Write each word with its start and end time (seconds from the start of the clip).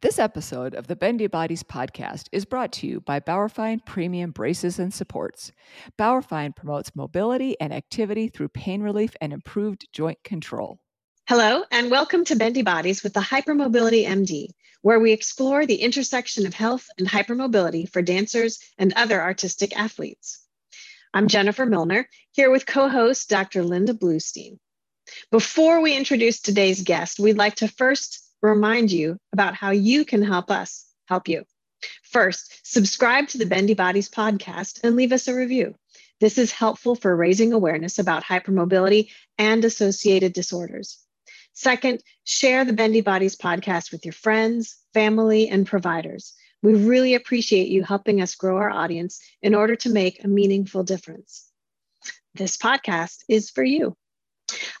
This 0.00 0.20
episode 0.20 0.74
of 0.74 0.86
the 0.86 0.94
Bendy 0.94 1.26
Bodies 1.26 1.64
podcast 1.64 2.28
is 2.30 2.44
brought 2.44 2.70
to 2.74 2.86
you 2.86 3.00
by 3.00 3.18
Bauerfeind 3.18 3.84
Premium 3.84 4.30
Braces 4.30 4.78
and 4.78 4.94
Supports. 4.94 5.50
Bauerfeind 5.98 6.54
promotes 6.54 6.94
mobility 6.94 7.60
and 7.60 7.74
activity 7.74 8.28
through 8.28 8.50
pain 8.50 8.80
relief 8.80 9.16
and 9.20 9.32
improved 9.32 9.88
joint 9.92 10.22
control. 10.22 10.78
Hello, 11.28 11.64
and 11.72 11.90
welcome 11.90 12.24
to 12.26 12.36
Bendy 12.36 12.62
Bodies 12.62 13.02
with 13.02 13.12
the 13.12 13.18
Hypermobility 13.18 14.06
MD, 14.06 14.50
where 14.82 15.00
we 15.00 15.10
explore 15.10 15.66
the 15.66 15.82
intersection 15.82 16.46
of 16.46 16.54
health 16.54 16.86
and 16.96 17.08
hypermobility 17.08 17.90
for 17.90 18.00
dancers 18.00 18.60
and 18.78 18.92
other 18.92 19.20
artistic 19.20 19.76
athletes. 19.76 20.46
I'm 21.12 21.26
Jennifer 21.26 21.66
Milner, 21.66 22.08
here 22.30 22.52
with 22.52 22.66
co 22.66 22.88
host 22.88 23.28
Dr. 23.28 23.64
Linda 23.64 23.94
Bluestein. 23.94 24.60
Before 25.32 25.80
we 25.80 25.96
introduce 25.96 26.40
today's 26.40 26.84
guest, 26.84 27.18
we'd 27.18 27.36
like 27.36 27.56
to 27.56 27.66
first 27.66 28.27
remind 28.42 28.90
you 28.90 29.18
about 29.32 29.54
how 29.54 29.70
you 29.70 30.04
can 30.04 30.22
help 30.22 30.50
us 30.50 30.86
help 31.06 31.28
you. 31.28 31.44
First, 32.02 32.60
subscribe 32.64 33.28
to 33.28 33.38
the 33.38 33.46
Bendy 33.46 33.74
Bodies 33.74 34.08
podcast 34.08 34.80
and 34.82 34.96
leave 34.96 35.12
us 35.12 35.28
a 35.28 35.34
review. 35.34 35.74
This 36.20 36.38
is 36.38 36.50
helpful 36.50 36.96
for 36.96 37.14
raising 37.14 37.52
awareness 37.52 37.98
about 37.98 38.24
hypermobility 38.24 39.10
and 39.38 39.64
associated 39.64 40.32
disorders. 40.32 40.98
Second, 41.52 42.02
share 42.24 42.64
the 42.64 42.72
Bendy 42.72 43.00
Bodies 43.00 43.36
podcast 43.36 43.92
with 43.92 44.04
your 44.04 44.12
friends, 44.12 44.76
family, 44.94 45.48
and 45.48 45.66
providers. 45.66 46.34
We 46.62 46.74
really 46.74 47.14
appreciate 47.14 47.68
you 47.68 47.84
helping 47.84 48.20
us 48.20 48.34
grow 48.34 48.56
our 48.56 48.70
audience 48.70 49.20
in 49.42 49.54
order 49.54 49.76
to 49.76 49.90
make 49.90 50.22
a 50.22 50.28
meaningful 50.28 50.82
difference. 50.82 51.48
This 52.34 52.56
podcast 52.56 53.22
is 53.28 53.50
for 53.50 53.62
you. 53.62 53.96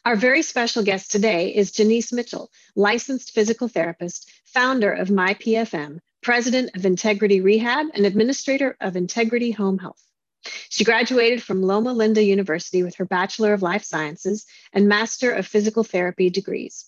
Our 0.04 0.16
very 0.16 0.40
special 0.40 0.82
guest 0.82 1.10
today 1.10 1.54
is 1.54 1.72
Jeanice 1.72 2.12
Mitchell, 2.12 2.50
licensed 2.74 3.34
physical 3.34 3.68
therapist, 3.68 4.30
founder 4.46 4.90
of 4.90 5.08
MyPFM, 5.08 5.98
president 6.22 6.70
of 6.74 6.86
Integrity 6.86 7.42
Rehab, 7.42 7.88
and 7.92 8.06
administrator 8.06 8.76
of 8.80 8.96
Integrity 8.96 9.50
Home 9.50 9.78
Health. 9.78 10.02
She 10.70 10.84
graduated 10.84 11.42
from 11.42 11.62
Loma 11.62 11.92
Linda 11.92 12.22
University 12.22 12.82
with 12.82 12.94
her 12.96 13.04
Bachelor 13.04 13.52
of 13.52 13.60
Life 13.60 13.84
Sciences 13.84 14.46
and 14.72 14.88
Master 14.88 15.30
of 15.30 15.46
Physical 15.46 15.84
Therapy 15.84 16.30
degrees. 16.30 16.86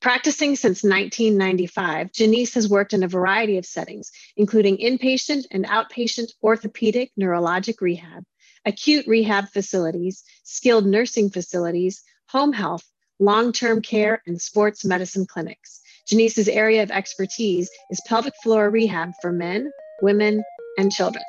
Practicing 0.00 0.54
since 0.54 0.84
1995, 0.84 2.12
Jeanice 2.12 2.54
has 2.54 2.68
worked 2.68 2.92
in 2.92 3.02
a 3.02 3.08
variety 3.08 3.58
of 3.58 3.66
settings, 3.66 4.12
including 4.36 4.76
inpatient 4.76 5.46
and 5.50 5.64
outpatient 5.66 6.30
orthopedic 6.42 7.10
neurologic 7.18 7.80
rehab, 7.80 8.24
acute 8.64 9.06
rehab 9.08 9.48
facilities, 9.48 10.22
skilled 10.44 10.86
nursing 10.86 11.30
facilities, 11.30 12.04
home 12.32 12.52
health, 12.54 12.90
long 13.20 13.52
term 13.52 13.82
care, 13.82 14.22
and 14.26 14.40
sports 14.40 14.86
medicine 14.86 15.26
clinics. 15.26 15.82
Jeanice's 16.10 16.48
area 16.48 16.82
of 16.82 16.90
expertise 16.90 17.70
is 17.90 18.00
pelvic 18.06 18.32
floor 18.42 18.70
rehab 18.70 19.12
for 19.20 19.30
men, 19.32 19.70
women, 20.00 20.42
and 20.78 20.90
children. 20.90 21.22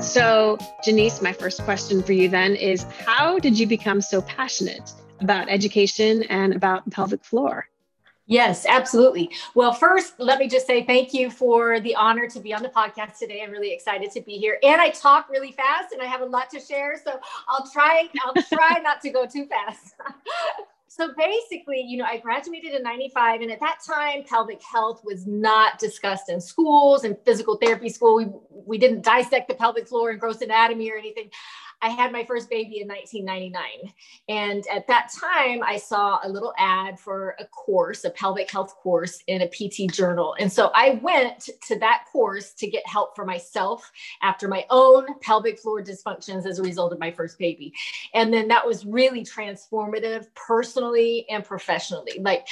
So, 0.00 0.58
Jeanice, 0.84 1.22
my 1.22 1.32
first 1.32 1.62
question 1.62 2.02
for 2.02 2.12
you 2.12 2.28
then 2.28 2.56
is 2.56 2.84
How 3.06 3.38
did 3.38 3.58
you 3.58 3.66
become 3.66 4.02
so 4.02 4.20
passionate 4.20 4.92
about 5.20 5.48
education 5.48 6.24
and 6.24 6.52
about 6.54 6.90
pelvic 6.90 7.24
floor? 7.24 7.66
Yes, 8.26 8.66
absolutely. 8.66 9.30
Well, 9.54 9.72
first, 9.72 10.14
let 10.18 10.38
me 10.38 10.48
just 10.48 10.66
say 10.66 10.84
thank 10.84 11.12
you 11.12 11.28
for 11.28 11.80
the 11.80 11.94
honor 11.96 12.28
to 12.28 12.40
be 12.40 12.54
on 12.54 12.62
the 12.62 12.68
podcast 12.68 13.18
today. 13.18 13.42
I'm 13.42 13.50
really 13.50 13.72
excited 13.72 14.12
to 14.12 14.20
be 14.20 14.34
here. 14.34 14.58
And 14.62 14.80
I 14.80 14.90
talk 14.90 15.28
really 15.28 15.50
fast 15.52 15.92
and 15.92 16.00
I 16.00 16.06
have 16.06 16.20
a 16.20 16.24
lot 16.24 16.48
to 16.50 16.60
share, 16.60 17.00
so 17.04 17.18
I'll 17.48 17.68
try 17.70 18.08
I'll 18.24 18.42
try 18.44 18.78
not 18.82 19.00
to 19.02 19.10
go 19.10 19.26
too 19.26 19.46
fast. 19.46 19.94
so 20.86 21.10
basically, 21.18 21.80
you 21.80 21.96
know, 21.98 22.04
I 22.04 22.18
graduated 22.18 22.74
in 22.74 22.82
95 22.84 23.40
and 23.40 23.50
at 23.50 23.58
that 23.58 23.78
time 23.84 24.22
pelvic 24.22 24.62
health 24.62 25.02
was 25.04 25.26
not 25.26 25.80
discussed 25.80 26.28
in 26.28 26.40
schools 26.40 27.02
and 27.02 27.16
physical 27.24 27.56
therapy 27.56 27.88
school. 27.88 28.14
We 28.16 28.26
we 28.50 28.78
didn't 28.78 29.02
dissect 29.02 29.48
the 29.48 29.54
pelvic 29.54 29.88
floor 29.88 30.10
and 30.10 30.20
gross 30.20 30.42
anatomy 30.42 30.92
or 30.92 30.96
anything. 30.96 31.28
I 31.82 31.88
had 31.88 32.12
my 32.12 32.24
first 32.24 32.48
baby 32.48 32.80
in 32.80 32.88
1999. 32.88 33.92
And 34.28 34.64
at 34.72 34.86
that 34.86 35.10
time, 35.12 35.62
I 35.64 35.76
saw 35.76 36.20
a 36.22 36.28
little 36.28 36.54
ad 36.56 36.98
for 36.98 37.34
a 37.40 37.44
course, 37.46 38.04
a 38.04 38.10
pelvic 38.10 38.50
health 38.50 38.76
course 38.76 39.22
in 39.26 39.42
a 39.42 39.48
PT 39.48 39.92
journal. 39.92 40.36
And 40.38 40.50
so 40.50 40.70
I 40.74 41.00
went 41.02 41.50
to 41.66 41.78
that 41.80 42.04
course 42.12 42.52
to 42.54 42.68
get 42.68 42.86
help 42.86 43.16
for 43.16 43.24
myself 43.24 43.90
after 44.22 44.46
my 44.46 44.64
own 44.70 45.06
pelvic 45.20 45.58
floor 45.58 45.82
dysfunctions 45.82 46.46
as 46.46 46.60
a 46.60 46.62
result 46.62 46.92
of 46.92 47.00
my 47.00 47.10
first 47.10 47.38
baby. 47.38 47.72
And 48.14 48.32
then 48.32 48.48
that 48.48 48.66
was 48.66 48.86
really 48.86 49.24
transformative 49.24 50.26
personally 50.34 51.26
and 51.28 51.44
professionally. 51.44 52.20
Like, 52.20 52.46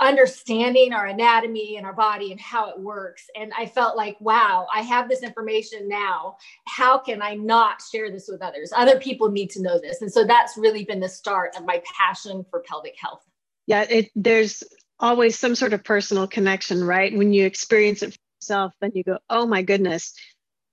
understanding 0.00 0.92
our 0.92 1.06
anatomy 1.06 1.76
and 1.76 1.86
our 1.86 1.92
body 1.92 2.30
and 2.32 2.40
how 2.40 2.70
it 2.70 2.78
works. 2.78 3.24
And 3.36 3.52
I 3.56 3.66
felt 3.66 3.96
like, 3.96 4.16
wow, 4.20 4.66
I 4.72 4.80
have 4.82 5.08
this 5.08 5.22
information 5.22 5.88
now. 5.88 6.36
How 6.66 6.98
can 6.98 7.22
I 7.22 7.34
not 7.34 7.82
share 7.82 8.10
this 8.10 8.28
with 8.28 8.42
others? 8.42 8.72
Other 8.74 8.98
people 8.98 9.30
need 9.30 9.50
to 9.50 9.62
know 9.62 9.78
this. 9.80 10.02
And 10.02 10.12
so 10.12 10.24
that's 10.24 10.56
really 10.56 10.84
been 10.84 11.00
the 11.00 11.08
start 11.08 11.56
of 11.56 11.64
my 11.64 11.82
passion 11.98 12.44
for 12.50 12.60
pelvic 12.60 12.94
health. 12.98 13.22
Yeah, 13.66 13.86
it, 13.88 14.10
there's 14.14 14.62
always 14.98 15.38
some 15.38 15.54
sort 15.54 15.72
of 15.72 15.84
personal 15.84 16.26
connection, 16.26 16.84
right? 16.84 17.16
When 17.16 17.32
you 17.32 17.44
experience 17.44 18.02
it 18.02 18.12
for 18.12 18.18
yourself, 18.40 18.74
then 18.80 18.92
you 18.94 19.04
go, 19.04 19.18
oh 19.30 19.46
my 19.46 19.62
goodness, 19.62 20.14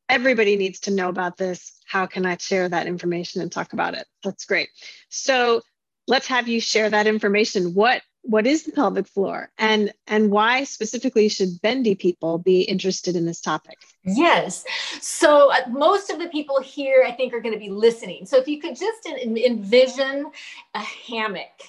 everybody 0.07 0.55
needs 0.55 0.79
to 0.81 0.91
know 0.91 1.09
about 1.09 1.37
this. 1.37 1.73
How 1.85 2.05
can 2.05 2.25
I 2.25 2.37
share 2.37 2.69
that 2.69 2.87
information 2.87 3.41
and 3.41 3.51
talk 3.51 3.73
about 3.73 3.93
it? 3.93 4.05
That's 4.23 4.45
great. 4.45 4.69
So 5.09 5.61
let's 6.07 6.27
have 6.27 6.47
you 6.47 6.59
share 6.59 6.89
that 6.89 7.07
information. 7.07 7.73
What 7.73 8.01
what 8.29 8.45
is 8.45 8.63
the 8.63 8.71
pelvic 8.71 9.07
floor? 9.07 9.51
And 9.57 9.91
and 10.07 10.29
why 10.29 10.63
specifically 10.63 11.29
should 11.29 11.61
bendy 11.61 11.95
people 11.95 12.37
be 12.37 12.61
interested 12.61 13.15
in 13.15 13.25
this 13.25 13.41
topic? 13.41 13.77
Yes. 14.03 14.63
So 15.01 15.51
uh, 15.51 15.67
most 15.69 16.09
of 16.09 16.19
the 16.19 16.27
people 16.27 16.61
here 16.61 17.03
i 17.05 17.11
think 17.11 17.33
are 17.33 17.41
going 17.41 17.53
to 17.53 17.59
be 17.59 17.69
listening. 17.69 18.25
So 18.25 18.37
if 18.37 18.47
you 18.47 18.61
could 18.61 18.75
just 18.75 19.05
envision 19.05 20.31
a 20.75 20.79
hammock 20.79 21.63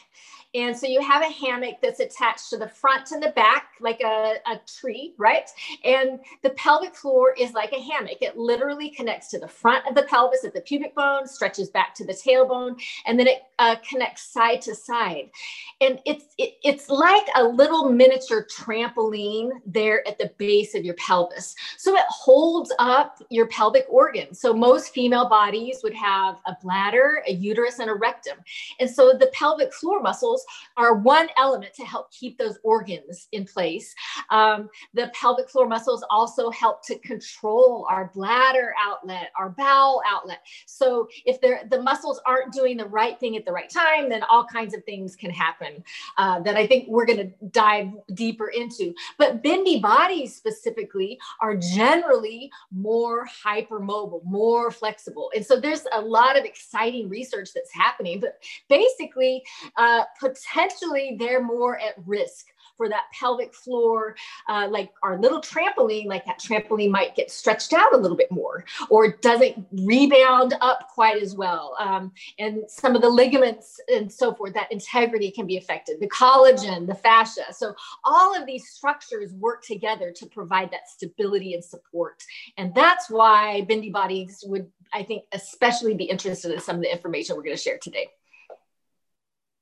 and 0.55 0.77
so 0.77 0.87
you 0.87 1.01
have 1.01 1.23
a 1.23 1.33
hammock 1.33 1.77
that's 1.81 2.01
attached 2.01 2.51
to 2.51 2.57
the 2.57 2.69
front 2.69 3.13
and 3.13 3.23
the 3.23 3.31
back, 3.31 3.69
like 3.81 4.01
a, 4.01 4.35
a 4.47 4.61
tree, 4.67 5.15
right? 5.17 5.49
And 5.85 6.19
the 6.43 6.51
pelvic 6.51 6.97
floor 6.97 7.35
is 7.39 7.53
like 7.53 7.73
a 7.73 7.81
hammock. 7.81 8.19
It 8.21 8.37
literally 8.37 8.91
connects 8.91 9.29
to 9.29 9.39
the 9.39 9.47
front 9.47 9.87
of 9.87 9.95
the 9.95 10.03
pelvis 10.03 10.45
at 10.45 10.53
the 10.53 10.61
pubic 10.61 10.95
bone, 10.97 11.27
stretches 11.29 11.71
back 11.71 11.95
to 11.95 12.05
the 12.05 12.13
tailbone, 12.13 12.81
and 13.07 13.19
then 13.19 13.29
it 13.29 13.43
uh, 13.61 13.77
connects 13.89 14.33
side 14.33 14.61
to 14.63 14.75
side. 14.75 15.31
And 15.81 16.01
it's 16.05 16.25
it, 16.37 16.55
it's 16.65 16.89
like 16.89 17.27
a 17.37 17.45
little 17.45 17.89
miniature 17.89 18.47
trampoline 18.53 19.51
there 19.65 20.07
at 20.09 20.19
the 20.19 20.33
base 20.37 20.75
of 20.75 20.85
your 20.85 20.95
pelvis. 20.95 21.55
So 21.77 21.95
it 21.95 22.05
holds 22.09 22.73
up 22.81 23.23
your 23.31 23.47
pelvic 23.47 23.87
organs. 23.89 24.41
So 24.41 24.53
most 24.53 24.93
female 24.93 25.29
bodies 25.29 25.81
would 25.85 25.95
have 25.95 26.39
a 26.47 26.57
bladder, 26.61 27.23
a 27.29 27.33
uterus, 27.33 27.79
and 27.79 27.89
a 27.89 27.95
rectum. 27.95 28.39
And 28.81 28.91
so 28.91 29.13
the 29.13 29.31
pelvic 29.33 29.73
floor 29.73 30.01
muscles 30.01 30.40
muscles 30.41 30.71
are 30.77 30.95
one 30.95 31.29
element 31.39 31.75
to 31.75 31.85
help 31.85 32.11
keep 32.13 32.39
those 32.39 32.59
organs 32.63 33.29
in 33.33 33.45
place. 33.45 33.95
Um, 34.31 34.69
the 34.95 35.11
pelvic 35.15 35.51
floor 35.51 35.69
muscles 35.69 36.05
also 36.11 36.51
help 36.51 36.85
to 36.87 36.99
control 36.99 37.87
our 37.91 38.11
bladder 38.15 38.75
outlet, 38.79 39.31
our 39.39 39.51
bowel 39.51 40.03
outlet. 40.07 40.41
So 40.67 41.09
if 41.27 41.41
the 41.41 41.83
muscles 41.83 42.21
aren't 42.27 42.53
doing 42.53 42.77
the 42.77 42.87
right 42.87 43.19
thing 43.19 43.37
at 43.37 43.45
the 43.45 43.53
right 43.53 43.71
time, 43.71 44.09
then 44.09 44.23
all 44.31 44.45
kinds 44.45 44.75
of 44.75 44.85
things 44.85 45.17
can 45.17 45.31
happen 45.31 45.83
uh, 46.19 46.41
that 46.41 46.57
I 46.57 46.67
think 46.67 46.89
we're 46.89 47.07
going 47.07 47.19
to 47.19 47.31
dive 47.51 47.89
deeper 48.15 48.49
into. 48.49 48.95
But 49.19 49.43
bendy 49.43 49.81
bodies 49.81 50.35
specifically 50.35 51.19
are 51.41 51.57
generally 51.57 52.51
more 52.73 53.27
hypermobile, 53.45 54.25
more 54.25 54.71
flexible. 54.71 55.31
And 55.35 55.45
so 55.45 55.61
there's 55.61 55.85
a 55.93 56.01
lot 56.01 56.39
of 56.39 56.45
exciting 56.45 57.09
research 57.09 57.51
that's 57.55 57.73
happening. 57.73 58.21
But 58.21 58.39
basically, 58.69 59.43
uh, 59.77 60.05
potentially 60.31 61.17
they're 61.19 61.43
more 61.43 61.79
at 61.79 61.95
risk 62.07 62.47
for 62.81 62.89
that 62.89 63.05
pelvic 63.13 63.55
floor, 63.55 64.17
uh, 64.49 64.67
like 64.71 64.91
our 65.03 65.21
little 65.21 65.43
trampoline, 65.43 66.07
like 66.07 66.25
that 66.25 66.41
trampoline 66.41 66.91
might 66.91 67.15
get 67.15 67.31
stretched 67.31 67.75
out 67.75 67.93
a 67.93 67.97
little 67.99 68.17
bit 68.17 68.33
more 68.33 68.65
or 68.89 69.13
doesn't 69.19 69.67
rebound 69.85 70.55
up 70.63 70.89
quite 70.89 71.23
as 71.23 71.35
well. 71.35 71.77
Um, 71.79 72.11
and 72.39 72.63
some 72.69 72.97
of 72.97 73.03
the 73.03 73.09
ligaments 73.11 73.79
and 73.89 74.11
so 74.11 74.35
forth, 74.35 74.55
that 74.55 74.73
integrity 74.73 75.31
can 75.31 75.47
be 75.47 75.59
affected, 75.59 76.01
the 76.01 76.09
collagen, 76.09 76.87
the 76.87 76.95
fascia. 76.95 77.53
So 77.53 77.75
all 78.03 78.35
of 78.35 78.47
these 78.47 78.71
structures 78.71 79.35
work 79.35 79.63
together 79.63 80.11
to 80.13 80.25
provide 80.25 80.71
that 80.71 80.89
stability 80.89 81.53
and 81.53 81.63
support. 81.63 82.25
And 82.57 82.75
that's 82.75 83.11
why 83.11 83.61
bendy 83.69 83.91
bodies 83.91 84.43
would, 84.47 84.67
I 84.95 85.03
think, 85.03 85.25
especially 85.33 85.93
be 85.93 86.05
interested 86.05 86.51
in 86.51 86.61
some 86.61 86.77
of 86.77 86.83
the 86.83 86.91
information 86.91 87.37
we're 87.37 87.43
going 87.43 87.57
to 87.57 87.63
share 87.63 87.77
today. 87.77 88.09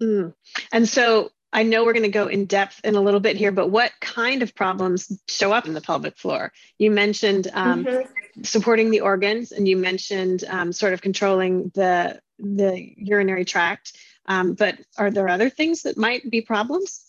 Mm. 0.03 0.35
And 0.73 0.89
so 0.89 1.31
I 1.53 1.63
know 1.63 1.85
we're 1.85 1.95
going 1.95 2.03
to 2.03 2.11
go 2.11 2.27
in 2.27 2.45
depth 2.45 2.81
in 2.85 2.95
a 2.95 3.01
little 3.01 3.21
bit 3.21 3.37
here, 3.37 3.53
but 3.53 3.69
what 3.69 3.93
kind 4.01 4.43
of 4.43 4.55
problems 4.55 5.11
show 5.29 5.53
up 5.53 5.67
in 5.67 5.75
the 5.75 5.81
pelvic 5.81 6.17
floor? 6.17 6.53
You 6.79 6.91
mentioned 6.91 7.49
um, 7.55 7.85
mm-hmm. 7.85 8.43
supporting 8.43 8.91
the 8.91 9.01
organs, 9.01 9.53
and 9.53 9.67
you 9.67 9.77
mentioned 9.77 10.45
um, 10.49 10.73
sort 10.73 10.93
of 10.93 11.01
controlling 11.01 11.71
the 11.75 12.21
the 12.39 12.93
urinary 12.97 13.45
tract. 13.45 13.97
Um, 14.27 14.55
but 14.55 14.79
are 14.99 15.11
there 15.11 15.29
other 15.29 15.49
things 15.49 15.83
that 15.83 15.97
might 15.97 16.31
be 16.31 16.43
problems? 16.43 17.09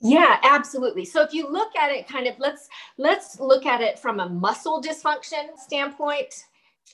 Yeah, 0.00 0.38
absolutely. 0.44 1.06
So 1.06 1.22
if 1.22 1.32
you 1.32 1.50
look 1.50 1.74
at 1.74 1.90
it 1.90 2.06
kind 2.06 2.26
of 2.26 2.38
let's 2.38 2.68
let's 2.98 3.40
look 3.40 3.66
at 3.66 3.80
it 3.80 3.98
from 3.98 4.20
a 4.20 4.28
muscle 4.28 4.80
dysfunction 4.80 5.56
standpoint 5.56 6.44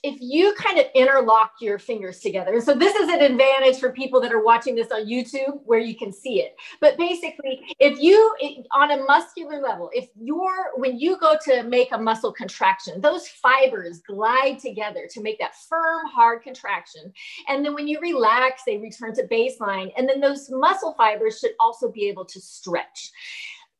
if 0.03 0.17
you 0.21 0.53
kind 0.55 0.79
of 0.79 0.85
interlock 0.95 1.53
your 1.59 1.79
fingers 1.79 2.19
together, 2.19 2.59
so 2.61 2.73
this 2.73 2.95
is 2.95 3.09
an 3.09 3.21
advantage 3.21 3.79
for 3.79 3.91
people 3.91 4.21
that 4.21 4.31
are 4.31 4.43
watching 4.43 4.75
this 4.75 4.91
on 4.91 5.05
YouTube 5.05 5.61
where 5.65 5.79
you 5.79 5.95
can 5.95 6.11
see 6.11 6.41
it. 6.41 6.55
But 6.81 6.97
basically, 6.97 7.61
if 7.79 7.99
you, 7.99 8.35
on 8.73 8.91
a 8.91 9.03
muscular 9.03 9.61
level, 9.61 9.89
if 9.93 10.09
you're, 10.19 10.71
when 10.75 10.99
you 10.99 11.17
go 11.17 11.35
to 11.45 11.63
make 11.63 11.91
a 11.91 11.97
muscle 11.97 12.31
contraction, 12.31 13.01
those 13.01 13.27
fibers 13.27 13.99
glide 13.99 14.59
together 14.59 15.07
to 15.11 15.21
make 15.21 15.39
that 15.39 15.55
firm, 15.55 16.05
hard 16.07 16.43
contraction. 16.43 17.13
And 17.47 17.65
then 17.65 17.73
when 17.73 17.87
you 17.87 17.99
relax, 17.99 18.63
they 18.65 18.77
return 18.77 19.13
to 19.15 19.27
baseline. 19.27 19.91
And 19.97 20.07
then 20.07 20.19
those 20.19 20.49
muscle 20.49 20.93
fibers 20.93 21.39
should 21.39 21.53
also 21.59 21.91
be 21.91 22.07
able 22.07 22.25
to 22.25 22.39
stretch 22.39 23.11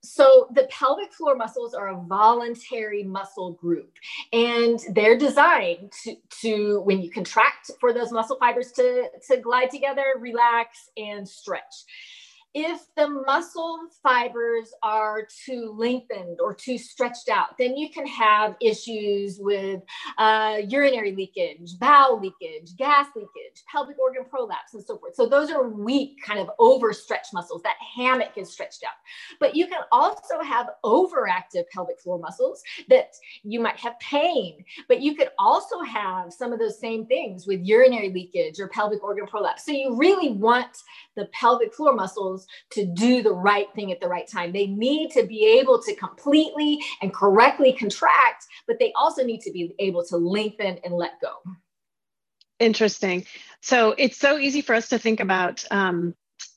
so 0.06 0.48
the 0.54 0.68
pelvic 0.70 1.14
floor 1.14 1.36
muscles 1.36 1.74
are 1.74 1.90
a 1.90 2.02
voluntary 2.04 3.04
muscle 3.04 3.54
group 3.54 3.94
and 4.34 4.80
they're 4.94 5.18
designed 5.18 5.92
to, 6.04 6.16
to 6.30 6.82
when 6.82 7.02
you 7.02 7.10
contract 7.10 7.72
for 7.80 7.94
those 7.94 8.12
muscle 8.12 8.38
fibers 8.40 8.72
to, 8.72 9.08
to 9.28 9.38
glide 9.38 9.70
together 9.70 10.06
relax 10.20 10.90
and 10.98 11.28
stretch 11.28 11.86
if 12.56 12.86
the 12.96 13.10
muscle 13.10 13.82
fibers 14.02 14.74
are 14.82 15.28
too 15.46 15.76
lengthened 15.78 16.40
or 16.40 16.56
too 16.56 16.78
stretched 16.78 17.28
out, 17.28 17.58
then 17.60 17.76
you 17.76 17.90
can 17.90 18.08
have 18.08 18.56
issues 18.62 19.40
with 19.42 19.82
uh, 20.18 20.62
urinary 20.66 21.14
leakage, 21.14 21.78
bowel 21.78 22.18
leakage, 22.18 22.78
gas 22.78 23.08
leakage, 23.14 23.62
pelvic 23.70 24.00
organ 24.00 24.24
prolapse, 24.24 24.74
and 24.74 24.82
so 24.82 24.98
forth. 24.98 25.16
So 25.16 25.28
those 25.28 25.52
are 25.52 25.68
weak, 25.68 26.24
kind 26.26 26.40
of 26.40 26.50
overstretched 26.58 27.34
muscles. 27.34 27.62
That 27.64 27.76
hammock 27.98 28.32
is 28.38 28.54
stretched 28.54 28.86
out. 28.86 28.94
But 29.42 29.54
you 29.54 29.68
can 29.68 29.82
also 29.92 30.40
have 30.42 30.70
overactive 30.86 31.68
pelvic 31.74 32.00
floor 32.00 32.20
muscles 32.20 32.64
that 32.88 33.16
you 33.44 33.60
might 33.60 33.78
have 33.80 34.00
pain, 34.00 34.64
but 34.88 35.02
you 35.02 35.14
could 35.16 35.30
also 35.38 35.82
have 35.82 36.32
some 36.32 36.54
of 36.54 36.60
those 36.60 36.80
same 36.80 37.06
things 37.06 37.48
with 37.48 37.66
urinary 37.66 38.12
leakage 38.12 38.62
or 38.62 38.70
pelvic 38.70 39.04
organ 39.04 39.28
prolapse. 39.28 39.66
So 39.66 39.74
you 39.74 39.98
really 39.98 40.32
want 40.32 40.78
the 41.18 41.26
pelvic 41.34 41.74
floor 41.74 41.94
muscles 41.94 42.45
to 42.72 42.86
do 42.86 43.22
the 43.22 43.34
right 43.34 43.68
thing 43.76 43.92
at 43.92 44.00
the 44.00 44.08
right 44.08 44.28
time. 44.28 44.52
They 44.52 44.68
need 44.68 45.12
to 45.12 45.26
be 45.26 45.60
able 45.60 45.82
to 45.84 45.96
completely 45.96 46.80
and 47.02 47.14
correctly 47.14 47.74
contract, 47.74 48.46
but 48.68 48.80
they 48.80 48.94
also 48.96 49.24
need 49.24 49.42
to 49.42 49.52
be 49.52 49.74
able 49.80 50.04
to 50.06 50.18
lengthen 50.18 50.80
and 50.84 50.94
let 50.94 51.20
go. 51.22 51.34
Interesting. 52.60 53.26
So 53.62 53.96
it's 53.98 54.18
so 54.18 54.38
easy 54.38 54.62
for 54.62 54.76
us 54.76 54.90
to 54.90 55.00
think 55.00 55.20
about. 55.20 55.66
Um, 55.72 56.16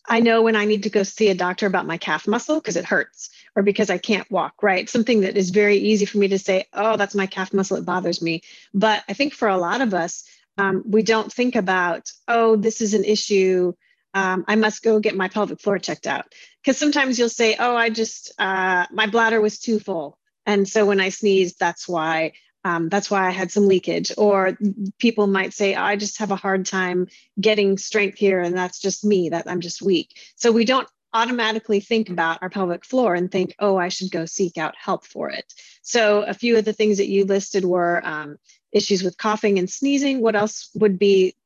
I 0.08 0.20
know 0.20 0.42
when 0.42 0.56
I 0.56 0.64
need 0.64 0.84
to 0.84 0.90
go 0.90 1.02
see 1.02 1.28
a 1.28 1.34
doctor 1.34 1.66
about 1.66 1.86
my 1.86 1.98
calf 1.98 2.26
muscle 2.26 2.56
because 2.56 2.76
it 2.76 2.84
hurts 2.84 3.30
or 3.54 3.62
because 3.62 3.90
I 3.90 3.98
can't 3.98 4.30
walk, 4.30 4.62
right? 4.62 4.88
Something 4.88 5.20
that 5.20 5.36
is 5.36 5.50
very 5.50 5.76
easy 5.76 6.06
for 6.06 6.18
me 6.18 6.28
to 6.28 6.38
say, 6.38 6.66
oh, 6.72 6.96
that's 6.96 7.14
my 7.14 7.26
calf 7.26 7.52
muscle, 7.52 7.76
it 7.76 7.84
bothers 7.84 8.22
me. 8.22 8.42
But 8.72 9.04
I 9.08 9.12
think 9.12 9.34
for 9.34 9.48
a 9.48 9.58
lot 9.58 9.80
of 9.80 9.94
us, 9.94 10.24
um, 10.56 10.82
we 10.86 11.02
don't 11.02 11.32
think 11.32 11.56
about, 11.56 12.10
oh, 12.26 12.56
this 12.56 12.80
is 12.80 12.94
an 12.94 13.04
issue 13.04 13.74
um, 14.18 14.44
I 14.48 14.56
must 14.56 14.82
go 14.82 14.98
get 14.98 15.14
my 15.14 15.28
pelvic 15.28 15.60
floor 15.60 15.78
checked 15.78 16.06
out. 16.06 16.34
Because 16.60 16.78
sometimes 16.78 17.18
you'll 17.18 17.28
say, 17.28 17.56
oh, 17.58 17.76
I 17.76 17.88
just, 17.90 18.32
uh, 18.38 18.86
my 18.90 19.06
bladder 19.06 19.40
was 19.40 19.58
too 19.58 19.78
full. 19.78 20.18
And 20.44 20.68
so 20.68 20.84
when 20.86 21.00
I 21.00 21.10
sneezed, 21.10 21.56
that's 21.58 21.88
why. 21.88 22.32
Um, 22.64 22.88
that's 22.88 23.10
why 23.10 23.26
I 23.26 23.30
had 23.30 23.52
some 23.52 23.68
leakage. 23.68 24.10
Or 24.18 24.58
people 24.98 25.28
might 25.28 25.54
say, 25.54 25.74
oh, 25.74 25.82
I 25.82 25.94
just 25.96 26.18
have 26.18 26.32
a 26.32 26.36
hard 26.36 26.66
time 26.66 27.06
getting 27.40 27.78
strength 27.78 28.18
here, 28.18 28.40
and 28.40 28.56
that's 28.56 28.80
just 28.80 29.04
me, 29.04 29.28
that 29.30 29.46
I'm 29.46 29.60
just 29.60 29.80
weak. 29.80 30.08
So 30.34 30.50
we 30.50 30.64
don't 30.64 30.88
automatically 31.14 31.80
think 31.80 32.10
about 32.10 32.38
our 32.42 32.50
pelvic 32.50 32.84
floor 32.84 33.14
and 33.14 33.30
think, 33.30 33.54
oh, 33.60 33.76
I 33.76 33.88
should 33.88 34.10
go 34.10 34.26
seek 34.26 34.58
out 34.58 34.74
help 34.76 35.06
for 35.06 35.30
it. 35.30 35.46
So 35.82 36.22
a 36.22 36.34
few 36.34 36.58
of 36.58 36.64
the 36.64 36.72
things 36.72 36.98
that 36.98 37.08
you 37.08 37.24
listed 37.24 37.64
were 37.64 38.02
um, 38.04 38.36
issues 38.72 39.02
with 39.02 39.16
coughing 39.16 39.58
and 39.58 39.70
sneezing. 39.70 40.20
What 40.20 40.36
else 40.36 40.70
would 40.74 40.98
be 40.98 41.36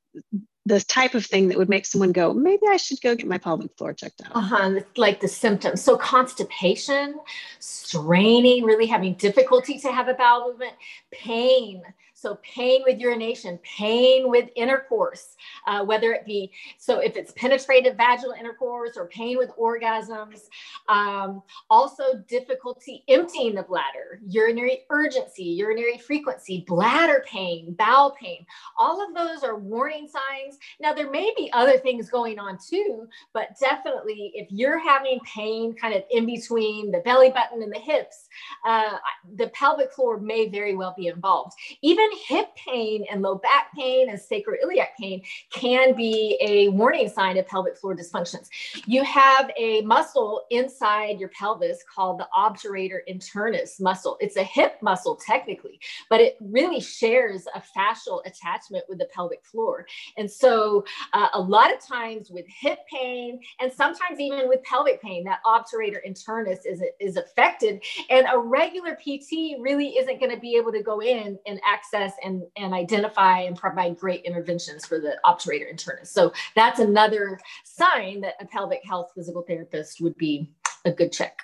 the 0.64 0.80
type 0.80 1.14
of 1.14 1.26
thing 1.26 1.48
that 1.48 1.58
would 1.58 1.68
make 1.68 1.84
someone 1.84 2.12
go, 2.12 2.32
maybe 2.32 2.62
I 2.68 2.76
should 2.76 3.00
go 3.00 3.16
get 3.16 3.26
my 3.26 3.38
pelvic 3.38 3.76
floor 3.76 3.92
checked 3.92 4.22
out. 4.24 4.36
Uh-huh. 4.36 4.80
Like 4.96 5.20
the 5.20 5.28
symptoms. 5.28 5.82
So 5.82 5.96
constipation, 5.96 7.18
straining, 7.58 8.64
really 8.64 8.86
having 8.86 9.14
difficulty 9.14 9.78
to 9.80 9.90
have 9.90 10.08
a 10.08 10.14
bowel 10.14 10.50
movement, 10.50 10.74
pain, 11.10 11.82
so 12.22 12.38
pain 12.42 12.82
with 12.86 13.00
urination, 13.00 13.58
pain 13.64 14.30
with 14.30 14.48
intercourse, 14.54 15.34
uh, 15.66 15.84
whether 15.84 16.12
it 16.12 16.24
be, 16.24 16.52
so 16.78 17.00
if 17.00 17.16
it's 17.16 17.32
penetrative 17.32 17.96
vaginal 17.96 18.32
intercourse 18.38 18.96
or 18.96 19.08
pain 19.08 19.36
with 19.36 19.50
orgasms, 19.58 20.42
um, 20.88 21.42
also 21.68 22.04
difficulty 22.28 23.02
emptying 23.08 23.56
the 23.56 23.62
bladder, 23.64 24.20
urinary 24.24 24.82
urgency, 24.90 25.42
urinary 25.42 25.98
frequency, 25.98 26.64
bladder 26.68 27.24
pain, 27.28 27.74
bowel 27.74 28.12
pain, 28.20 28.46
all 28.78 29.04
of 29.04 29.14
those 29.16 29.42
are 29.42 29.56
warning 29.56 30.06
signs. 30.06 30.58
Now 30.80 30.92
there 30.92 31.10
may 31.10 31.32
be 31.36 31.50
other 31.52 31.76
things 31.78 32.08
going 32.08 32.38
on 32.38 32.56
too, 32.56 33.08
but 33.32 33.58
definitely 33.58 34.30
if 34.34 34.46
you're 34.52 34.78
having 34.78 35.18
pain 35.20 35.74
kind 35.74 35.94
of 35.94 36.04
in 36.12 36.24
between 36.24 36.92
the 36.92 37.00
belly 37.00 37.30
button 37.30 37.62
and 37.64 37.72
the 37.72 37.80
hips, 37.80 38.28
uh, 38.64 38.98
the 39.34 39.48
pelvic 39.48 39.92
floor 39.92 40.20
may 40.20 40.48
very 40.48 40.76
well 40.76 40.94
be 40.96 41.08
involved. 41.08 41.54
Even 41.80 42.11
hip 42.26 42.48
pain 42.56 43.04
and 43.10 43.22
low 43.22 43.36
back 43.36 43.72
pain 43.74 44.08
and 44.10 44.18
sacroiliac 44.18 44.88
pain 44.98 45.22
can 45.50 45.94
be 45.94 46.38
a 46.40 46.68
warning 46.68 47.08
sign 47.08 47.38
of 47.38 47.46
pelvic 47.46 47.76
floor 47.76 47.94
dysfunctions. 47.94 48.48
You 48.86 49.02
have 49.04 49.50
a 49.58 49.82
muscle 49.82 50.42
inside 50.50 51.18
your 51.18 51.30
pelvis 51.30 51.84
called 51.92 52.20
the 52.20 52.28
obturator 52.36 52.98
internus 53.08 53.80
muscle. 53.80 54.16
It's 54.20 54.36
a 54.36 54.42
hip 54.42 54.76
muscle 54.82 55.16
technically, 55.16 55.80
but 56.08 56.20
it 56.20 56.36
really 56.40 56.80
shares 56.80 57.46
a 57.54 57.62
fascial 57.76 58.20
attachment 58.26 58.84
with 58.88 58.98
the 58.98 59.06
pelvic 59.06 59.44
floor. 59.44 59.86
And 60.16 60.30
so 60.30 60.84
uh, 61.12 61.28
a 61.34 61.40
lot 61.40 61.72
of 61.72 61.80
times 61.80 62.30
with 62.30 62.46
hip 62.48 62.80
pain 62.90 63.40
and 63.60 63.72
sometimes 63.72 64.18
even 64.18 64.48
with 64.48 64.62
pelvic 64.64 65.00
pain, 65.00 65.24
that 65.24 65.40
obturator 65.44 65.98
internus 66.06 66.58
is, 66.64 66.82
is 67.00 67.16
affected. 67.16 67.82
And 68.10 68.26
a 68.32 68.38
regular 68.38 68.96
PT 68.96 69.60
really 69.60 69.96
isn't 69.98 70.20
going 70.20 70.34
to 70.34 70.40
be 70.40 70.56
able 70.56 70.72
to 70.72 70.82
go 70.82 71.00
in 71.00 71.38
and 71.46 71.60
access 71.64 72.01
and, 72.24 72.42
and 72.56 72.74
identify 72.74 73.40
and 73.40 73.56
provide 73.56 73.98
great 73.98 74.24
interventions 74.24 74.84
for 74.84 74.98
the 74.98 75.16
obturator 75.24 75.72
internus. 75.72 76.08
So 76.08 76.32
that's 76.56 76.80
another 76.80 77.38
sign 77.64 78.22
that 78.22 78.34
a 78.40 78.46
pelvic 78.46 78.80
health 78.84 79.12
physical 79.14 79.42
therapist 79.42 80.00
would 80.00 80.16
be 80.16 80.50
a 80.84 80.90
good 80.90 81.12
check. 81.12 81.42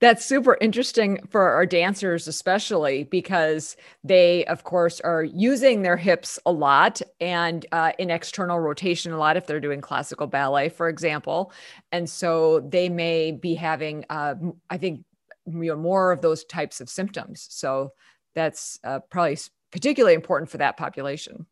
That's 0.00 0.24
super 0.24 0.56
interesting 0.60 1.18
for 1.28 1.50
our 1.50 1.66
dancers, 1.66 2.28
especially 2.28 3.02
because 3.02 3.76
they, 4.04 4.44
of 4.44 4.62
course, 4.62 5.00
are 5.00 5.24
using 5.24 5.82
their 5.82 5.96
hips 5.96 6.38
a 6.46 6.52
lot 6.52 7.02
and 7.20 7.66
uh, 7.72 7.90
in 7.98 8.08
external 8.08 8.60
rotation 8.60 9.12
a 9.12 9.18
lot 9.18 9.36
if 9.36 9.46
they're 9.46 9.58
doing 9.58 9.80
classical 9.80 10.28
ballet, 10.28 10.68
for 10.68 10.88
example. 10.88 11.52
And 11.90 12.08
so 12.08 12.60
they 12.60 12.88
may 12.88 13.32
be 13.32 13.56
having, 13.56 14.04
uh, 14.08 14.36
I 14.70 14.78
think, 14.78 15.04
you 15.46 15.64
know, 15.64 15.76
more 15.76 16.12
of 16.12 16.20
those 16.20 16.44
types 16.44 16.80
of 16.80 16.88
symptoms. 16.88 17.48
So 17.50 17.92
that's 18.36 18.78
uh, 18.84 19.00
probably 19.10 19.38
particularly 19.70 20.14
important 20.14 20.50
for 20.50 20.58
that 20.58 20.76
population. 20.76 21.46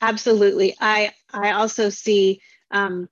Absolutely. 0.00 0.76
I 0.80 1.12
I 1.32 1.52
also 1.52 1.90
see 1.90 2.40
um, 2.70 3.08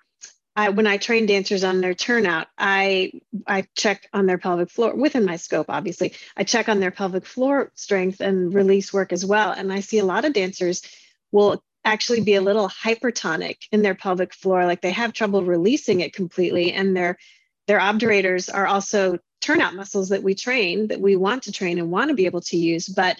I, 0.54 0.68
when 0.68 0.86
I 0.86 0.98
train 0.98 1.24
dancers 1.24 1.64
on 1.64 1.80
their 1.80 1.94
turnout, 1.94 2.48
I 2.58 3.12
I 3.46 3.66
check 3.74 4.08
on 4.12 4.26
their 4.26 4.38
pelvic 4.38 4.70
floor 4.70 4.94
within 4.94 5.24
my 5.24 5.36
scope. 5.36 5.66
Obviously, 5.68 6.12
I 6.36 6.44
check 6.44 6.68
on 6.68 6.80
their 6.80 6.90
pelvic 6.90 7.24
floor 7.24 7.72
strength 7.74 8.20
and 8.20 8.52
release 8.52 8.92
work 8.92 9.12
as 9.12 9.24
well. 9.24 9.52
And 9.52 9.72
I 9.72 9.80
see 9.80 9.98
a 9.98 10.04
lot 10.04 10.24
of 10.24 10.34
dancers 10.34 10.82
will 11.30 11.62
actually 11.84 12.20
be 12.20 12.34
a 12.34 12.42
little 12.42 12.68
hypertonic 12.68 13.56
in 13.72 13.82
their 13.82 13.94
pelvic 13.94 14.34
floor, 14.34 14.66
like 14.66 14.82
they 14.82 14.92
have 14.92 15.12
trouble 15.12 15.42
releasing 15.42 16.00
it 16.00 16.12
completely, 16.12 16.72
and 16.72 16.96
their 16.96 17.18
their 17.66 17.78
obturators 17.78 18.52
are 18.52 18.66
also 18.66 19.18
turnout 19.40 19.74
muscles 19.74 20.10
that 20.10 20.22
we 20.22 20.34
train 20.34 20.88
that 20.88 21.00
we 21.00 21.16
want 21.16 21.44
to 21.44 21.52
train 21.52 21.78
and 21.78 21.90
want 21.90 22.08
to 22.08 22.14
be 22.14 22.26
able 22.26 22.40
to 22.40 22.56
use, 22.56 22.88
but 22.88 23.18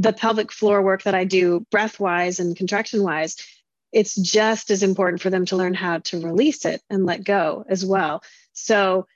the 0.00 0.12
pelvic 0.14 0.50
floor 0.50 0.80
work 0.80 1.02
that 1.02 1.14
I 1.14 1.24
do, 1.24 1.66
breath 1.70 2.00
wise 2.00 2.40
and 2.40 2.56
contraction 2.56 3.02
wise, 3.02 3.36
it's 3.92 4.14
just 4.14 4.70
as 4.70 4.82
important 4.82 5.20
for 5.20 5.28
them 5.28 5.44
to 5.46 5.56
learn 5.56 5.74
how 5.74 5.98
to 5.98 6.20
release 6.20 6.64
it 6.64 6.80
and 6.88 7.04
let 7.04 7.22
go 7.22 7.64
as 7.68 7.84
well. 7.84 8.22
So, 8.54 9.06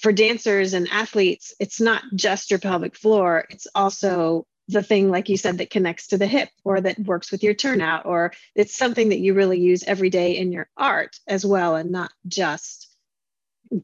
for 0.00 0.12
dancers 0.12 0.72
and 0.72 0.88
athletes, 0.90 1.52
it's 1.58 1.80
not 1.80 2.02
just 2.14 2.50
your 2.50 2.60
pelvic 2.60 2.94
floor, 2.96 3.44
it's 3.50 3.66
also 3.74 4.46
the 4.68 4.84
thing, 4.84 5.10
like 5.10 5.28
you 5.28 5.36
said, 5.36 5.58
that 5.58 5.68
connects 5.68 6.08
to 6.08 6.18
the 6.18 6.28
hip 6.28 6.48
or 6.62 6.80
that 6.80 6.98
works 7.00 7.32
with 7.32 7.42
your 7.42 7.54
turnout, 7.54 8.06
or 8.06 8.32
it's 8.54 8.76
something 8.76 9.08
that 9.08 9.18
you 9.18 9.34
really 9.34 9.58
use 9.58 9.82
every 9.82 10.10
day 10.10 10.36
in 10.36 10.52
your 10.52 10.68
art 10.76 11.18
as 11.26 11.44
well, 11.44 11.74
and 11.74 11.90
not 11.90 12.12
just 12.28 12.79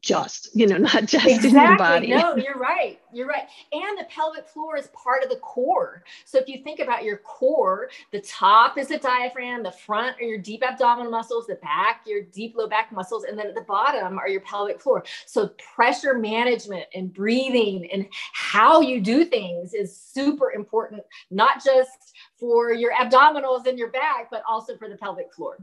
just, 0.01 0.55
you 0.55 0.67
know, 0.67 0.77
not 0.93 1.05
just 1.05 1.25
exactly. 1.25 1.49
in 1.49 1.55
your 1.55 1.77
body. 1.77 2.07
No, 2.07 2.35
you're 2.35 2.57
right. 2.57 2.99
You're 3.13 3.27
right. 3.27 3.47
And 3.71 3.97
the 3.97 4.05
pelvic 4.09 4.47
floor 4.47 4.77
is 4.77 4.87
part 4.87 5.23
of 5.23 5.29
the 5.29 5.37
core. 5.37 6.03
So 6.25 6.37
if 6.37 6.47
you 6.47 6.63
think 6.63 6.79
about 6.79 7.03
your 7.03 7.17
core, 7.17 7.89
the 8.11 8.21
top 8.21 8.77
is 8.77 8.89
the 8.89 8.97
diaphragm, 8.97 9.63
the 9.63 9.71
front 9.71 10.17
are 10.19 10.23
your 10.23 10.39
deep 10.39 10.63
abdominal 10.63 11.11
muscles, 11.11 11.47
the 11.47 11.55
back, 11.55 12.01
your 12.05 12.21
deep 12.21 12.55
low 12.55 12.67
back 12.67 12.91
muscles, 12.91 13.23
and 13.23 13.37
then 13.37 13.47
at 13.47 13.55
the 13.55 13.61
bottom 13.61 14.17
are 14.17 14.29
your 14.29 14.41
pelvic 14.41 14.81
floor. 14.81 15.03
So 15.25 15.49
pressure 15.75 16.13
management 16.13 16.85
and 16.93 17.13
breathing 17.13 17.89
and 17.91 18.07
how 18.33 18.81
you 18.81 19.01
do 19.01 19.25
things 19.25 19.73
is 19.73 19.95
super 19.95 20.51
important, 20.51 21.01
not 21.31 21.63
just 21.63 22.13
for 22.37 22.73
your 22.73 22.93
abdominals 22.93 23.65
and 23.67 23.77
your 23.77 23.89
back, 23.89 24.29
but 24.29 24.43
also 24.47 24.77
for 24.77 24.89
the 24.89 24.97
pelvic 24.97 25.33
floor. 25.33 25.57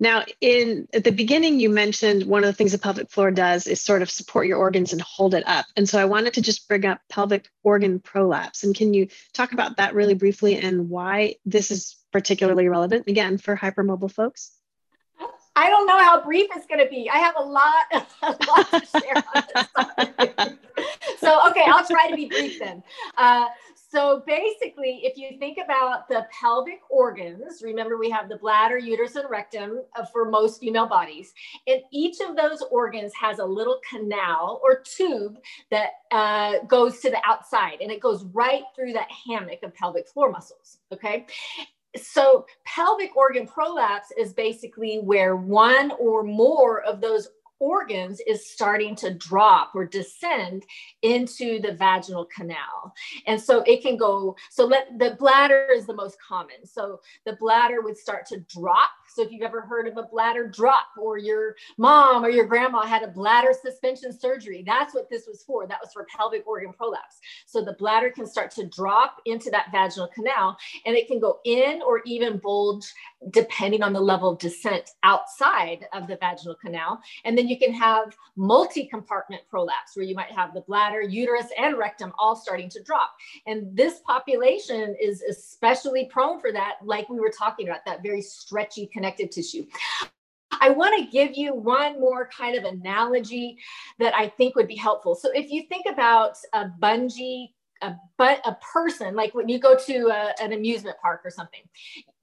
Now, 0.00 0.24
in 0.40 0.86
at 0.92 1.02
the 1.02 1.10
beginning, 1.10 1.58
you 1.58 1.70
mentioned 1.70 2.24
one 2.24 2.44
of 2.44 2.46
the 2.46 2.52
things 2.52 2.72
the 2.72 2.78
pelvic 2.78 3.10
floor 3.10 3.30
does 3.30 3.66
is 3.66 3.82
sort 3.82 4.02
of 4.02 4.10
support 4.10 4.46
your 4.46 4.58
organs 4.58 4.92
and 4.92 5.02
hold 5.02 5.34
it 5.34 5.46
up. 5.46 5.66
And 5.76 5.88
so 5.88 5.98
I 5.98 6.04
wanted 6.04 6.34
to 6.34 6.42
just 6.42 6.68
bring 6.68 6.86
up 6.86 7.00
pelvic 7.08 7.48
organ 7.64 7.98
prolapse. 7.98 8.62
And 8.62 8.74
can 8.74 8.94
you 8.94 9.08
talk 9.32 9.52
about 9.52 9.78
that 9.78 9.94
really 9.94 10.14
briefly 10.14 10.56
and 10.56 10.88
why 10.88 11.36
this 11.44 11.70
is 11.70 11.96
particularly 12.12 12.68
relevant 12.68 13.08
again 13.08 13.38
for 13.38 13.56
hypermobile 13.56 14.12
folks? 14.12 14.52
I 15.56 15.70
don't 15.70 15.88
know 15.88 15.98
how 15.98 16.22
brief 16.22 16.48
it's 16.54 16.66
going 16.66 16.84
to 16.84 16.88
be. 16.88 17.10
I 17.10 17.18
have 17.18 17.34
a 17.36 17.42
lot, 17.42 17.84
a 18.22 18.36
lot 18.46 18.70
to 18.70 18.86
share 18.86 19.24
on 19.34 19.44
this. 19.52 20.54
so, 21.18 21.50
okay, 21.50 21.64
I'll 21.66 21.84
try 21.84 22.08
to 22.10 22.14
be 22.14 22.26
brief 22.26 22.60
then. 22.60 22.84
Uh, 23.16 23.46
so 23.90 24.22
basically, 24.26 25.00
if 25.02 25.16
you 25.16 25.38
think 25.38 25.58
about 25.62 26.08
the 26.08 26.26
pelvic 26.30 26.80
organs, 26.90 27.62
remember 27.62 27.96
we 27.96 28.10
have 28.10 28.28
the 28.28 28.36
bladder, 28.36 28.76
uterus, 28.76 29.16
and 29.16 29.28
rectum 29.30 29.82
uh, 29.96 30.04
for 30.04 30.30
most 30.30 30.60
female 30.60 30.86
bodies. 30.86 31.32
And 31.66 31.80
each 31.90 32.20
of 32.20 32.36
those 32.36 32.62
organs 32.70 33.14
has 33.14 33.38
a 33.38 33.44
little 33.44 33.80
canal 33.88 34.60
or 34.62 34.80
tube 34.80 35.38
that 35.70 35.90
uh, 36.10 36.64
goes 36.66 37.00
to 37.00 37.10
the 37.10 37.20
outside 37.26 37.78
and 37.80 37.90
it 37.90 38.00
goes 38.00 38.24
right 38.26 38.62
through 38.76 38.92
that 38.92 39.08
hammock 39.26 39.62
of 39.62 39.74
pelvic 39.74 40.06
floor 40.08 40.30
muscles. 40.30 40.78
Okay. 40.92 41.26
So, 41.96 42.44
pelvic 42.66 43.16
organ 43.16 43.46
prolapse 43.46 44.12
is 44.18 44.34
basically 44.34 44.98
where 44.98 45.36
one 45.36 45.92
or 45.98 46.22
more 46.22 46.82
of 46.82 47.00
those 47.00 47.28
organs 47.60 48.20
is 48.26 48.50
starting 48.50 48.94
to 48.96 49.14
drop 49.14 49.72
or 49.74 49.84
descend 49.84 50.64
into 51.02 51.60
the 51.60 51.72
vaginal 51.72 52.26
canal. 52.26 52.94
And 53.26 53.40
so 53.40 53.62
it 53.66 53.82
can 53.82 53.96
go, 53.96 54.36
so 54.50 54.64
let 54.64 54.98
the 54.98 55.16
bladder 55.18 55.68
is 55.74 55.86
the 55.86 55.94
most 55.94 56.16
common. 56.26 56.64
So 56.64 57.00
the 57.24 57.34
bladder 57.34 57.80
would 57.82 57.96
start 57.96 58.26
to 58.26 58.40
drop. 58.40 58.90
So 59.14 59.22
if 59.22 59.32
you've 59.32 59.42
ever 59.42 59.62
heard 59.62 59.88
of 59.88 59.96
a 59.96 60.02
bladder 60.04 60.46
drop 60.46 60.86
or 61.00 61.18
your 61.18 61.56
mom 61.76 62.24
or 62.24 62.30
your 62.30 62.46
grandma 62.46 62.82
had 62.82 63.02
a 63.02 63.08
bladder 63.08 63.52
suspension 63.60 64.12
surgery, 64.12 64.62
that's 64.66 64.94
what 64.94 65.08
this 65.10 65.26
was 65.26 65.42
for. 65.42 65.66
That 65.66 65.80
was 65.82 65.92
for 65.92 66.06
pelvic 66.14 66.46
organ 66.46 66.72
prolapse. 66.72 67.18
So 67.46 67.64
the 67.64 67.74
bladder 67.74 68.10
can 68.10 68.26
start 68.26 68.50
to 68.52 68.66
drop 68.66 69.16
into 69.26 69.50
that 69.50 69.68
vaginal 69.72 70.08
canal 70.08 70.56
and 70.86 70.96
it 70.96 71.08
can 71.08 71.18
go 71.18 71.38
in 71.44 71.82
or 71.82 72.02
even 72.04 72.38
bulge 72.38 72.92
depending 73.30 73.82
on 73.82 73.92
the 73.92 74.00
level 74.00 74.30
of 74.30 74.38
descent 74.38 74.90
outside 75.02 75.86
of 75.92 76.06
the 76.06 76.16
vaginal 76.16 76.54
canal. 76.54 77.00
And 77.24 77.36
then 77.36 77.48
you 77.48 77.58
can 77.58 77.72
have 77.72 78.16
multi 78.36 78.86
compartment 78.86 79.42
prolapse, 79.50 79.96
where 79.96 80.06
you 80.06 80.14
might 80.14 80.30
have 80.32 80.54
the 80.54 80.62
bladder, 80.62 81.02
uterus, 81.02 81.48
and 81.58 81.76
rectum 81.76 82.12
all 82.18 82.36
starting 82.36 82.68
to 82.70 82.82
drop. 82.82 83.10
And 83.46 83.76
this 83.76 84.00
population 84.06 84.96
is 85.00 85.22
especially 85.22 86.06
prone 86.06 86.40
for 86.40 86.52
that, 86.52 86.76
like 86.82 87.08
we 87.08 87.20
were 87.20 87.32
talking 87.36 87.68
about, 87.68 87.84
that 87.86 88.02
very 88.02 88.22
stretchy 88.22 88.86
connective 88.86 89.30
tissue. 89.30 89.66
I 90.60 90.70
want 90.70 90.98
to 90.98 91.10
give 91.10 91.36
you 91.36 91.54
one 91.54 92.00
more 92.00 92.28
kind 92.28 92.56
of 92.56 92.64
analogy 92.64 93.58
that 93.98 94.14
I 94.14 94.28
think 94.28 94.56
would 94.56 94.66
be 94.66 94.76
helpful. 94.76 95.14
So 95.14 95.30
if 95.32 95.50
you 95.50 95.64
think 95.68 95.86
about 95.86 96.36
a 96.52 96.66
bungee 96.80 97.50
a 97.82 97.94
but 98.16 98.40
a 98.44 98.56
person 98.72 99.14
like 99.14 99.34
when 99.34 99.48
you 99.48 99.58
go 99.58 99.76
to 99.76 100.08
a, 100.08 100.34
an 100.42 100.52
amusement 100.52 100.96
park 101.02 101.20
or 101.24 101.30
something 101.30 101.62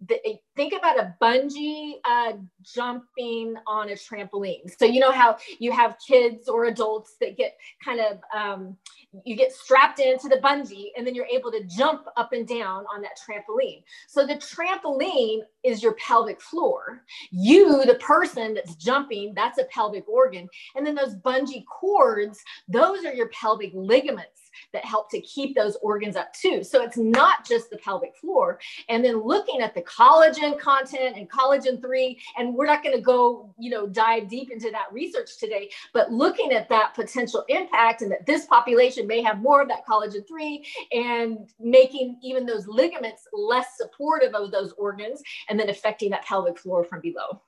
the, 0.07 0.19
think 0.55 0.73
about 0.73 0.99
a 0.99 1.15
bungee 1.21 1.93
uh, 2.03 2.33
jumping 2.61 3.55
on 3.65 3.89
a 3.89 3.93
trampoline. 3.93 4.69
So 4.77 4.85
you 4.85 4.99
know 4.99 5.11
how 5.11 5.37
you 5.59 5.71
have 5.71 5.97
kids 6.05 6.47
or 6.47 6.65
adults 6.65 7.15
that 7.21 7.37
get 7.37 7.57
kind 7.83 7.99
of 7.99 8.19
um, 8.35 8.77
you 9.23 9.35
get 9.35 9.53
strapped 9.53 9.99
into 9.99 10.27
the 10.27 10.37
bungee 10.37 10.87
and 10.97 11.07
then 11.07 11.15
you're 11.15 11.25
able 11.25 11.51
to 11.51 11.63
jump 11.63 12.05
up 12.17 12.33
and 12.33 12.47
down 12.47 12.85
on 12.93 13.01
that 13.01 13.17
trampoline. 13.17 13.83
So 14.07 14.25
the 14.25 14.35
trampoline 14.35 15.41
is 15.63 15.81
your 15.81 15.93
pelvic 15.93 16.41
floor. 16.41 17.03
You 17.31 17.85
the 17.85 17.95
person 17.95 18.53
that's 18.53 18.75
jumping 18.75 19.33
that's 19.35 19.59
a 19.59 19.65
pelvic 19.65 20.07
organ. 20.07 20.47
And 20.75 20.85
then 20.85 20.95
those 20.95 21.15
bungee 21.15 21.65
cords 21.65 22.43
those 22.67 23.05
are 23.05 23.13
your 23.13 23.29
pelvic 23.29 23.71
ligaments 23.73 24.44
that 24.73 24.85
help 24.85 25.09
to 25.11 25.21
keep 25.21 25.55
those 25.55 25.77
organs 25.81 26.15
up 26.15 26.33
too. 26.33 26.63
So 26.63 26.81
it's 26.81 26.97
not 26.97 27.47
just 27.47 27.69
the 27.69 27.77
pelvic 27.77 28.15
floor. 28.15 28.59
And 28.89 29.03
then 29.03 29.21
looking 29.21 29.61
at 29.61 29.73
the 29.73 29.81
collagen 29.81 30.59
content 30.59 31.17
and 31.17 31.29
collagen 31.29 31.81
3, 31.81 32.19
and 32.37 32.53
we're 32.53 32.65
not 32.65 32.83
going 32.83 32.95
to 32.95 33.01
go, 33.01 33.53
you 33.57 33.69
know, 33.69 33.87
dive 33.87 34.27
deep 34.29 34.51
into 34.51 34.71
that 34.71 34.87
research 34.91 35.37
today, 35.39 35.69
but 35.93 36.11
looking 36.11 36.51
at 36.51 36.69
that 36.69 36.93
potential 36.93 37.43
impact 37.47 38.01
and 38.01 38.11
that 38.11 38.25
this 38.25 38.45
population 38.45 39.07
may 39.07 39.21
have 39.21 39.41
more 39.41 39.61
of 39.61 39.67
that 39.67 39.85
collagen 39.87 40.27
3 40.27 40.65
and 40.91 41.49
making 41.59 42.17
even 42.23 42.45
those 42.45 42.67
ligaments 42.67 43.27
less 43.33 43.77
supportive 43.77 44.33
of 44.33 44.51
those 44.51 44.71
organs 44.73 45.21
and 45.49 45.59
then 45.59 45.69
affecting 45.69 46.09
that 46.11 46.25
pelvic 46.25 46.57
floor 46.57 46.83
from 46.83 47.01
below. 47.01 47.41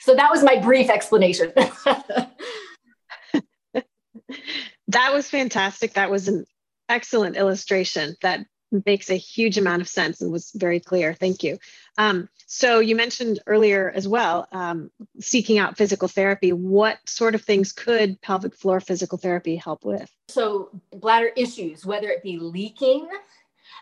So 0.00 0.14
that 0.14 0.30
was 0.30 0.42
my 0.42 0.56
brief 0.56 0.88
explanation. 0.88 1.52
that 4.90 5.12
was 5.12 5.28
fantastic. 5.28 5.94
That 5.94 6.10
was 6.10 6.28
an 6.28 6.44
excellent 6.88 7.36
illustration 7.36 8.16
that 8.22 8.46
makes 8.86 9.10
a 9.10 9.14
huge 9.14 9.58
amount 9.58 9.82
of 9.82 9.88
sense 9.88 10.20
and 10.20 10.30
was 10.30 10.52
very 10.54 10.80
clear. 10.80 11.14
Thank 11.14 11.42
you. 11.42 11.58
Um, 11.98 12.28
so 12.46 12.78
you 12.80 12.96
mentioned 12.96 13.40
earlier 13.46 13.90
as 13.94 14.06
well, 14.06 14.46
um, 14.52 14.90
seeking 15.20 15.58
out 15.58 15.76
physical 15.76 16.08
therapy. 16.08 16.52
What 16.52 16.98
sort 17.06 17.34
of 17.34 17.42
things 17.42 17.72
could 17.72 18.20
pelvic 18.20 18.56
floor 18.56 18.80
physical 18.80 19.18
therapy 19.18 19.56
help 19.56 19.84
with? 19.84 20.10
So 20.28 20.70
bladder 20.92 21.30
issues, 21.36 21.84
whether 21.84 22.08
it 22.08 22.22
be 22.22 22.38
leaking, 22.38 23.08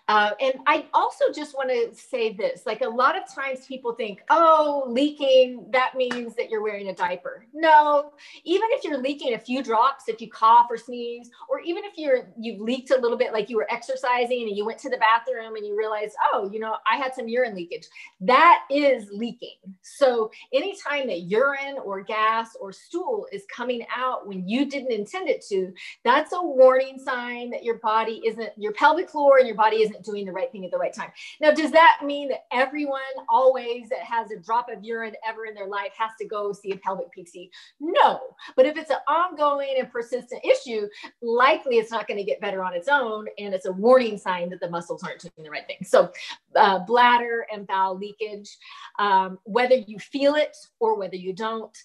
uh, 0.09 0.31
and 0.41 0.55
I 0.67 0.87
also 0.95 1.27
just 1.35 1.55
want 1.55 1.69
to 1.69 1.95
say 1.95 2.33
this 2.33 2.63
like 2.65 2.81
a 2.81 2.89
lot 2.89 3.15
of 3.15 3.33
times 3.33 3.67
people 3.67 3.93
think, 3.93 4.23
oh, 4.31 4.85
leaking, 4.89 5.67
that 5.71 5.97
means 5.97 6.35
that 6.37 6.49
you're 6.49 6.63
wearing 6.63 6.89
a 6.89 6.95
diaper. 6.95 7.45
No, 7.53 8.13
even 8.45 8.69
if 8.73 8.85
you're 8.85 8.97
leaking 8.97 9.35
a 9.35 9.39
few 9.39 9.63
drops, 9.63 10.09
if 10.09 10.23
you 10.23 10.31
cough 10.31 10.69
or 10.71 10.79
sneeze, 10.79 11.31
or 11.51 11.61
even 11.61 11.85
if 11.85 11.93
you're 11.99 12.31
you've 12.41 12.59
leaked 12.59 12.91
a 12.91 12.97
little 12.97 13.19
bit, 13.19 13.35
like 13.35 13.51
you 13.51 13.57
were 13.59 13.71
exercising 13.71 14.49
and 14.49 14.57
you 14.57 14.65
went 14.65 14.79
to 14.79 14.89
the 14.89 14.97
bathroom 14.97 15.57
and 15.57 15.67
you 15.67 15.77
realized, 15.77 16.15
oh, 16.33 16.49
you 16.51 16.59
know, 16.59 16.77
I 16.91 16.97
had 16.97 17.15
some 17.15 17.29
urine 17.29 17.55
leakage, 17.55 17.87
that 18.23 18.65
is 18.71 19.11
leaking. 19.13 19.59
So 19.83 20.31
anytime 20.55 21.07
that 21.09 21.21
urine 21.25 21.77
or 21.85 22.01
gas 22.01 22.57
or 22.59 22.73
stool 22.73 23.27
is 23.31 23.43
coming 23.55 23.85
out 23.95 24.27
when 24.27 24.49
you 24.49 24.65
didn't 24.65 24.93
intend 24.93 25.29
it 25.29 25.45
to, 25.51 25.71
that's 26.03 26.33
a 26.33 26.41
warning 26.41 26.99
sign 26.99 27.51
that 27.51 27.63
your 27.63 27.77
body 27.81 28.23
isn't, 28.25 28.53
your 28.57 28.73
pelvic 28.73 29.11
floor 29.11 29.37
and 29.37 29.47
your 29.47 29.57
body 29.57 29.83
isn't 29.83 29.98
isn't 29.98 29.98
doing 30.03 30.25
the 30.25 30.33
right 30.33 30.51
thing 30.51 30.65
at 30.65 30.71
the 30.71 30.79
right 30.79 30.93
time. 30.93 31.11
Now, 31.41 31.51
does 31.51 31.71
that 31.73 32.01
mean 32.05 32.29
that 32.29 32.47
everyone 32.53 33.01
always 33.29 33.89
that 33.89 34.01
has 34.01 34.31
a 34.31 34.39
drop 34.39 34.69
of 34.71 34.83
urine 34.83 35.15
ever 35.27 35.47
in 35.47 35.55
their 35.55 35.67
life 35.67 35.93
has 35.99 36.11
to 36.21 36.27
go 36.27 36.53
see 36.53 36.73
a 36.73 36.77
pelvic 36.77 37.09
PT? 37.13 37.51
No. 37.81 38.21
But 38.57 38.67
if 38.67 38.77
it's 38.77 38.91
an 38.91 38.99
ongoing 39.09 39.75
and 39.79 39.91
persistent 39.91 40.45
issue, 40.45 40.89
likely 41.23 41.77
it's 41.77 41.91
not 41.91 42.07
going 42.07 42.19
to 42.19 42.25
get 42.25 42.41
better 42.41 42.63
on 42.63 42.75
its 42.75 42.89
own. 42.89 43.27
And 43.39 43.55
it's 43.55 43.67
a 43.67 43.73
warning 43.73 44.19
sign 44.19 44.51
that 44.51 44.61
the 44.61 44.71
muscles 44.71 45.03
aren't 45.03 45.21
doing 45.21 45.45
the 45.45 45.51
right 45.51 45.67
thing. 45.67 45.79
So, 45.85 46.11
uh, 46.55 46.81
bladder 46.81 47.47
and 47.53 47.67
bowel 47.67 47.97
leakage, 47.97 48.57
um, 48.99 49.39
whether 49.45 49.75
you 49.75 49.99
feel 49.99 50.35
it 50.35 50.57
or 50.81 50.97
whether 50.97 51.17
you 51.17 51.33
don't, 51.33 51.77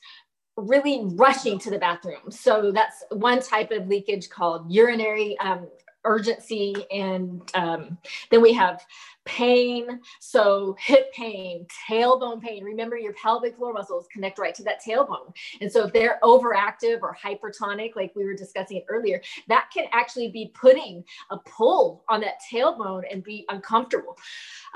really 0.55 1.01
rushing 1.15 1.57
to 1.59 1.71
the 1.71 1.79
bathroom. 1.79 2.29
So 2.29 2.71
that's 2.71 3.03
one 3.09 3.41
type 3.41 3.71
of 3.71 3.87
leakage 3.87 4.29
called 4.29 4.71
urinary 4.71 5.37
um, 5.39 5.67
urgency 6.05 6.75
and 6.91 7.41
um, 7.55 7.97
then 8.29 8.41
we 8.41 8.53
have 8.53 8.81
pain. 9.25 9.99
So 10.19 10.75
hip 10.79 11.13
pain 11.13 11.65
tailbone 11.89 12.41
pain. 12.41 12.63
Remember 12.63 12.97
your 12.97 13.13
pelvic 13.13 13.55
floor 13.55 13.73
muscles 13.73 14.07
connect 14.11 14.39
right 14.39 14.53
to 14.55 14.63
that 14.63 14.83
tailbone. 14.85 15.33
And 15.61 15.71
so 15.71 15.85
if 15.85 15.93
they're 15.93 16.19
overactive 16.23 17.01
or 17.01 17.15
hypertonic 17.15 17.95
like 17.95 18.11
we 18.15 18.25
were 18.25 18.35
discussing 18.35 18.83
earlier 18.89 19.21
that 19.47 19.69
can 19.73 19.85
actually 19.91 20.29
be 20.29 20.51
putting 20.53 21.03
a 21.31 21.37
pull 21.37 22.03
on 22.09 22.21
that 22.21 22.39
tailbone 22.51 23.03
and 23.09 23.23
be 23.23 23.45
uncomfortable. 23.49 24.17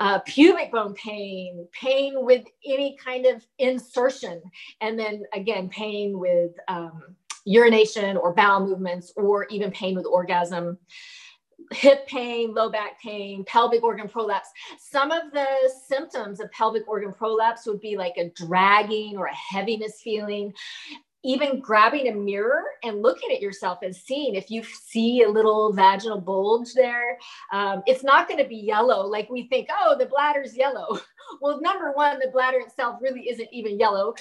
Uh, 0.00 0.20
pubic 0.20 0.72
bone 0.72 0.94
pain 0.94 1.66
pain 1.72 2.24
with 2.24 2.44
any 2.64 2.96
kind 2.96 3.26
of 3.26 3.44
insertion. 3.58 4.40
And 4.80 4.98
then 4.98 5.24
again 5.34 5.68
pain 5.68 6.18
with 6.18 6.52
um, 6.68 7.16
urination 7.44 8.16
or 8.16 8.34
bowel 8.34 8.66
movements 8.66 9.12
or 9.16 9.46
even 9.46 9.70
pain 9.70 9.94
with 9.94 10.06
orgasm 10.06 10.78
hip 11.72 12.06
pain, 12.06 12.54
low 12.54 12.70
back 12.70 13.00
pain, 13.00 13.44
pelvic 13.44 13.82
organ 13.82 14.08
prolapse. 14.08 14.48
Some 14.78 15.10
of 15.10 15.32
the 15.32 15.46
symptoms 15.86 16.40
of 16.40 16.50
pelvic 16.52 16.86
organ 16.88 17.12
prolapse 17.12 17.66
would 17.66 17.80
be 17.80 17.96
like 17.96 18.14
a 18.16 18.30
dragging 18.30 19.16
or 19.16 19.26
a 19.26 19.34
heaviness 19.34 20.00
feeling. 20.02 20.52
even 21.24 21.60
grabbing 21.60 22.06
a 22.08 22.14
mirror 22.14 22.62
and 22.84 23.02
looking 23.02 23.32
at 23.32 23.42
yourself 23.42 23.80
and 23.82 23.94
seeing 23.94 24.36
if 24.36 24.52
you 24.52 24.62
see 24.62 25.22
a 25.24 25.28
little 25.28 25.72
vaginal 25.72 26.20
bulge 26.20 26.72
there, 26.74 27.18
um, 27.52 27.82
it's 27.86 28.04
not 28.04 28.28
going 28.28 28.40
to 28.42 28.48
be 28.48 28.56
yellow 28.56 29.04
like 29.04 29.28
we 29.28 29.48
think, 29.48 29.68
oh, 29.80 29.96
the 29.98 30.06
bladder's 30.06 30.56
yellow. 30.56 30.98
well, 31.40 31.60
number 31.60 31.90
one, 31.92 32.20
the 32.20 32.30
bladder 32.32 32.58
itself 32.58 33.00
really 33.02 33.28
isn't 33.28 33.48
even 33.52 33.80
yellow 33.80 34.14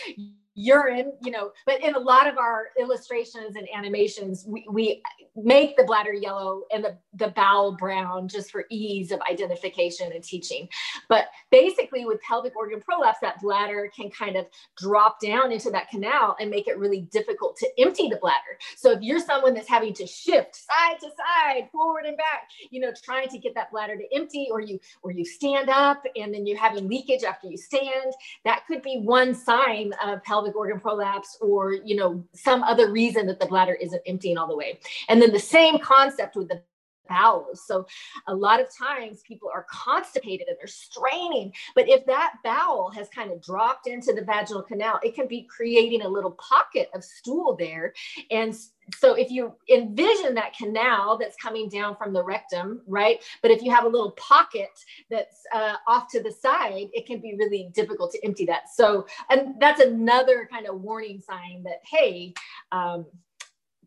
urine, 0.58 1.14
you 1.22 1.32
know, 1.32 1.52
but 1.68 1.82
in 1.84 1.94
a 1.94 2.00
lot 2.00 2.28
of 2.28 2.38
our 2.40 2.70
illustrations 2.80 3.56
and 3.56 3.68
animations, 3.74 4.44
we, 4.48 4.66
we 4.70 5.04
make 5.36 5.78
the 5.78 5.84
bladder 5.84 6.14
yellow 6.14 6.64
and 6.74 6.84
the, 6.84 6.98
the 7.14 7.28
bowel 7.30 7.74
brown 7.74 8.28
just 8.28 8.52
for 8.52 8.66
ease 8.72 9.12
of 9.12 9.20
identification 9.30 10.12
and 10.12 10.24
teaching. 10.24 10.68
But 11.10 11.28
basically 11.52 12.06
with 12.06 12.20
pelvic 12.22 12.56
organ 12.56 12.82
prolapse, 12.82 13.20
that 13.22 13.40
bladder 13.40 13.92
can 13.96 14.10
kind 14.10 14.36
of 14.36 14.48
drop 14.78 15.22
down 15.22 15.52
into 15.52 15.70
that 15.70 15.90
canal 15.90 16.36
and 16.40 16.50
make 16.50 16.68
it 16.68 16.80
really 16.80 17.02
difficult 17.02 17.56
to 17.58 17.70
empty 17.78 18.10
the 18.10 18.18
bladder. 18.18 18.58
So 18.76 18.92
if 18.92 19.02
you're 19.04 19.20
someone 19.20 19.54
that's 19.54 19.70
having 19.70 19.94
to 19.94 20.08
shift 20.08 20.56
side 20.56 21.00
to 21.02 21.10
side, 21.10 21.70
forward 21.72 22.06
and 22.06 22.18
back, 22.18 22.50
you 22.72 22.80
know, 22.80 22.92
trying 23.04 23.30
to 23.30 23.38
get 23.38 23.54
that 23.54 23.70
bladder 23.72 23.96
to 23.96 24.16
empty 24.16 24.48
or 24.52 24.60
you, 24.60 24.80
or 25.04 25.12
you 25.12 25.24
stand 25.24 25.70
up 25.70 26.04
and 26.16 26.34
then 26.34 26.48
you're 26.48 26.58
having 26.58 26.88
leakage 26.88 27.24
after 27.24 27.48
you 27.48 27.58
stand, 27.58 28.14
that 28.44 28.64
could 28.68 28.82
be 28.82 29.02
one 29.02 29.36
sign 29.36 29.94
of 30.04 30.24
pelvic 30.24 30.47
pelvic 30.48 30.56
organ 30.58 30.80
prolapse 30.80 31.38
or 31.42 31.74
you 31.74 31.96
know 31.96 32.24
some 32.34 32.64
other 32.64 32.92
reason 32.92 33.28
that 33.28 33.40
the 33.40 33.46
bladder 33.46 33.76
isn't 33.76 34.02
emptying 34.06 34.38
all 34.38 34.48
the 34.48 34.56
way. 34.56 34.80
And 35.10 35.22
then 35.22 35.32
the 35.32 35.40
same 35.40 35.80
concept 35.80 36.36
with 36.36 36.48
the 36.50 36.62
bowels. 37.08 37.66
So 37.66 37.86
a 38.28 38.36
lot 38.36 38.60
of 38.60 38.68
times 38.76 39.22
people 39.28 39.50
are 39.54 39.66
constipated 39.70 40.48
and 40.48 40.58
they're 40.60 40.68
straining. 40.68 41.52
But 41.76 41.90
if 41.90 42.06
that 42.06 42.36
bowel 42.44 42.92
has 42.92 43.08
kind 43.10 43.32
of 43.32 43.42
dropped 43.42 43.88
into 43.88 44.14
the 44.14 44.24
vaginal 44.24 44.64
canal, 44.64 45.00
it 45.04 45.16
can 45.16 45.28
be 45.28 45.44
creating 45.44 46.02
a 46.02 46.08
little 46.08 46.32
pocket 46.32 46.90
of 46.94 47.04
stool 47.04 47.56
there. 47.58 47.94
And 48.32 48.56
so 48.96 49.16
if 49.16 49.30
you 49.30 49.54
envision 49.70 50.34
that 50.36 50.56
canal 50.58 51.18
that's 51.18 51.36
coming 51.36 51.70
down 51.70 51.96
from 51.98 52.14
the 52.14 52.24
rectum, 52.24 52.82
right? 52.88 53.22
But 53.42 53.52
if 53.52 53.62
you 53.62 53.72
have 53.72 53.84
a 53.84 53.90
little 53.90 54.12
pocket 54.12 54.70
that's 55.10 55.42
uh, 55.54 55.76
off 55.88 56.10
to 56.12 56.24
the 56.24 56.32
side, 56.32 56.88
it 56.94 57.06
can 57.06 57.20
be 57.20 57.36
really 57.36 57.70
difficult 57.74 58.12
to 58.14 58.26
empty 58.26 58.46
that. 58.46 58.70
So, 58.74 59.06
and 59.30 59.56
that's 59.60 59.82
another 59.82 60.48
kind 60.52 60.68
of 60.68 60.82
warning 60.82 61.20
sign 61.20 61.64
that, 61.64 61.82
hey, 61.86 62.34
um, 62.72 63.06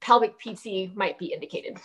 pelvic 0.01 0.39
PT 0.39 0.95
might 0.95 1.19
be 1.19 1.33
indicated. 1.33 1.79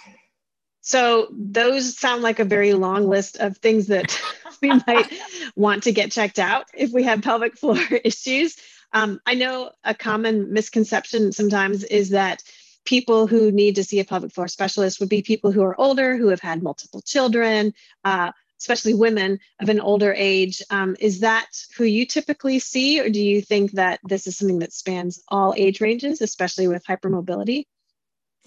So 0.86 1.30
those 1.32 1.98
sound 1.98 2.22
like 2.22 2.38
a 2.38 2.46
very 2.46 2.74
long 2.74 3.10
list 3.10 3.38
of 3.38 3.58
things 3.58 3.88
that 3.88 4.22
we 4.62 4.70
might 4.70 5.12
want 5.56 5.84
to 5.84 5.92
get 5.92 6.12
checked 6.12 6.38
out 6.38 6.68
if 6.76 6.92
we 6.92 7.02
have 7.04 7.24
pelvic 7.24 7.58
floor 7.58 7.80
issues. 8.04 8.56
Um, 8.94 9.20
I 9.26 9.34
know 9.34 9.72
a 9.84 9.96
common 9.96 10.54
misconception 10.54 11.32
sometimes 11.32 11.84
is 11.84 12.12
that 12.12 12.44
people 12.86 13.26
who 13.26 13.52
need 13.52 13.78
to 13.78 13.84
see 13.84 14.00
a 14.00 14.06
pelvic 14.06 14.32
floor 14.32 14.48
specialist 14.48 15.00
would 15.00 15.10
be 15.10 15.24
people 15.24 15.52
who 15.52 15.64
are 15.64 15.80
older, 15.82 16.18
who 16.18 16.28
have 16.28 16.40
had 16.40 16.62
multiple 16.62 17.02
children, 17.02 17.74
uh, 18.04 18.32
especially 18.60 18.94
women 18.94 19.40
of 19.60 19.70
an 19.70 19.80
older 19.80 20.14
age. 20.16 20.62
Um, 20.70 20.96
is 21.00 21.22
that 21.22 21.48
who 21.76 21.86
you 21.86 22.06
typically 22.06 22.60
see, 22.60 23.00
or 23.00 23.10
do 23.10 23.20
you 23.20 23.42
think 23.42 23.72
that 23.72 24.02
this 24.04 24.28
is 24.28 24.38
something 24.38 24.60
that 24.60 24.72
spans 24.72 25.24
all 25.30 25.56
age 25.58 25.82
ranges, 25.82 26.22
especially 26.22 26.68
with 26.68 26.86
hypermobility? 26.86 27.66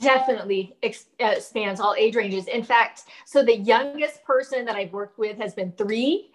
Definitely 0.00 0.76
expands 0.82 1.80
uh, 1.80 1.84
all 1.84 1.94
age 1.96 2.14
ranges. 2.14 2.46
In 2.46 2.62
fact, 2.62 3.04
so 3.26 3.44
the 3.44 3.56
youngest 3.56 4.22
person 4.24 4.64
that 4.64 4.76
I've 4.76 4.92
worked 4.92 5.18
with 5.18 5.36
has 5.38 5.54
been 5.54 5.72
three. 5.72 6.30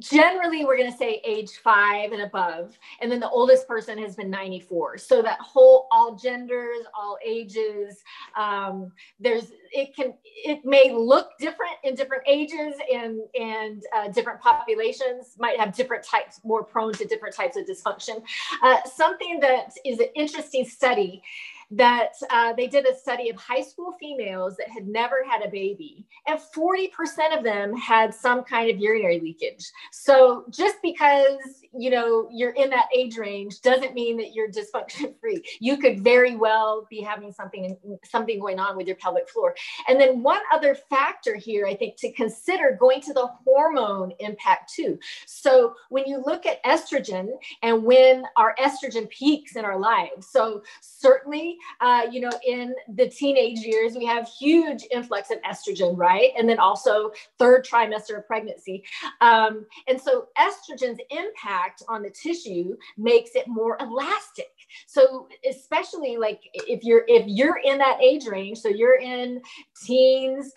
Generally, 0.00 0.64
we're 0.64 0.76
going 0.76 0.90
to 0.90 0.96
say 0.96 1.20
age 1.24 1.50
five 1.62 2.12
and 2.12 2.22
above. 2.22 2.76
And 3.00 3.10
then 3.10 3.20
the 3.20 3.30
oldest 3.30 3.68
person 3.68 3.98
has 3.98 4.16
been 4.16 4.30
94. 4.30 4.98
So 4.98 5.22
that 5.22 5.38
whole 5.40 5.86
all 5.92 6.16
genders, 6.16 6.84
all 6.98 7.16
ages, 7.24 8.02
um, 8.36 8.92
there's, 9.20 9.52
it 9.72 9.94
can, 9.94 10.14
it 10.24 10.64
may 10.64 10.92
look 10.92 11.30
different 11.38 11.74
in 11.84 11.94
different 11.94 12.24
ages 12.26 12.74
and, 12.92 13.20
and 13.38 13.84
uh, 13.94 14.08
different 14.08 14.40
populations 14.40 15.36
might 15.38 15.58
have 15.58 15.74
different 15.74 16.04
types, 16.04 16.40
more 16.44 16.64
prone 16.64 16.92
to 16.94 17.04
different 17.04 17.34
types 17.34 17.56
of 17.56 17.66
dysfunction. 17.66 18.22
Uh, 18.62 18.78
something 18.84 19.38
that 19.40 19.72
is 19.84 20.00
an 20.00 20.08
interesting 20.16 20.64
study 20.64 21.22
that 21.70 22.12
uh, 22.30 22.52
they 22.52 22.66
did 22.66 22.86
a 22.86 22.96
study 22.96 23.28
of 23.28 23.36
high 23.36 23.62
school 23.62 23.96
females 23.98 24.56
that 24.56 24.68
had 24.68 24.86
never 24.86 25.24
had 25.28 25.42
a 25.42 25.48
baby, 25.48 26.06
and 26.26 26.38
40% 26.38 27.36
of 27.36 27.42
them 27.42 27.74
had 27.76 28.14
some 28.14 28.44
kind 28.44 28.70
of 28.70 28.78
urinary 28.78 29.20
leakage. 29.20 29.70
So 29.92 30.44
just 30.50 30.76
because 30.82 31.64
you 31.72 31.90
know 31.90 32.28
you're 32.32 32.52
in 32.52 32.70
that 32.70 32.86
age 32.94 33.16
range 33.16 33.60
doesn't 33.60 33.94
mean 33.94 34.16
that 34.18 34.32
you're 34.34 34.48
dysfunction 34.50 35.14
free. 35.20 35.42
You 35.60 35.76
could 35.76 36.02
very 36.02 36.36
well 36.36 36.86
be 36.88 37.00
having 37.00 37.32
something 37.32 37.76
something 38.04 38.38
going 38.38 38.58
on 38.58 38.76
with 38.76 38.86
your 38.86 38.96
pelvic 38.96 39.28
floor. 39.28 39.54
And 39.88 40.00
then 40.00 40.22
one 40.22 40.40
other 40.52 40.74
factor 40.74 41.34
here, 41.34 41.66
I 41.66 41.74
think, 41.74 41.96
to 41.98 42.12
consider 42.12 42.76
going 42.78 43.00
to 43.02 43.12
the 43.12 43.28
hormone 43.44 44.12
impact 44.20 44.72
too. 44.72 44.98
So 45.26 45.74
when 45.88 46.04
you 46.06 46.22
look 46.24 46.46
at 46.46 46.62
estrogen 46.64 47.28
and 47.62 47.82
when 47.82 48.24
our 48.36 48.54
estrogen 48.60 49.08
peaks 49.10 49.56
in 49.56 49.64
our 49.64 49.78
lives, 49.78 50.28
so 50.30 50.62
certainly 50.80 51.55
uh, 51.80 52.02
you 52.10 52.20
know, 52.20 52.30
in 52.46 52.74
the 52.94 53.08
teenage 53.08 53.58
years, 53.58 53.94
we 53.96 54.04
have 54.06 54.28
huge 54.28 54.84
influx 54.92 55.30
of 55.30 55.38
estrogen, 55.42 55.96
right? 55.96 56.32
And 56.38 56.48
then 56.48 56.58
also 56.58 57.10
third 57.38 57.64
trimester 57.64 58.18
of 58.18 58.26
pregnancy. 58.26 58.84
Um, 59.20 59.66
and 59.88 60.00
so 60.00 60.26
estrogen's 60.38 61.00
impact 61.10 61.82
on 61.88 62.02
the 62.02 62.10
tissue 62.10 62.76
makes 62.96 63.30
it 63.34 63.46
more 63.48 63.76
elastic. 63.80 64.52
So 64.86 65.28
especially 65.48 66.16
like 66.16 66.40
if 66.54 66.82
you're 66.82 67.04
if 67.06 67.24
you're 67.26 67.60
in 67.64 67.78
that 67.78 68.00
age 68.00 68.26
range, 68.26 68.58
so 68.58 68.68
you're 68.68 68.98
in 68.98 69.40
teens 69.84 70.52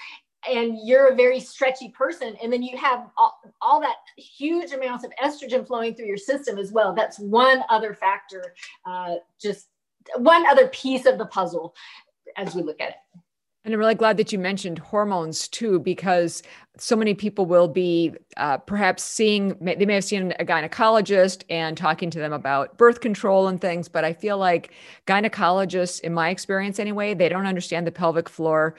and 0.50 0.78
you're 0.84 1.08
a 1.08 1.16
very 1.16 1.40
stretchy 1.40 1.90
person 1.90 2.36
and 2.42 2.52
then 2.52 2.64
you 2.64 2.78
have 2.78 3.08
all, 3.18 3.40
all, 3.62 3.82
that 3.82 3.96
huge 4.18 4.72
amounts 4.72 5.04
of 5.04 5.12
estrogen 5.22 5.66
flowing 5.66 5.94
through 5.94 6.06
your 6.06 6.18
system 6.18 6.58
as 6.58 6.72
well 6.72 6.94
that's 6.94 7.20
one 7.20 7.62
other 7.70 7.94
factor 7.94 8.54
uh, 8.86 9.16
just 9.42 9.68
one 10.17 10.45
other 10.48 10.67
piece 10.67 11.06
of 11.06 11.17
the 11.17 11.26
puzzle 11.26 11.76
as 12.38 12.56
we 12.56 12.62
look 12.62 12.82
at 12.82 12.89
it. 12.89 12.95
And 13.65 13.74
I'm 13.74 13.80
really 13.80 13.95
glad 13.95 14.15
that 14.17 14.32
you 14.32 14.39
mentioned 14.39 14.80
hormones 14.80 15.48
too, 15.50 15.80
because 15.80 16.41
so 16.78 16.95
many 16.95 17.13
people 17.13 17.45
will 17.45 17.67
be 17.67 18.13
uh, 18.38 18.58
perhaps 18.58 19.04
seeing, 19.04 19.50
they 19.60 19.86
may 19.86 19.95
have 19.95 20.06
seen 20.06 20.34
a 20.39 20.45
gynecologist 20.45 21.43
and 21.50 21.78
talking 21.78 22.10
to 22.10 22.19
them 22.19 22.32
about 22.32 22.78
birth 22.78 23.02
control 23.02 23.50
and 23.50 23.60
things. 23.60 23.89
But 23.89 24.06
I 24.06 24.13
feel 24.13 24.38
like 24.38 24.72
gynecologists, 25.08 26.00
in 26.00 26.13
my 26.13 26.30
experience 26.30 26.80
anyway, 26.80 27.13
they 27.13 27.28
don't 27.28 27.45
understand 27.45 27.86
the 27.86 27.91
pelvic 27.91 28.30
floor 28.30 28.76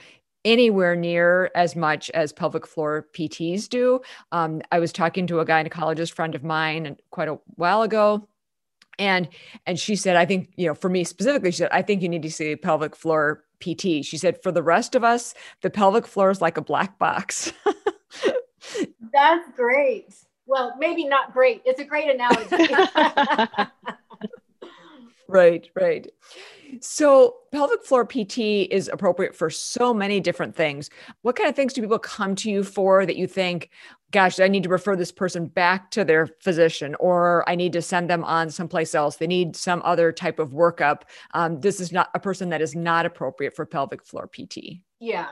anywhere 0.47 0.97
near 0.97 1.51
as 1.55 1.77
much 1.77 2.11
as 2.11 2.33
pelvic 2.33 2.67
floor 2.67 3.07
PTs 3.15 3.69
do. 3.69 4.01
Um, 4.33 4.63
I 4.73 4.79
was 4.79 4.93
talking 4.93 5.27
to 5.27 5.41
a 5.41 5.47
gynecologist 5.47 6.15
friend 6.15 6.35
of 6.35 6.43
mine 6.43 6.97
quite 7.11 7.29
a 7.29 7.39
while 7.57 7.83
ago 7.83 8.27
and 9.01 9.29
and 9.67 9.81
she 9.81 9.97
said 9.97 10.15
i 10.15 10.25
think 10.25 10.51
you 10.57 10.67
know 10.67 10.75
for 10.75 10.89
me 10.89 11.03
specifically 11.03 11.51
she 11.51 11.57
said 11.57 11.69
i 11.73 11.83
think 11.83 12.03
you 12.03 12.09
need 12.09 12.23
to 12.23 12.31
see 12.31 12.55
pelvic 12.55 12.95
floor 12.95 13.43
pt 13.59 14.05
she 14.05 14.17
said 14.17 14.41
for 14.43 14.53
the 14.53 14.63
rest 14.63 14.95
of 14.95 15.03
us 15.03 15.35
the 15.63 15.71
pelvic 15.71 16.07
floor 16.07 16.31
is 16.31 16.41
like 16.41 16.57
a 16.57 16.63
black 16.63 16.99
box. 16.99 17.53
That's 19.13 19.49
great. 19.57 20.15
Well 20.47 20.75
maybe 20.79 21.05
not 21.05 21.33
great. 21.33 21.63
It's 21.65 21.81
a 21.81 21.85
great 21.85 22.11
analogy 22.11 22.75
right 25.31 25.69
right 25.75 26.09
so, 26.81 27.37
pelvic 27.51 27.85
floor 27.85 28.07
PT 28.07 28.39
is 28.71 28.89
appropriate 28.89 29.35
for 29.35 29.51
so 29.51 29.93
many 29.93 30.21
different 30.21 30.55
things. 30.55 30.89
What 31.23 31.35
kind 31.35 31.49
of 31.49 31.57
things 31.57 31.73
do 31.73 31.81
people 31.81 31.99
come 31.99 32.37
to 32.37 32.51
you 32.51 32.63
for 32.63 33.05
that 33.05 33.17
you 33.17 33.27
think, 33.27 33.71
gosh, 34.13 34.39
I 34.39 34.47
need 34.47 34.63
to 34.63 34.69
refer 34.69 34.95
this 34.95 35.11
person 35.11 35.47
back 35.47 35.91
to 35.93 36.05
their 36.05 36.29
physician, 36.41 36.95
or 37.01 37.49
I 37.49 37.57
need 37.57 37.73
to 37.73 37.83
send 37.83 38.09
them 38.09 38.23
on 38.23 38.51
someplace 38.51 38.95
else? 38.95 39.17
They 39.17 39.27
need 39.27 39.57
some 39.57 39.83
other 39.85 40.13
type 40.13 40.39
of 40.39 40.51
workup. 40.51 41.03
Um, 41.35 41.61
this 41.61 41.81
is 41.81 41.91
not 41.91 42.11
a 42.15 42.21
person 42.21 42.51
that 42.51 42.63
is 42.63 42.77
not 42.77 43.05
appropriate 43.05 43.57
for 43.57 43.67
pelvic 43.67 44.05
floor 44.05 44.29
PT. 44.29 44.81
Yeah. 45.01 45.31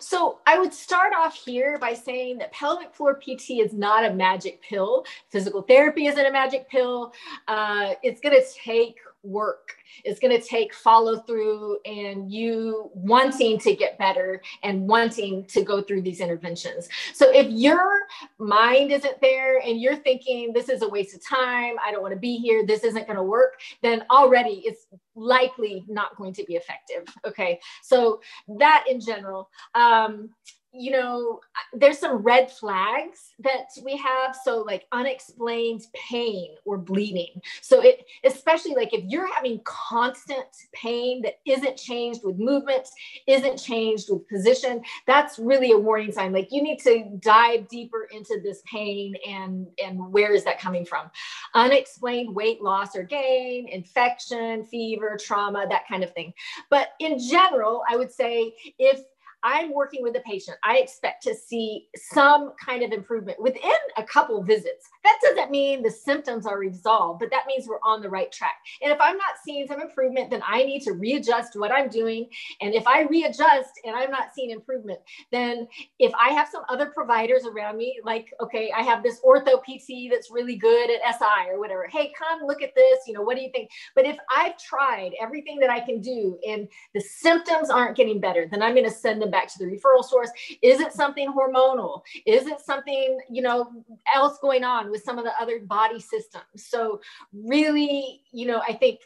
So 0.00 0.38
I 0.46 0.58
would 0.58 0.72
start 0.72 1.12
off 1.14 1.34
here 1.34 1.76
by 1.78 1.92
saying 1.92 2.38
that 2.38 2.52
pelvic 2.52 2.94
floor 2.94 3.14
PT 3.14 3.50
is 3.60 3.74
not 3.74 4.06
a 4.06 4.14
magic 4.14 4.62
pill. 4.62 5.04
Physical 5.28 5.60
therapy 5.60 6.06
isn't 6.06 6.24
a 6.24 6.32
magic 6.32 6.70
pill. 6.70 7.12
Uh, 7.46 7.92
it's 8.02 8.20
going 8.22 8.34
to 8.34 8.44
take 8.64 8.96
work. 9.22 9.76
It's 10.04 10.20
going 10.20 10.38
to 10.38 10.46
take 10.46 10.74
follow 10.74 11.20
through 11.20 11.78
and 11.84 12.30
you 12.30 12.90
wanting 12.94 13.58
to 13.60 13.74
get 13.74 13.98
better 13.98 14.40
and 14.62 14.86
wanting 14.86 15.44
to 15.46 15.62
go 15.62 15.82
through 15.82 16.02
these 16.02 16.20
interventions. 16.20 16.88
So 17.14 17.30
if 17.30 17.48
your 17.50 18.00
mind 18.38 18.92
isn't 18.92 19.20
there 19.20 19.58
and 19.58 19.80
you're 19.80 19.96
thinking 19.96 20.52
this 20.52 20.68
is 20.68 20.82
a 20.82 20.88
waste 20.88 21.14
of 21.14 21.26
time, 21.26 21.76
I 21.84 21.90
don't 21.90 22.02
want 22.02 22.14
to 22.14 22.20
be 22.20 22.36
here, 22.36 22.66
this 22.66 22.84
isn't 22.84 23.06
going 23.06 23.16
to 23.16 23.22
work, 23.22 23.60
then 23.82 24.04
already 24.10 24.62
it's 24.64 24.86
likely 25.14 25.84
not 25.88 26.16
going 26.16 26.32
to 26.34 26.44
be 26.44 26.54
effective. 26.54 27.04
Okay. 27.26 27.60
So 27.82 28.20
that 28.58 28.84
in 28.88 29.00
general. 29.00 29.50
Um, 29.74 30.30
you 30.72 30.90
know, 30.92 31.40
there's 31.72 31.98
some 31.98 32.18
red 32.18 32.50
flags 32.50 33.32
that 33.40 33.68
we 33.84 33.96
have. 33.96 34.36
So, 34.44 34.58
like 34.58 34.86
unexplained 34.92 35.82
pain 35.94 36.54
or 36.64 36.78
bleeding. 36.78 37.40
So, 37.60 37.82
it 37.82 38.04
especially 38.24 38.74
like 38.74 38.94
if 38.94 39.04
you're 39.06 39.32
having 39.32 39.60
constant 39.64 40.46
pain 40.72 41.22
that 41.22 41.40
isn't 41.44 41.76
changed 41.76 42.20
with 42.22 42.38
movement, 42.38 42.88
isn't 43.26 43.56
changed 43.56 44.08
with 44.10 44.28
position, 44.28 44.82
that's 45.06 45.38
really 45.38 45.72
a 45.72 45.78
warning 45.78 46.12
sign. 46.12 46.32
Like 46.32 46.48
you 46.50 46.62
need 46.62 46.78
to 46.80 47.18
dive 47.20 47.68
deeper 47.68 48.08
into 48.12 48.40
this 48.42 48.62
pain 48.70 49.14
and 49.28 49.66
and 49.82 50.12
where 50.12 50.32
is 50.32 50.44
that 50.44 50.60
coming 50.60 50.84
from? 50.84 51.10
Unexplained 51.54 52.34
weight 52.34 52.62
loss 52.62 52.94
or 52.94 53.02
gain, 53.02 53.68
infection, 53.68 54.64
fever, 54.66 55.18
trauma, 55.20 55.66
that 55.68 55.88
kind 55.88 56.04
of 56.04 56.12
thing. 56.12 56.32
But 56.68 56.90
in 57.00 57.18
general, 57.18 57.82
I 57.90 57.96
would 57.96 58.12
say 58.12 58.54
if 58.78 59.00
I'm 59.42 59.72
working 59.72 60.02
with 60.02 60.16
a 60.16 60.20
patient, 60.20 60.58
I 60.64 60.78
expect 60.78 61.22
to 61.24 61.34
see 61.34 61.86
some 61.94 62.52
kind 62.64 62.82
of 62.82 62.92
improvement 62.92 63.40
within 63.40 63.70
a 63.96 64.02
couple 64.02 64.42
visits. 64.42 64.88
That 65.04 65.18
doesn't 65.22 65.50
mean 65.50 65.82
the 65.82 65.90
symptoms 65.90 66.46
are 66.46 66.58
resolved, 66.58 67.20
but 67.20 67.30
that 67.30 67.46
means 67.46 67.66
we're 67.66 67.80
on 67.82 68.02
the 68.02 68.08
right 68.08 68.30
track. 68.30 68.56
And 68.82 68.92
if 68.92 69.00
I'm 69.00 69.16
not 69.16 69.34
seeing 69.44 69.66
some 69.66 69.80
improvement, 69.80 70.30
then 70.30 70.42
I 70.46 70.64
need 70.64 70.82
to 70.82 70.92
readjust 70.92 71.58
what 71.58 71.72
I'm 71.72 71.88
doing. 71.88 72.28
And 72.60 72.74
if 72.74 72.86
I 72.86 73.02
readjust 73.02 73.70
and 73.84 73.94
I'm 73.96 74.10
not 74.10 74.34
seeing 74.34 74.50
improvement, 74.50 75.00
then 75.32 75.66
if 75.98 76.12
I 76.14 76.30
have 76.30 76.48
some 76.48 76.62
other 76.68 76.86
providers 76.86 77.46
around 77.46 77.76
me, 77.76 78.00
like, 78.04 78.32
okay, 78.40 78.72
I 78.76 78.82
have 78.82 79.02
this 79.02 79.20
ortho 79.24 79.62
PT 79.62 80.10
that's 80.10 80.30
really 80.30 80.56
good 80.56 80.90
at 80.90 81.18
SI 81.18 81.50
or 81.50 81.58
whatever, 81.58 81.86
hey, 81.90 82.12
come 82.18 82.46
look 82.46 82.62
at 82.62 82.74
this, 82.74 82.98
you 83.06 83.14
know, 83.14 83.22
what 83.22 83.36
do 83.36 83.42
you 83.42 83.50
think? 83.52 83.70
But 83.94 84.06
if 84.06 84.16
I've 84.34 84.58
tried 84.58 85.12
everything 85.20 85.58
that 85.60 85.70
I 85.70 85.80
can 85.80 86.00
do 86.00 86.38
and 86.46 86.68
the 86.94 87.00
symptoms 87.00 87.70
aren't 87.70 87.96
getting 87.96 88.20
better, 88.20 88.46
then 88.50 88.62
I'm 88.62 88.74
going 88.74 88.88
to 88.88 88.90
send 88.90 89.22
them 89.22 89.29
back 89.30 89.52
to 89.52 89.58
the 89.58 89.64
referral 89.64 90.04
source? 90.04 90.30
Is 90.62 90.80
it 90.80 90.92
something 90.92 91.32
hormonal? 91.32 92.02
Is 92.26 92.46
it 92.46 92.60
something, 92.60 93.18
you 93.30 93.42
know, 93.42 93.70
else 94.14 94.38
going 94.40 94.64
on 94.64 94.90
with 94.90 95.02
some 95.02 95.18
of 95.18 95.24
the 95.24 95.32
other 95.40 95.60
body 95.60 96.00
systems? 96.00 96.44
So 96.56 97.00
really, 97.32 98.22
you 98.32 98.46
know, 98.46 98.62
I 98.66 98.74
think 98.74 99.00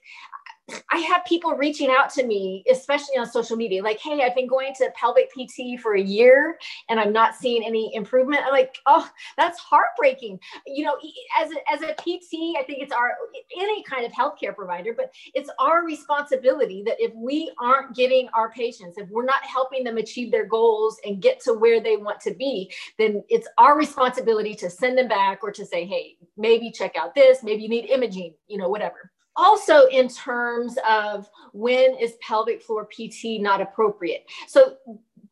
I 0.90 0.98
have 0.98 1.24
people 1.26 1.52
reaching 1.52 1.90
out 1.90 2.08
to 2.14 2.24
me, 2.24 2.64
especially 2.70 3.18
on 3.18 3.26
social 3.26 3.56
media, 3.56 3.82
like, 3.82 4.00
hey, 4.00 4.22
I've 4.22 4.34
been 4.34 4.46
going 4.46 4.72
to 4.76 4.90
pelvic 4.94 5.30
PT 5.30 5.78
for 5.78 5.94
a 5.94 6.00
year 6.00 6.58
and 6.88 6.98
I'm 6.98 7.12
not 7.12 7.34
seeing 7.34 7.62
any 7.62 7.94
improvement. 7.94 8.42
I'm 8.46 8.52
like, 8.52 8.74
oh, 8.86 9.06
that's 9.36 9.58
heartbreaking. 9.58 10.38
You 10.66 10.86
know, 10.86 10.96
as 11.38 11.50
a, 11.50 11.72
as 11.72 11.82
a 11.82 11.94
PT, 11.94 12.56
I 12.58 12.64
think 12.66 12.82
it's 12.82 12.94
our, 12.94 13.12
any 13.58 13.82
kind 13.82 14.06
of 14.06 14.12
healthcare 14.12 14.54
provider, 14.54 14.94
but 14.96 15.12
it's 15.34 15.50
our 15.58 15.84
responsibility 15.84 16.82
that 16.86 16.96
if 16.98 17.12
we 17.14 17.52
aren't 17.60 17.94
getting 17.94 18.28
our 18.34 18.50
patients, 18.50 18.96
if 18.96 19.08
we're 19.10 19.24
not 19.26 19.44
helping 19.44 19.84
them 19.84 19.98
achieve 19.98 20.30
their 20.30 20.46
goals 20.46 20.98
and 21.04 21.20
get 21.20 21.40
to 21.40 21.52
where 21.52 21.80
they 21.80 21.98
want 21.98 22.20
to 22.20 22.32
be, 22.32 22.72
then 22.98 23.22
it's 23.28 23.48
our 23.58 23.76
responsibility 23.76 24.54
to 24.54 24.70
send 24.70 24.96
them 24.96 25.08
back 25.08 25.40
or 25.42 25.50
to 25.50 25.66
say, 25.66 25.84
hey, 25.84 26.16
maybe 26.38 26.70
check 26.70 26.96
out 26.96 27.14
this, 27.14 27.42
maybe 27.42 27.62
you 27.62 27.68
need 27.68 27.86
imaging, 27.90 28.32
you 28.46 28.56
know, 28.56 28.70
whatever 28.70 29.10
also 29.36 29.86
in 29.86 30.08
terms 30.08 30.76
of 30.88 31.28
when 31.52 31.96
is 31.98 32.14
pelvic 32.20 32.62
floor 32.62 32.86
PT 32.86 33.40
not 33.40 33.60
appropriate. 33.60 34.24
So 34.46 34.76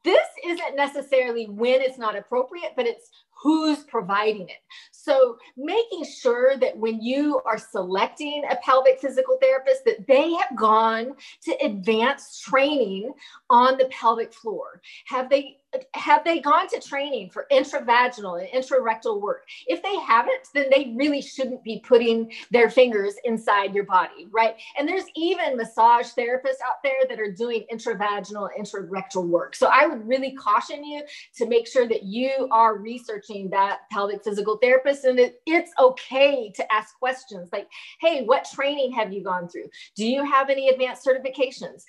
this 0.04 0.26
isn't 0.44 0.76
necessarily 0.76 1.46
when 1.48 1.80
it's 1.80 1.98
not 1.98 2.16
appropriate, 2.16 2.72
but 2.76 2.86
it's 2.86 3.10
who's 3.42 3.82
providing 3.84 4.48
it. 4.48 4.62
So 4.90 5.36
making 5.56 6.04
sure 6.04 6.56
that 6.58 6.76
when 6.76 7.02
you 7.02 7.40
are 7.44 7.58
selecting 7.58 8.44
a 8.50 8.56
pelvic 8.56 9.00
physical 9.00 9.38
therapist 9.40 9.84
that 9.84 10.06
they 10.06 10.32
have 10.32 10.56
gone 10.56 11.14
to 11.42 11.56
advanced 11.64 12.42
training 12.42 13.12
on 13.50 13.76
the 13.78 13.86
pelvic 13.86 14.32
floor. 14.32 14.80
Have 15.06 15.28
they 15.28 15.58
have 15.94 16.22
they 16.22 16.38
gone 16.38 16.68
to 16.68 16.78
training 16.80 17.30
for 17.30 17.46
intravaginal 17.50 18.38
and 18.38 18.48
intrarectal 18.62 19.20
work? 19.22 19.46
If 19.66 19.82
they 19.82 19.96
haven't, 20.00 20.48
then 20.52 20.66
they 20.70 20.92
really 20.96 21.22
shouldn't 21.22 21.64
be 21.64 21.82
putting 21.86 22.30
their 22.50 22.68
fingers 22.68 23.14
inside 23.24 23.74
your 23.74 23.84
body, 23.84 24.28
right? 24.30 24.56
And 24.78 24.86
there's 24.86 25.06
even 25.16 25.56
massage 25.56 26.08
therapists 26.08 26.60
out 26.66 26.82
there 26.84 27.06
that 27.08 27.18
are 27.18 27.32
doing 27.32 27.64
intravaginal 27.72 28.50
intrarectal 28.58 29.26
work. 29.26 29.54
So 29.54 29.68
I 29.72 29.86
would 29.86 30.06
really 30.06 30.34
caution 30.34 30.84
you 30.84 31.04
to 31.36 31.46
make 31.46 31.66
sure 31.66 31.88
that 31.88 32.02
you 32.02 32.48
are 32.50 32.76
researching 32.76 33.31
that 33.50 33.80
pelvic 33.90 34.22
physical 34.22 34.58
therapist 34.58 35.04
and 35.04 35.18
it, 35.18 35.40
it's 35.46 35.72
okay 35.78 36.50
to 36.54 36.72
ask 36.72 36.98
questions 36.98 37.48
like, 37.52 37.68
hey, 38.00 38.24
what 38.24 38.46
training 38.52 38.92
have 38.92 39.12
you 39.12 39.22
gone 39.22 39.48
through? 39.48 39.68
Do 39.96 40.06
you 40.06 40.24
have 40.24 40.50
any 40.50 40.68
advanced 40.68 41.06
certifications? 41.06 41.82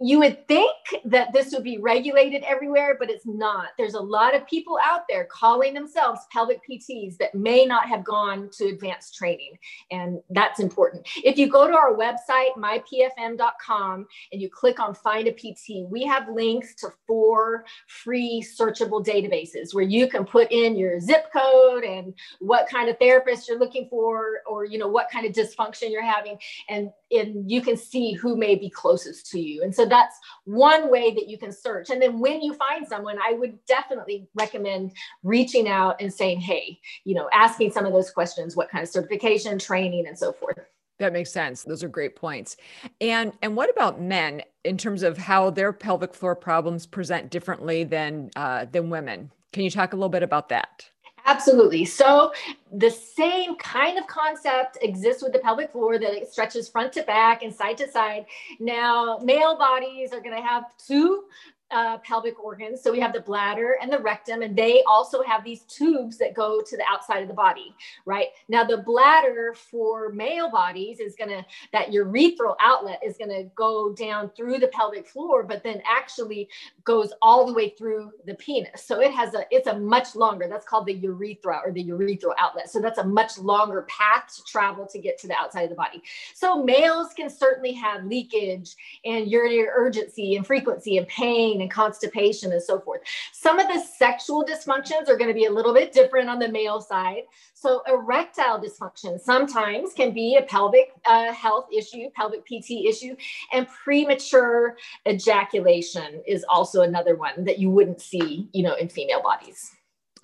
You 0.00 0.18
would 0.20 0.46
think 0.48 0.74
that 1.04 1.32
this 1.32 1.52
would 1.52 1.64
be 1.64 1.78
regulated 1.78 2.42
everywhere, 2.44 2.96
but 2.98 3.10
it's 3.10 3.26
not. 3.26 3.68
There's 3.78 3.94
a 3.94 4.00
lot 4.00 4.34
of 4.34 4.46
people 4.46 4.78
out 4.84 5.02
there 5.08 5.24
calling 5.24 5.74
themselves 5.74 6.20
pelvic 6.32 6.60
PTs 6.68 7.16
that 7.18 7.34
may 7.34 7.64
not 7.64 7.88
have 7.88 8.04
gone 8.04 8.50
to 8.58 8.66
advanced 8.66 9.14
training. 9.14 9.58
And 9.90 10.20
that's 10.30 10.60
important. 10.60 11.06
If 11.24 11.38
you 11.38 11.48
go 11.48 11.66
to 11.66 11.74
our 11.74 11.94
website, 11.94 12.54
mypfm.com, 12.56 14.06
and 14.32 14.42
you 14.42 14.50
click 14.50 14.80
on 14.80 14.94
find 14.94 15.28
a 15.28 15.32
PT, 15.32 15.88
we 15.90 16.04
have 16.04 16.28
links 16.28 16.74
to 16.76 16.88
four 17.06 17.64
free 17.86 18.44
searchable 18.44 19.04
databases 19.04 19.74
where 19.74 19.84
you 19.84 20.08
can 20.08 20.24
put 20.24 20.50
in 20.50 20.76
your 20.76 20.83
zip 21.00 21.32
code 21.32 21.84
and 21.84 22.14
what 22.40 22.68
kind 22.68 22.88
of 22.88 22.98
therapist 22.98 23.48
you're 23.48 23.58
looking 23.58 23.88
for, 23.88 24.40
or 24.46 24.64
you 24.64 24.78
know, 24.78 24.88
what 24.88 25.10
kind 25.10 25.26
of 25.26 25.32
dysfunction 25.32 25.90
you're 25.90 26.02
having. 26.02 26.38
And, 26.68 26.90
and 27.10 27.50
you 27.50 27.60
can 27.60 27.76
see 27.76 28.12
who 28.12 28.36
may 28.36 28.54
be 28.54 28.70
closest 28.70 29.30
to 29.32 29.40
you. 29.40 29.62
And 29.62 29.74
so 29.74 29.86
that's 29.86 30.18
one 30.44 30.90
way 30.90 31.14
that 31.14 31.28
you 31.28 31.38
can 31.38 31.52
search. 31.52 31.90
And 31.90 32.00
then 32.00 32.18
when 32.18 32.40
you 32.42 32.54
find 32.54 32.86
someone, 32.86 33.18
I 33.26 33.34
would 33.34 33.58
definitely 33.66 34.28
recommend 34.34 34.92
reaching 35.22 35.68
out 35.68 36.00
and 36.00 36.12
saying, 36.12 36.40
hey, 36.40 36.80
you 37.04 37.14
know, 37.14 37.28
asking 37.32 37.72
some 37.72 37.86
of 37.86 37.92
those 37.92 38.10
questions, 38.10 38.56
what 38.56 38.70
kind 38.70 38.82
of 38.82 38.88
certification, 38.88 39.58
training, 39.58 40.06
and 40.06 40.18
so 40.18 40.32
forth. 40.32 40.58
That 40.98 41.12
makes 41.12 41.32
sense. 41.32 41.64
Those 41.64 41.82
are 41.82 41.88
great 41.88 42.14
points. 42.14 42.56
And 43.00 43.32
and 43.42 43.56
what 43.56 43.68
about 43.68 44.00
men 44.00 44.42
in 44.64 44.78
terms 44.78 45.02
of 45.02 45.18
how 45.18 45.50
their 45.50 45.72
pelvic 45.72 46.14
floor 46.14 46.36
problems 46.36 46.86
present 46.86 47.30
differently 47.30 47.82
than 47.82 48.30
uh, 48.36 48.66
than 48.70 48.90
women? 48.90 49.32
Can 49.54 49.62
you 49.62 49.70
talk 49.70 49.92
a 49.92 49.96
little 49.96 50.08
bit 50.08 50.24
about 50.24 50.48
that? 50.48 50.90
Absolutely. 51.26 51.84
So 51.84 52.32
the 52.72 52.90
same 52.90 53.54
kind 53.54 53.96
of 54.00 54.06
concept 54.08 54.78
exists 54.82 55.22
with 55.22 55.32
the 55.32 55.38
pelvic 55.38 55.70
floor 55.70 55.96
that 55.96 56.12
it 56.12 56.28
stretches 56.28 56.68
front 56.68 56.92
to 56.94 57.04
back 57.04 57.44
and 57.44 57.54
side 57.54 57.78
to 57.78 57.88
side. 57.88 58.26
Now, 58.58 59.20
male 59.22 59.56
bodies 59.56 60.12
are 60.12 60.20
going 60.20 60.34
to 60.34 60.42
have 60.42 60.64
two 60.76 61.26
uh, 61.74 61.98
pelvic 61.98 62.42
organs. 62.42 62.80
So 62.80 62.92
we 62.92 63.00
have 63.00 63.12
the 63.12 63.20
bladder 63.20 63.76
and 63.82 63.92
the 63.92 63.98
rectum, 63.98 64.42
and 64.42 64.56
they 64.56 64.82
also 64.86 65.22
have 65.22 65.42
these 65.42 65.62
tubes 65.62 66.16
that 66.18 66.32
go 66.32 66.62
to 66.62 66.76
the 66.76 66.84
outside 66.88 67.22
of 67.22 67.28
the 67.28 67.34
body, 67.34 67.74
right? 68.06 68.28
Now, 68.48 68.62
the 68.62 68.78
bladder 68.78 69.54
for 69.54 70.10
male 70.10 70.50
bodies 70.50 71.00
is 71.00 71.16
going 71.16 71.30
to, 71.30 71.44
that 71.72 71.88
urethral 71.88 72.54
outlet 72.60 73.00
is 73.04 73.16
going 73.16 73.30
to 73.30 73.50
go 73.56 73.92
down 73.92 74.30
through 74.36 74.58
the 74.58 74.68
pelvic 74.68 75.08
floor, 75.08 75.42
but 75.42 75.64
then 75.64 75.82
actually 75.84 76.48
goes 76.84 77.12
all 77.20 77.44
the 77.44 77.52
way 77.52 77.70
through 77.70 78.12
the 78.24 78.34
penis. 78.34 78.84
So 78.84 79.00
it 79.00 79.12
has 79.12 79.34
a, 79.34 79.44
it's 79.50 79.66
a 79.66 79.76
much 79.76 80.14
longer, 80.14 80.46
that's 80.48 80.66
called 80.66 80.86
the 80.86 80.94
urethra 80.94 81.60
or 81.64 81.72
the 81.72 81.84
urethral 81.84 82.34
outlet. 82.38 82.70
So 82.70 82.80
that's 82.80 82.98
a 82.98 83.04
much 83.04 83.36
longer 83.38 83.82
path 83.88 84.32
to 84.36 84.44
travel 84.44 84.86
to 84.86 84.98
get 85.00 85.18
to 85.18 85.26
the 85.26 85.34
outside 85.34 85.62
of 85.62 85.70
the 85.70 85.74
body. 85.74 86.02
So 86.34 86.62
males 86.62 87.12
can 87.14 87.28
certainly 87.28 87.72
have 87.72 88.04
leakage 88.04 88.76
and 89.04 89.28
urinary 89.28 89.66
urgency 89.68 90.36
and 90.36 90.46
frequency 90.46 90.98
and 90.98 91.08
pain 91.08 91.62
and 91.64 91.70
constipation 91.70 92.52
and 92.52 92.62
so 92.62 92.78
forth. 92.78 93.00
Some 93.32 93.58
of 93.58 93.66
the 93.68 93.80
sexual 93.80 94.44
dysfunctions 94.44 95.08
are 95.08 95.16
going 95.16 95.28
to 95.28 95.34
be 95.34 95.46
a 95.46 95.50
little 95.50 95.74
bit 95.74 95.92
different 95.92 96.28
on 96.28 96.38
the 96.38 96.48
male 96.48 96.80
side. 96.80 97.22
So 97.54 97.82
erectile 97.88 98.60
dysfunction 98.60 99.18
sometimes 99.18 99.94
can 99.94 100.12
be 100.12 100.36
a 100.36 100.42
pelvic 100.42 100.92
uh, 101.06 101.32
health 101.32 101.66
issue, 101.76 102.10
pelvic 102.14 102.44
PT 102.44 102.86
issue, 102.86 103.16
and 103.52 103.66
premature 103.66 104.76
ejaculation 105.08 106.22
is 106.26 106.44
also 106.48 106.82
another 106.82 107.16
one 107.16 107.44
that 107.44 107.58
you 107.58 107.70
wouldn't 107.70 108.00
see, 108.00 108.48
you 108.52 108.62
know, 108.62 108.74
in 108.74 108.88
female 108.88 109.22
bodies. 109.22 109.72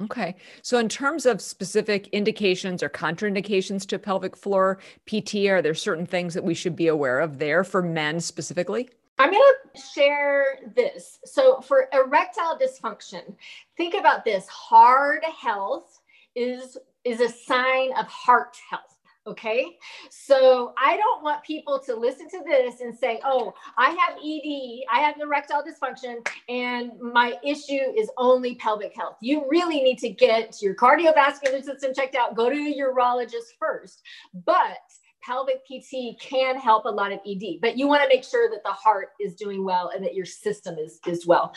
Okay. 0.03 0.35
So, 0.63 0.79
in 0.79 0.89
terms 0.89 1.27
of 1.27 1.43
specific 1.43 2.09
indications 2.09 2.83
or 2.83 2.89
contraindications 2.89 3.87
to 3.89 3.99
pelvic 3.99 4.35
floor 4.35 4.79
PT, 5.07 5.47
are 5.49 5.61
there 5.61 5.75
certain 5.75 6.07
things 6.07 6.33
that 6.33 6.45
we 6.45 6.55
should 6.55 6.75
be 6.75 6.87
aware 6.87 7.21
of 7.21 7.39
there 7.39 7.65
for 7.65 7.83
men 7.83 8.21
specifically? 8.21 8.89
I'm 9.21 9.31
going 9.31 9.43
to 9.75 9.81
share 9.81 10.61
this. 10.75 11.19
So, 11.27 11.61
for 11.61 11.91
erectile 11.93 12.59
dysfunction, 12.59 13.35
think 13.77 13.93
about 13.93 14.25
this 14.25 14.49
hard 14.49 15.23
health 15.25 16.01
is, 16.35 16.79
is 17.05 17.21
a 17.21 17.29
sign 17.29 17.91
of 17.99 18.07
heart 18.07 18.57
health. 18.71 18.97
Okay. 19.27 19.77
So 20.09 20.73
I 20.79 20.97
don't 20.97 21.23
want 21.23 21.45
people 21.45 21.79
to 21.81 21.95
listen 21.95 22.31
to 22.31 22.43
this 22.49 22.81
and 22.81 22.97
say, 22.97 23.21
oh, 23.23 23.53
I 23.77 23.91
have 23.91 24.17
ED, 24.17 24.87
I 24.91 25.01
have 25.01 25.21
erectile 25.21 25.63
dysfunction, 25.63 26.27
and 26.49 26.99
my 26.99 27.35
issue 27.45 27.93
is 27.97 28.11
only 28.17 28.55
pelvic 28.55 28.97
health. 28.97 29.17
You 29.21 29.45
really 29.51 29.83
need 29.83 29.99
to 29.99 30.09
get 30.09 30.63
your 30.63 30.75
cardiovascular 30.75 31.63
system 31.63 31.93
checked 31.95 32.15
out, 32.17 32.35
go 32.35 32.49
to 32.49 32.57
a 32.57 32.75
urologist 32.81 33.59
first. 33.59 34.01
But 34.47 34.79
pelvic 35.23 35.65
PT 35.65 36.21
can 36.21 36.59
help 36.59 36.85
a 36.85 36.91
lot 36.91 37.13
of 37.13 37.21
ED, 37.27 37.61
but 37.61 37.77
you 37.77 37.87
want 37.87 38.03
to 38.03 38.09
make 38.09 38.25
sure 38.25 38.51
that 38.51 38.63
the 38.65 38.73
heart 38.73 39.11
is 39.21 39.35
doing 39.35 39.65
well 39.65 39.91
and 39.95 40.05
that 40.05 40.15
your 40.15 40.27
system 40.27 40.79
is 40.79 41.01
is 41.07 41.27
well. 41.27 41.55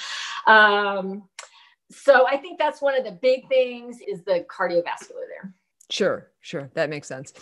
Um, 0.47 1.23
so 1.91 2.27
I 2.27 2.37
think 2.37 2.57
that's 2.59 2.81
one 2.81 2.95
of 2.97 3.03
the 3.03 3.11
big 3.11 3.47
things 3.47 3.99
is 4.07 4.23
the 4.23 4.45
cardiovascular 4.49 5.27
there. 5.29 5.53
Sure, 5.89 6.31
sure. 6.41 6.71
That 6.73 6.89
makes 6.89 7.07
sense. 7.07 7.33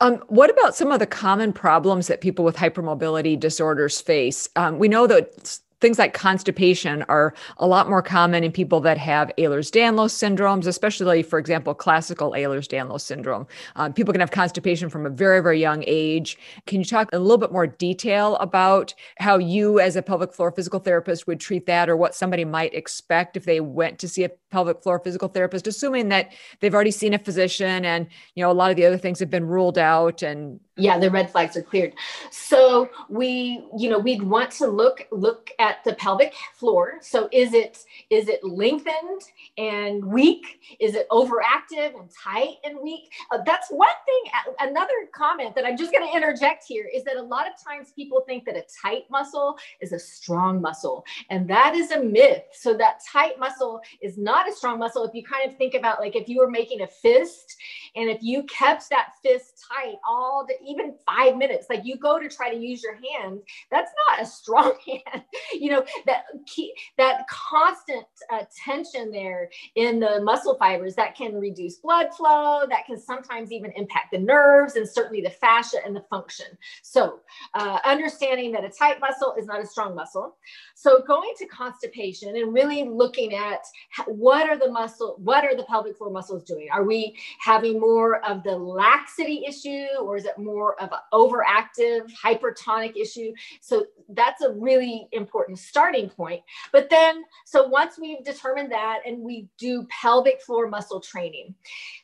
Um, 0.00 0.16
what 0.28 0.50
about 0.50 0.74
some 0.74 0.90
of 0.90 0.98
the 0.98 1.06
common 1.06 1.52
problems 1.52 2.08
that 2.08 2.20
people 2.20 2.44
with 2.44 2.56
hypermobility 2.56 3.38
disorders 3.38 4.00
face? 4.00 4.48
Um, 4.56 4.78
we 4.78 4.88
know 4.88 5.06
that 5.06 5.60
things 5.80 5.98
like 5.98 6.14
constipation 6.14 7.02
are 7.08 7.34
a 7.58 7.66
lot 7.66 7.88
more 7.88 8.02
common 8.02 8.44
in 8.44 8.52
people 8.52 8.80
that 8.80 8.98
have 8.98 9.30
Ehlers-Danlos 9.38 10.12
syndromes, 10.12 10.66
especially, 10.66 11.22
for 11.22 11.38
example, 11.38 11.74
classical 11.74 12.32
Ehlers-Danlos 12.32 13.02
syndrome. 13.02 13.46
Um, 13.76 13.92
people 13.92 14.12
can 14.12 14.20
have 14.20 14.30
constipation 14.30 14.88
from 14.88 15.06
a 15.06 15.10
very, 15.10 15.40
very 15.40 15.60
young 15.60 15.84
age. 15.86 16.38
Can 16.66 16.78
you 16.78 16.84
talk 16.84 17.08
a 17.12 17.18
little 17.18 17.38
bit 17.38 17.52
more 17.52 17.66
detail 17.66 18.36
about 18.36 18.94
how 19.18 19.38
you, 19.38 19.80
as 19.80 19.96
a 19.96 20.02
pelvic 20.02 20.32
floor 20.32 20.50
physical 20.50 20.80
therapist, 20.80 21.26
would 21.26 21.40
treat 21.40 21.66
that, 21.66 21.88
or 21.88 21.96
what 21.96 22.14
somebody 22.14 22.44
might 22.44 22.74
expect 22.74 23.36
if 23.36 23.44
they 23.44 23.60
went 23.60 23.98
to 23.98 24.08
see 24.08 24.24
a 24.24 24.30
pelvic 24.50 24.82
floor 24.82 24.98
physical 24.98 25.28
therapist, 25.28 25.66
assuming 25.66 26.08
that 26.08 26.32
they've 26.60 26.74
already 26.74 26.90
seen 26.90 27.14
a 27.14 27.18
physician 27.18 27.84
and 27.84 28.06
you 28.34 28.42
know 28.42 28.50
a 28.50 28.52
lot 28.52 28.70
of 28.70 28.76
the 28.76 28.86
other 28.86 28.98
things 28.98 29.18
have 29.18 29.30
been 29.30 29.46
ruled 29.46 29.78
out 29.78 30.22
and 30.22 30.60
yeah 30.76 30.98
the 30.98 31.10
red 31.10 31.30
flags 31.30 31.56
are 31.56 31.62
cleared. 31.62 31.94
So 32.30 32.88
we 33.08 33.64
you 33.76 33.88
know 33.90 33.98
we'd 33.98 34.22
want 34.22 34.50
to 34.52 34.66
look 34.66 35.06
look 35.10 35.50
at 35.58 35.82
the 35.84 35.94
pelvic 35.94 36.34
floor. 36.54 36.98
So 37.00 37.28
is 37.32 37.54
it 37.54 37.84
is 38.10 38.28
it 38.28 38.42
lengthened 38.44 39.22
and 39.58 40.04
weak? 40.04 40.60
Is 40.80 40.94
it 40.94 41.08
overactive 41.10 41.98
and 41.98 42.10
tight 42.10 42.56
and 42.64 42.78
weak? 42.82 43.12
Uh, 43.30 43.38
that's 43.44 43.68
one 43.70 43.88
thing 44.04 44.32
another 44.60 44.92
comment 45.12 45.54
that 45.54 45.64
i'm 45.64 45.76
just 45.76 45.92
going 45.92 46.06
to 46.06 46.16
interject 46.16 46.64
here 46.66 46.88
is 46.94 47.04
that 47.04 47.16
a 47.16 47.22
lot 47.22 47.46
of 47.46 47.52
times 47.62 47.92
people 47.94 48.22
think 48.26 48.44
that 48.44 48.56
a 48.56 48.64
tight 48.82 49.04
muscle 49.10 49.56
is 49.80 49.92
a 49.92 49.98
strong 49.98 50.60
muscle 50.60 51.04
and 51.30 51.48
that 51.48 51.74
is 51.74 51.90
a 51.90 52.02
myth. 52.02 52.44
So 52.52 52.74
that 52.74 53.00
tight 53.12 53.38
muscle 53.38 53.80
is 54.00 54.18
not 54.18 54.48
a 54.48 54.52
strong 54.52 54.78
muscle 54.78 55.04
if 55.04 55.14
you 55.14 55.22
kind 55.22 55.50
of 55.50 55.56
think 55.56 55.74
about 55.74 56.00
like 56.00 56.16
if 56.16 56.28
you 56.28 56.38
were 56.38 56.50
making 56.50 56.82
a 56.82 56.86
fist 56.86 57.56
and 57.94 58.08
if 58.08 58.22
you 58.22 58.42
kept 58.44 58.88
that 58.90 59.12
fist 59.22 59.64
tight 59.70 59.96
all 60.08 60.46
the 60.46 60.54
even 60.66 60.94
five 61.06 61.36
minutes, 61.36 61.66
like 61.70 61.84
you 61.84 61.96
go 61.96 62.18
to 62.18 62.28
try 62.28 62.52
to 62.52 62.58
use 62.58 62.82
your 62.82 62.94
hand, 62.94 63.40
that's 63.70 63.90
not 64.08 64.22
a 64.22 64.26
strong 64.26 64.72
hand. 64.86 65.24
you 65.52 65.70
know, 65.70 65.84
that 66.06 66.24
key, 66.46 66.72
that 66.98 67.26
constant 67.28 68.06
uh, 68.32 68.44
tension 68.64 69.10
there 69.10 69.50
in 69.74 70.00
the 70.00 70.20
muscle 70.22 70.56
fibers 70.58 70.94
that 70.94 71.14
can 71.14 71.34
reduce 71.34 71.76
blood 71.76 72.08
flow, 72.14 72.64
that 72.68 72.86
can 72.86 72.98
sometimes 72.98 73.52
even 73.52 73.70
impact 73.72 74.12
the 74.12 74.18
nerves 74.18 74.76
and 74.76 74.88
certainly 74.88 75.20
the 75.20 75.30
fascia 75.30 75.78
and 75.84 75.94
the 75.94 76.04
function. 76.10 76.46
So, 76.82 77.20
uh, 77.54 77.78
understanding 77.84 78.52
that 78.52 78.64
a 78.64 78.68
tight 78.68 79.00
muscle 79.00 79.34
is 79.38 79.46
not 79.46 79.60
a 79.60 79.66
strong 79.66 79.94
muscle. 79.94 80.36
So, 80.74 81.02
going 81.06 81.32
to 81.38 81.46
constipation 81.46 82.36
and 82.36 82.52
really 82.52 82.84
looking 82.84 83.34
at 83.34 83.60
what 84.06 84.48
are 84.48 84.58
the 84.58 84.70
muscle, 84.70 85.16
what 85.18 85.44
are 85.44 85.56
the 85.56 85.64
pelvic 85.64 85.96
floor 85.96 86.10
muscles 86.10 86.44
doing? 86.44 86.68
Are 86.72 86.84
we 86.84 87.16
having 87.40 87.80
more 87.80 88.24
of 88.24 88.42
the 88.42 88.56
laxity 88.56 89.44
issue 89.46 89.86
or 90.00 90.16
is 90.16 90.24
it 90.24 90.38
more 90.38 90.55
more 90.56 90.80
of 90.80 90.90
an 90.90 90.98
overactive 91.12 92.10
hypertonic 92.12 92.96
issue. 92.96 93.32
So 93.60 93.86
that's 94.08 94.42
a 94.42 94.52
really 94.52 95.06
important 95.12 95.58
starting 95.58 96.08
point. 96.08 96.42
But 96.72 96.88
then, 96.88 97.24
so 97.44 97.66
once 97.66 97.98
we've 97.98 98.24
determined 98.24 98.72
that 98.72 99.00
and 99.06 99.20
we 99.20 99.48
do 99.58 99.86
pelvic 99.90 100.40
floor 100.40 100.68
muscle 100.68 101.00
training. 101.00 101.54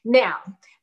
Now, 0.04 0.36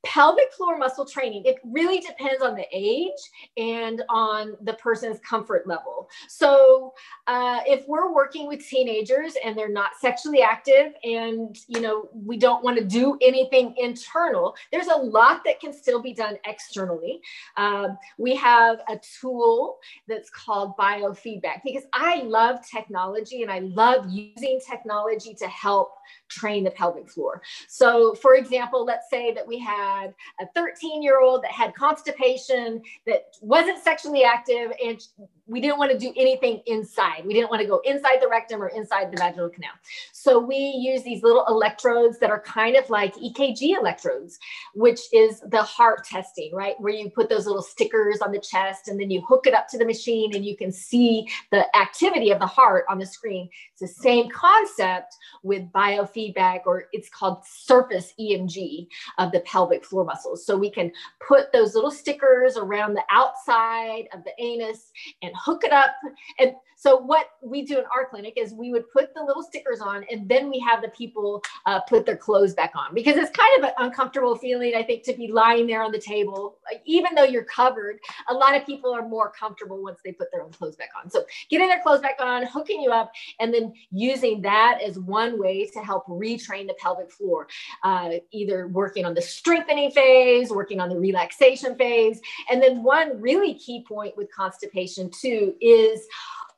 pelvic 0.05 0.51
floor 0.53 0.77
muscle 0.77 1.05
training 1.05 1.43
it 1.45 1.57
really 1.63 1.99
depends 1.99 2.41
on 2.41 2.55
the 2.55 2.65
age 2.71 3.19
and 3.57 4.01
on 4.07 4.55
the 4.61 4.73
person's 4.73 5.19
comfort 5.19 5.67
level 5.67 6.09
so 6.27 6.93
uh, 7.27 7.59
if 7.65 7.85
we're 7.87 8.13
working 8.13 8.47
with 8.47 8.65
teenagers 8.65 9.33
and 9.43 9.57
they're 9.57 9.67
not 9.67 9.91
sexually 9.99 10.41
active 10.41 10.93
and 11.03 11.57
you 11.67 11.81
know 11.81 12.07
we 12.13 12.37
don't 12.37 12.63
want 12.63 12.77
to 12.77 12.83
do 12.83 13.17
anything 13.21 13.73
internal 13.77 14.55
there's 14.71 14.87
a 14.87 14.95
lot 14.95 15.41
that 15.43 15.59
can 15.59 15.73
still 15.73 16.01
be 16.01 16.13
done 16.13 16.37
externally 16.45 17.19
um, 17.57 17.97
we 18.17 18.33
have 18.35 18.79
a 18.87 18.97
tool 19.19 19.79
that's 20.07 20.29
called 20.29 20.77
biofeedback 20.77 21.61
because 21.65 21.83
i 21.91 22.21
love 22.23 22.57
technology 22.65 23.41
and 23.41 23.51
i 23.51 23.59
love 23.59 24.07
using 24.09 24.59
technology 24.65 25.33
to 25.33 25.47
help 25.47 25.91
train 26.27 26.63
the 26.63 26.71
pelvic 26.71 27.09
floor. 27.09 27.41
So, 27.67 28.13
for 28.15 28.35
example, 28.35 28.85
let's 28.85 29.09
say 29.09 29.33
that 29.33 29.47
we 29.47 29.59
had 29.89 30.13
a 30.39 30.45
13 30.55 31.01
year 31.03 31.21
old 31.21 31.43
that 31.43 31.51
had 31.51 31.73
constipation 31.75 32.81
that 33.05 33.35
wasn't 33.41 33.81
sexually 33.83 34.23
active 34.23 34.71
and 34.83 35.01
we 35.49 35.59
didn't 35.59 35.79
want 35.79 35.91
to 35.91 35.97
do 35.97 36.13
anything 36.15 36.61
inside. 36.67 37.25
We 37.25 37.33
didn't 37.33 37.49
want 37.49 37.61
to 37.61 37.67
go 37.67 37.81
inside 37.83 38.21
the 38.21 38.27
rectum 38.27 38.61
or 38.61 38.67
inside 38.67 39.11
the 39.11 39.17
vaginal 39.17 39.49
canal. 39.49 39.71
So 40.13 40.39
we 40.39 40.55
use 40.55 41.01
these 41.01 41.23
little 41.23 41.43
electrodes 41.47 42.19
that 42.19 42.29
are 42.29 42.41
kind 42.41 42.75
of 42.75 42.87
like 42.89 43.15
EKG 43.15 43.75
electrodes, 43.79 44.37
which 44.75 44.99
is 45.11 45.41
the 45.47 45.63
heart 45.63 46.05
testing, 46.05 46.51
right? 46.53 46.75
Where 46.79 46.93
you 46.93 47.09
put 47.09 47.29
those 47.29 47.47
little 47.47 47.63
stickers 47.63 48.21
on 48.21 48.31
the 48.31 48.39
chest 48.39 48.87
and 48.87 48.99
then 48.99 49.09
you 49.09 49.21
hook 49.27 49.47
it 49.47 49.55
up 49.55 49.67
to 49.69 49.79
the 49.79 49.85
machine 49.85 50.35
and 50.35 50.45
you 50.45 50.55
can 50.55 50.71
see 50.71 51.27
the 51.51 51.65
activity 51.75 52.29
of 52.29 52.39
the 52.39 52.45
heart 52.45 52.85
on 52.87 52.99
the 52.99 53.05
screen. 53.05 53.49
It's 53.71 53.81
the 53.81 54.01
same 54.01 54.29
concept 54.29 55.15
with 55.41 55.71
biofeedback, 55.71 56.61
or 56.67 56.85
it's 56.91 57.09
called 57.09 57.43
surface 57.45 58.13
EMG 58.19 58.87
of 59.17 59.31
the 59.31 59.39
pelvic 59.41 59.78
floor 59.85 60.05
muscles. 60.05 60.45
So 60.45 60.57
we 60.57 60.69
can 60.69 60.91
put 61.25 61.51
those 61.51 61.75
little 61.75 61.91
stickers 61.91 62.57
around 62.57 62.93
the 62.93 63.03
outside 63.09 64.07
of 64.13 64.23
the 64.23 64.31
anus 64.39 64.91
and 65.21 65.31
hook 65.35 65.63
it 65.63 65.71
up. 65.71 65.91
And 66.39 66.53
so 66.79 66.95
what 66.95 67.31
we 67.41 67.63
do 67.63 67.77
in 67.77 67.83
our 67.93 68.05
clinic 68.09 68.35
is 68.37 68.53
we 68.53 68.71
would 68.71 68.89
put 68.91 69.13
the 69.13 69.21
little 69.21 69.43
stickers 69.43 69.81
on 69.81 70.05
and 70.09 70.29
then 70.29 70.49
we 70.49 70.59
have 70.59 70.81
the 70.81 70.87
people 70.89 71.43
uh, 71.65 71.81
put 71.81 72.05
their 72.05 72.15
clothes 72.15 72.53
back 72.53 72.71
on 72.73 72.93
because 72.93 73.17
it's 73.17 73.31
kind 73.31 73.61
of 73.61 73.69
an 73.69 73.73
uncomfortable 73.79 74.37
feeling, 74.37 74.73
I 74.75 74.83
think, 74.83 75.03
to 75.03 75.13
be 75.13 75.29
lying 75.29 75.67
there 75.67 75.83
on 75.83 75.91
the 75.91 75.99
table. 75.99 76.57
Even 76.85 77.15
though 77.15 77.25
you're 77.25 77.43
covered, 77.43 77.99
a 78.29 78.33
lot 78.33 78.55
of 78.55 78.65
people 78.65 78.93
are 78.93 79.05
more 79.05 79.29
comfortable 79.29 79.83
once 79.83 79.99
they 80.05 80.13
put 80.13 80.31
their 80.31 80.41
own 80.41 80.51
clothes 80.51 80.77
back 80.77 80.91
on. 80.97 81.09
So 81.09 81.25
getting 81.49 81.67
their 81.67 81.81
clothes 81.81 81.99
back 81.99 82.15
on, 82.21 82.45
hooking 82.45 82.81
you 82.81 82.91
up, 82.91 83.11
and 83.41 83.53
then 83.53 83.73
using 83.91 84.41
that 84.43 84.79
as 84.81 84.97
one 84.97 85.37
way 85.37 85.65
to 85.73 85.79
help 85.79 86.07
retrain 86.07 86.65
the 86.65 86.75
pelvic 86.75 87.11
floor, 87.11 87.49
uh, 87.83 88.11
either 88.31 88.69
working 88.69 89.03
on 89.03 89.13
the 89.13 89.21
strengthening 89.21 89.91
phase, 89.91 90.49
working 90.49 90.79
on 90.79 90.87
the 90.87 90.97
relaxation 90.97 91.75
phase. 91.75 92.21
And 92.49 92.63
then 92.63 92.83
one 92.83 93.19
really 93.19 93.55
key 93.55 93.83
point 93.85 94.15
with 94.15 94.31
constipation 94.31 95.11
too 95.11 95.55
is 95.59 96.07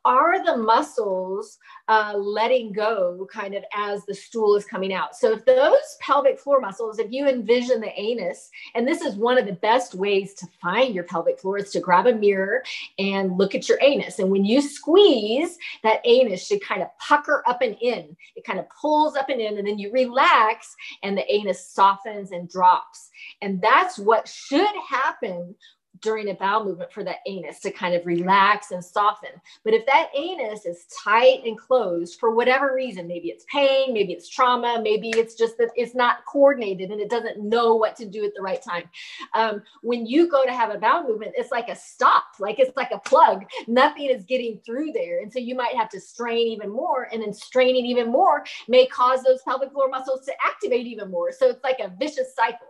are 0.05 0.43
the 0.43 0.57
muscles 0.57 1.57
uh, 1.87 2.13
letting 2.17 2.71
go 2.71 3.27
kind 3.31 3.53
of 3.53 3.63
as 3.75 4.05
the 4.05 4.13
stool 4.13 4.55
is 4.55 4.65
coming 4.65 4.93
out? 4.93 5.15
So, 5.15 5.33
if 5.33 5.45
those 5.45 5.97
pelvic 5.99 6.39
floor 6.39 6.59
muscles, 6.59 6.99
if 6.99 7.11
you 7.11 7.27
envision 7.27 7.81
the 7.81 7.99
anus, 7.99 8.49
and 8.75 8.87
this 8.87 9.01
is 9.01 9.15
one 9.15 9.37
of 9.37 9.45
the 9.45 9.53
best 9.53 9.93
ways 9.95 10.33
to 10.35 10.47
find 10.61 10.95
your 10.95 11.03
pelvic 11.03 11.39
floor 11.39 11.57
is 11.57 11.71
to 11.71 11.79
grab 11.79 12.07
a 12.07 12.13
mirror 12.13 12.63
and 12.97 13.37
look 13.37 13.55
at 13.55 13.69
your 13.69 13.79
anus. 13.81 14.19
And 14.19 14.31
when 14.31 14.45
you 14.45 14.61
squeeze, 14.61 15.57
that 15.83 16.01
anus 16.05 16.45
should 16.45 16.63
kind 16.63 16.81
of 16.81 16.89
pucker 16.97 17.43
up 17.47 17.61
and 17.61 17.75
in. 17.81 18.15
It 18.35 18.43
kind 18.43 18.59
of 18.59 18.65
pulls 18.69 19.15
up 19.15 19.29
and 19.29 19.39
in, 19.39 19.57
and 19.57 19.67
then 19.67 19.79
you 19.79 19.91
relax, 19.91 20.75
and 21.03 21.17
the 21.17 21.31
anus 21.31 21.67
softens 21.67 22.31
and 22.31 22.49
drops. 22.49 23.09
And 23.41 23.61
that's 23.61 23.99
what 23.99 24.27
should 24.27 24.75
happen 24.87 25.55
during 26.01 26.29
a 26.29 26.33
bowel 26.33 26.65
movement 26.65 26.91
for 26.91 27.03
that 27.03 27.17
anus 27.27 27.59
to 27.59 27.71
kind 27.71 27.95
of 27.95 28.05
relax 28.05 28.71
and 28.71 28.83
soften. 28.83 29.29
But 29.63 29.73
if 29.73 29.85
that 29.85 30.09
anus 30.15 30.65
is 30.65 30.85
tight 31.03 31.41
and 31.45 31.57
closed 31.57 32.19
for 32.19 32.31
whatever 32.31 32.73
reason, 32.75 33.07
maybe 33.07 33.29
it's 33.29 33.45
pain, 33.51 33.93
maybe 33.93 34.13
it's 34.13 34.29
trauma, 34.29 34.79
maybe 34.81 35.09
it's 35.11 35.35
just 35.35 35.57
that 35.57 35.69
it's 35.75 35.95
not 35.95 36.25
coordinated 36.25 36.91
and 36.91 36.99
it 36.99 37.09
doesn't 37.09 37.41
know 37.41 37.75
what 37.75 37.95
to 37.97 38.05
do 38.05 38.25
at 38.25 38.33
the 38.35 38.41
right 38.41 38.61
time. 38.61 38.89
Um, 39.33 39.61
when 39.81 40.05
you 40.05 40.29
go 40.29 40.45
to 40.45 40.51
have 40.51 40.73
a 40.73 40.77
bowel 40.77 41.07
movement, 41.07 41.33
it's 41.37 41.51
like 41.51 41.69
a 41.69 41.75
stop, 41.75 42.23
like 42.39 42.59
it's 42.59 42.75
like 42.75 42.91
a 42.91 42.99
plug. 42.99 43.45
Nothing 43.67 44.09
is 44.09 44.23
getting 44.23 44.59
through 44.65 44.91
there. 44.93 45.21
And 45.21 45.31
so 45.31 45.39
you 45.39 45.55
might 45.55 45.75
have 45.75 45.89
to 45.89 45.99
strain 45.99 46.47
even 46.47 46.69
more, 46.69 47.07
and 47.11 47.21
then 47.21 47.33
straining 47.33 47.85
even 47.85 48.09
more 48.11 48.43
may 48.67 48.85
cause 48.87 49.23
those 49.23 49.41
pelvic 49.43 49.71
floor 49.71 49.89
muscles 49.89 50.25
to 50.25 50.33
activate 50.45 50.87
even 50.87 51.09
more. 51.09 51.31
So 51.31 51.47
it's 51.47 51.63
like 51.63 51.79
a 51.79 51.91
vicious 51.99 52.35
cycle. 52.35 52.67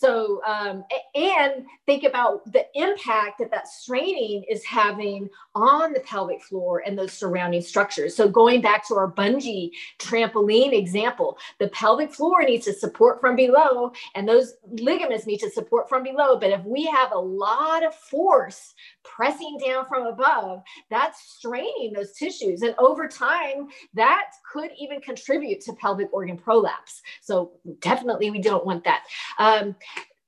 So, 0.00 0.40
um, 0.46 0.82
and 1.14 1.66
think 1.84 2.04
about 2.04 2.50
the 2.50 2.64
impact 2.74 3.38
that 3.38 3.50
that 3.50 3.68
straining 3.68 4.44
is 4.48 4.64
having 4.64 5.28
on 5.54 5.92
the 5.92 6.00
pelvic 6.00 6.42
floor 6.42 6.82
and 6.86 6.98
those 6.98 7.12
surrounding 7.12 7.60
structures. 7.60 8.16
So, 8.16 8.26
going 8.26 8.62
back 8.62 8.88
to 8.88 8.94
our 8.94 9.12
bungee 9.12 9.72
trampoline 9.98 10.72
example, 10.72 11.36
the 11.58 11.68
pelvic 11.68 12.14
floor 12.14 12.42
needs 12.44 12.64
to 12.64 12.72
support 12.72 13.20
from 13.20 13.36
below, 13.36 13.92
and 14.14 14.26
those 14.26 14.54
ligaments 14.70 15.26
need 15.26 15.40
to 15.40 15.50
support 15.50 15.86
from 15.86 16.02
below. 16.02 16.38
But 16.38 16.48
if 16.48 16.64
we 16.64 16.86
have 16.86 17.12
a 17.12 17.18
lot 17.18 17.84
of 17.84 17.94
force 17.94 18.72
pressing 19.04 19.58
down 19.64 19.86
from 19.86 20.06
above, 20.06 20.62
that's 20.90 21.20
straining 21.36 21.92
those 21.94 22.12
tissues. 22.12 22.62
And 22.62 22.74
over 22.78 23.08
time, 23.08 23.68
that 23.94 24.30
could 24.52 24.70
even 24.78 25.00
contribute 25.00 25.60
to 25.62 25.72
pelvic 25.74 26.12
organ 26.12 26.36
prolapse. 26.36 27.02
So, 27.20 27.52
definitely, 27.80 28.30
we 28.30 28.40
don't 28.40 28.66
want 28.66 28.84
that. 28.84 29.04
Um, 29.38 29.76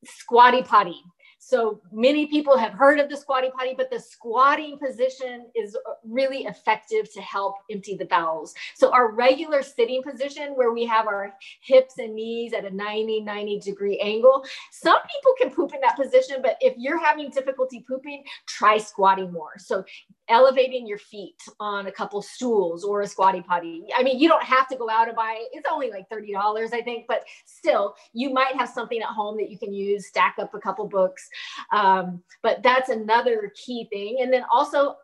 squatty 0.04 0.62
potty. 0.62 1.02
So 1.52 1.82
many 1.92 2.28
people 2.28 2.56
have 2.56 2.72
heard 2.72 2.98
of 2.98 3.10
the 3.10 3.16
squatty 3.18 3.50
potty, 3.54 3.74
but 3.76 3.90
the 3.90 4.00
squatting 4.00 4.78
position 4.78 5.48
is 5.54 5.76
uh, 5.76 5.92
really 6.02 6.46
effective 6.46 7.12
to 7.12 7.20
help 7.20 7.56
empty 7.70 7.94
the 7.94 8.06
bowels. 8.06 8.54
So 8.74 8.90
our 8.90 9.12
regular 9.12 9.62
sitting 9.62 10.02
position 10.02 10.52
where 10.54 10.72
we 10.72 10.86
have 10.86 11.06
our 11.06 11.34
hips 11.60 11.98
and 11.98 12.14
knees 12.14 12.54
at 12.54 12.64
a 12.64 12.74
90, 12.74 13.20
90 13.20 13.58
degree 13.58 13.98
angle, 13.98 14.42
some 14.70 14.96
people 15.02 15.34
can 15.38 15.50
poop 15.50 15.74
in 15.74 15.82
that 15.82 15.94
position, 15.94 16.36
but 16.40 16.56
if 16.62 16.72
you're 16.78 16.98
having 16.98 17.28
difficulty 17.28 17.84
pooping, 17.86 18.24
try 18.46 18.78
squatting 18.78 19.30
more. 19.30 19.58
So 19.58 19.84
elevating 20.28 20.86
your 20.86 20.98
feet 20.98 21.36
on 21.60 21.86
a 21.86 21.92
couple 21.92 22.22
stools 22.22 22.84
or 22.84 23.02
a 23.02 23.06
squatty 23.06 23.42
potty. 23.42 23.84
I 23.94 24.02
mean, 24.02 24.18
you 24.18 24.28
don't 24.28 24.42
have 24.42 24.66
to 24.68 24.76
go 24.76 24.88
out 24.88 25.08
and 25.08 25.16
buy, 25.16 25.44
it's 25.52 25.68
only 25.70 25.90
like 25.90 26.08
$30, 26.08 26.72
I 26.72 26.80
think, 26.80 27.06
but 27.06 27.24
still, 27.44 27.94
you 28.14 28.32
might 28.32 28.56
have 28.56 28.70
something 28.70 29.00
at 29.02 29.08
home 29.08 29.36
that 29.36 29.50
you 29.50 29.58
can 29.58 29.74
use, 29.74 30.06
stack 30.06 30.36
up 30.38 30.54
a 30.54 30.58
couple 30.58 30.88
books. 30.88 31.28
Um, 31.72 32.22
but 32.42 32.62
that's 32.62 32.88
another 32.88 33.52
key 33.54 33.88
thing. 33.90 34.18
And 34.20 34.32
then 34.32 34.44
also, 34.50 34.96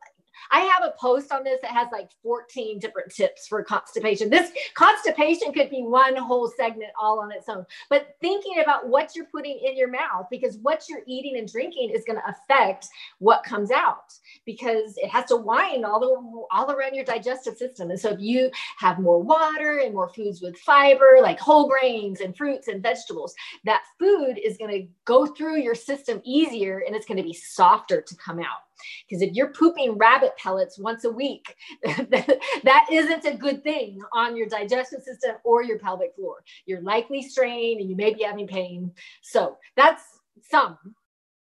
I 0.51 0.61
have 0.61 0.85
a 0.85 0.95
post 0.99 1.33
on 1.33 1.45
this 1.45 1.61
that 1.63 1.73
has 1.73 1.89
like 1.93 2.11
14 2.23 2.79
different 2.79 3.13
tips 3.13 3.47
for 3.47 3.63
constipation. 3.63 4.31
This 4.31 4.51
constipation 4.75 5.53
could 5.53 5.71
be 5.71 5.83
one 5.83 6.17
whole 6.17 6.51
segment 6.57 6.91
all 7.01 7.21
on 7.21 7.33
its 7.33 7.49
own, 7.49 7.65
but 7.91 8.17
thinking 8.21 8.61
about 8.63 8.89
what 8.89 9.15
you're 9.15 9.27
putting 9.27 9.59
in 9.59 9.77
your 9.77 9.89
mouth 9.89 10.27
because 10.31 10.59
what 10.63 10.85
you're 10.89 11.03
eating 11.07 11.37
and 11.37 11.51
drinking 11.51 11.91
is 11.91 12.05
going 12.05 12.19
to 12.19 12.29
affect 12.29 12.89
what 13.19 13.43
comes 13.45 13.71
out 13.71 14.13
because 14.45 14.97
it 14.97 15.09
has 15.09 15.27
to 15.27 15.37
wind 15.37 15.85
all 15.85 16.01
the 16.01 16.09
all 16.51 16.71
around 16.71 16.95
your 16.95 17.05
digestive 17.05 17.57
system. 17.57 17.91
And 17.91 18.01
so 18.01 18.11
if 18.11 18.21
you 18.21 18.51
have 18.79 18.99
more 18.99 19.23
water 19.23 19.79
and 19.79 19.95
more 19.95 20.09
foods 20.09 20.41
with 20.41 20.59
fiber 20.59 21.19
like 21.21 21.39
whole 21.39 21.69
grains 21.69 22.21
and 22.21 22.37
fruits 22.37 22.69
and 22.69 22.83
vegetables, 22.83 23.35
that 23.65 23.83
food 23.99 24.39
is 24.39 24.57
going 24.57 24.71
to 24.71 24.89
go 25.05 25.27
through 25.27 25.59
your 25.59 25.75
system 25.75 26.21
easier 26.25 26.83
and 26.87 26.95
it's 26.95 27.07
going 27.07 27.17
to 27.17 27.23
be 27.23 27.35
softer 27.35 28.01
to 28.01 28.17
come 28.17 28.39
out. 28.39 28.68
Because 29.09 29.23
if 29.23 29.35
you're 29.35 29.53
pooping 29.53 29.97
rabbit 29.97 30.33
pellets 30.37 30.79
once 30.79 31.05
a 31.05 31.11
week, 31.11 31.55
that 31.85 32.87
isn't 32.91 33.25
a 33.25 33.37
good 33.37 33.63
thing 33.63 34.01
on 34.13 34.37
your 34.37 34.49
digestive 34.49 35.03
system 35.03 35.37
or 35.45 35.63
your 35.63 35.79
pelvic 35.79 36.15
floor. 36.15 36.45
You're 36.67 36.83
likely 36.83 37.23
strained 37.23 37.81
and 37.81 37.91
you 37.91 37.97
may 37.97 38.15
be 38.15 38.23
having 38.23 38.47
pain. 38.47 38.93
So 39.23 39.57
that's 39.77 40.03
some. 40.51 40.79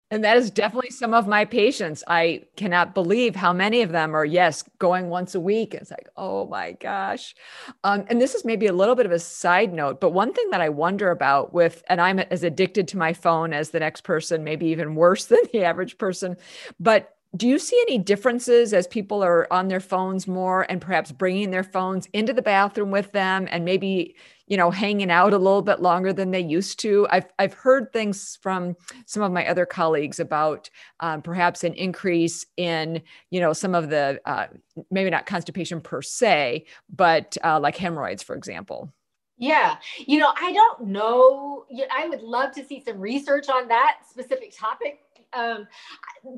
And 0.08 0.22
that 0.22 0.36
is 0.36 0.52
definitely 0.52 0.90
some 0.90 1.14
of 1.14 1.26
my 1.26 1.44
patients. 1.44 2.04
I 2.06 2.44
cannot 2.54 2.94
believe 2.94 3.34
how 3.34 3.52
many 3.52 3.82
of 3.82 3.90
them 3.90 4.14
are, 4.14 4.24
yes, 4.24 4.62
going 4.78 5.08
once 5.08 5.34
a 5.34 5.40
week. 5.40 5.74
It's 5.74 5.90
like, 5.90 6.08
oh 6.16 6.46
my 6.46 6.72
gosh. 6.72 7.34
Um, 7.82 8.04
and 8.08 8.20
this 8.20 8.36
is 8.36 8.44
maybe 8.44 8.68
a 8.68 8.72
little 8.72 8.94
bit 8.94 9.06
of 9.06 9.10
a 9.10 9.18
side 9.18 9.72
note, 9.72 10.00
but 10.00 10.10
one 10.10 10.32
thing 10.32 10.50
that 10.50 10.60
I 10.60 10.68
wonder 10.68 11.10
about 11.10 11.52
with, 11.52 11.82
and 11.88 12.00
I'm 12.00 12.20
as 12.20 12.44
addicted 12.44 12.86
to 12.88 12.96
my 12.96 13.14
phone 13.14 13.52
as 13.52 13.70
the 13.70 13.80
next 13.80 14.04
person, 14.04 14.44
maybe 14.44 14.66
even 14.66 14.94
worse 14.94 15.24
than 15.26 15.40
the 15.52 15.64
average 15.64 15.98
person, 15.98 16.36
but 16.78 17.15
do 17.34 17.48
you 17.48 17.58
see 17.58 17.78
any 17.88 17.98
differences 17.98 18.72
as 18.72 18.86
people 18.86 19.22
are 19.22 19.52
on 19.52 19.68
their 19.68 19.80
phones 19.80 20.26
more 20.26 20.70
and 20.70 20.80
perhaps 20.80 21.12
bringing 21.12 21.50
their 21.50 21.64
phones 21.64 22.06
into 22.12 22.32
the 22.32 22.42
bathroom 22.42 22.90
with 22.90 23.12
them 23.12 23.48
and 23.50 23.64
maybe 23.64 24.16
you 24.46 24.56
know 24.56 24.70
hanging 24.70 25.10
out 25.10 25.32
a 25.32 25.38
little 25.38 25.62
bit 25.62 25.80
longer 25.80 26.12
than 26.12 26.30
they 26.30 26.40
used 26.40 26.78
to? 26.80 27.06
I've, 27.10 27.26
I've 27.38 27.54
heard 27.54 27.92
things 27.92 28.38
from 28.40 28.76
some 29.06 29.22
of 29.22 29.32
my 29.32 29.46
other 29.46 29.66
colleagues 29.66 30.20
about 30.20 30.70
um, 31.00 31.20
perhaps 31.22 31.64
an 31.64 31.74
increase 31.74 32.46
in 32.56 33.02
you 33.30 33.40
know 33.40 33.52
some 33.52 33.74
of 33.74 33.90
the 33.90 34.20
uh, 34.24 34.46
maybe 34.90 35.10
not 35.10 35.26
constipation 35.26 35.80
per 35.80 36.02
se 36.02 36.66
but 36.94 37.36
uh, 37.42 37.58
like 37.58 37.76
hemorrhoids 37.76 38.22
for 38.22 38.36
example. 38.36 38.92
Yeah, 39.38 39.76
you 39.98 40.18
know, 40.18 40.32
I 40.40 40.52
don't 40.52 40.88
know. 40.88 41.66
I 41.94 42.08
would 42.08 42.22
love 42.22 42.52
to 42.52 42.64
see 42.64 42.82
some 42.82 42.98
research 42.98 43.50
on 43.50 43.68
that 43.68 43.98
specific 44.08 44.56
topic. 44.56 45.00
Um, 45.34 45.68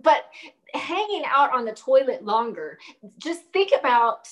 but 0.02 0.24
hanging 0.74 1.24
out 1.26 1.52
on 1.54 1.64
the 1.64 1.72
toilet 1.72 2.24
longer, 2.24 2.78
just 3.18 3.42
think 3.52 3.72
about 3.78 4.28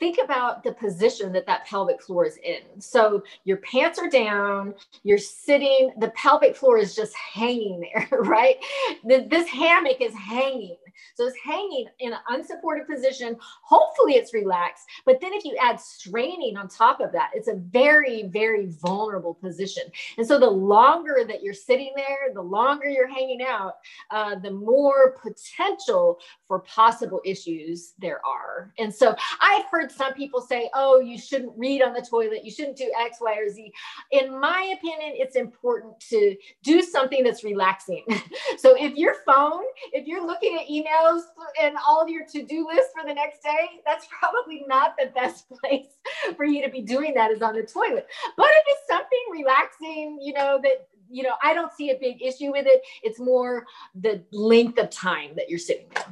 think 0.00 0.18
about 0.24 0.64
the 0.64 0.72
position 0.72 1.30
that 1.30 1.46
that 1.46 1.66
pelvic 1.66 2.02
floor 2.02 2.24
is 2.24 2.38
in. 2.38 2.80
So 2.80 3.22
your 3.44 3.58
pants 3.58 3.98
are 3.98 4.08
down, 4.08 4.74
you're 5.04 5.18
sitting, 5.18 5.92
the 5.98 6.08
pelvic 6.10 6.56
floor 6.56 6.78
is 6.78 6.96
just 6.96 7.14
hanging 7.14 7.80
there, 7.80 8.08
right? 8.22 8.56
This 9.04 9.46
hammock 9.48 10.00
is 10.00 10.14
hanging. 10.14 10.78
So 11.14 11.26
it's 11.26 11.36
hanging 11.44 11.86
in 11.98 12.12
an 12.12 12.18
unsupported 12.28 12.86
position. 12.86 13.36
Hopefully 13.62 14.14
it's 14.14 14.34
relaxed. 14.34 14.84
But 15.04 15.20
then 15.20 15.32
if 15.32 15.44
you 15.44 15.56
add 15.60 15.80
straining 15.80 16.56
on 16.56 16.68
top 16.68 17.00
of 17.00 17.12
that, 17.12 17.30
it's 17.34 17.48
a 17.48 17.54
very, 17.54 18.24
very 18.24 18.66
vulnerable 18.66 19.34
position. 19.34 19.84
And 20.18 20.26
so 20.26 20.38
the 20.38 20.50
longer 20.50 21.24
that 21.26 21.42
you're 21.42 21.54
sitting 21.54 21.92
there, 21.96 22.32
the 22.34 22.42
longer 22.42 22.88
you're 22.88 23.08
hanging 23.08 23.42
out, 23.42 23.74
uh, 24.10 24.36
the 24.36 24.50
more 24.50 25.16
potential 25.22 26.18
for 26.50 26.58
possible 26.58 27.20
issues 27.24 27.92
there 28.00 28.20
are. 28.26 28.72
And 28.76 28.92
so 28.92 29.14
I've 29.40 29.66
heard 29.70 29.92
some 29.92 30.14
people 30.14 30.40
say, 30.40 30.68
oh, 30.74 30.98
you 30.98 31.16
shouldn't 31.16 31.52
read 31.56 31.80
on 31.80 31.92
the 31.92 32.02
toilet, 32.02 32.44
you 32.44 32.50
shouldn't 32.50 32.76
do 32.76 32.92
X, 33.00 33.18
Y, 33.20 33.36
or 33.36 33.48
Z. 33.48 33.72
In 34.10 34.40
my 34.40 34.74
opinion, 34.76 35.12
it's 35.14 35.36
important 35.36 36.00
to 36.08 36.34
do 36.64 36.82
something 36.82 37.22
that's 37.22 37.44
relaxing. 37.44 38.04
so 38.58 38.74
if 38.76 38.96
your 38.96 39.14
phone, 39.24 39.62
if 39.92 40.08
you're 40.08 40.26
looking 40.26 40.56
at 40.56 40.66
emails 40.66 41.20
and 41.62 41.76
all 41.86 42.02
of 42.02 42.08
your 42.08 42.26
to-do 42.26 42.66
list 42.66 42.88
for 43.00 43.06
the 43.06 43.14
next 43.14 43.44
day, 43.44 43.80
that's 43.86 44.08
probably 44.10 44.64
not 44.66 44.96
the 44.98 45.06
best 45.14 45.48
place 45.60 45.86
for 46.34 46.44
you 46.44 46.64
to 46.64 46.68
be 46.68 46.82
doing 46.82 47.14
that 47.14 47.30
is 47.30 47.42
on 47.42 47.54
the 47.54 47.62
toilet. 47.62 48.08
But 48.36 48.48
if 48.50 48.64
it's 48.66 48.88
something 48.88 49.20
relaxing, 49.30 50.18
you 50.20 50.32
know, 50.32 50.58
that 50.64 50.88
you 51.12 51.24
know, 51.24 51.34
I 51.42 51.54
don't 51.54 51.72
see 51.72 51.90
a 51.90 51.98
big 51.98 52.22
issue 52.22 52.52
with 52.52 52.66
it. 52.68 52.82
It's 53.02 53.18
more 53.18 53.66
the 53.94 54.22
length 54.30 54.78
of 54.78 54.90
time 54.90 55.32
that 55.36 55.50
you're 55.50 55.58
sitting 55.58 55.86
there. 55.94 56.04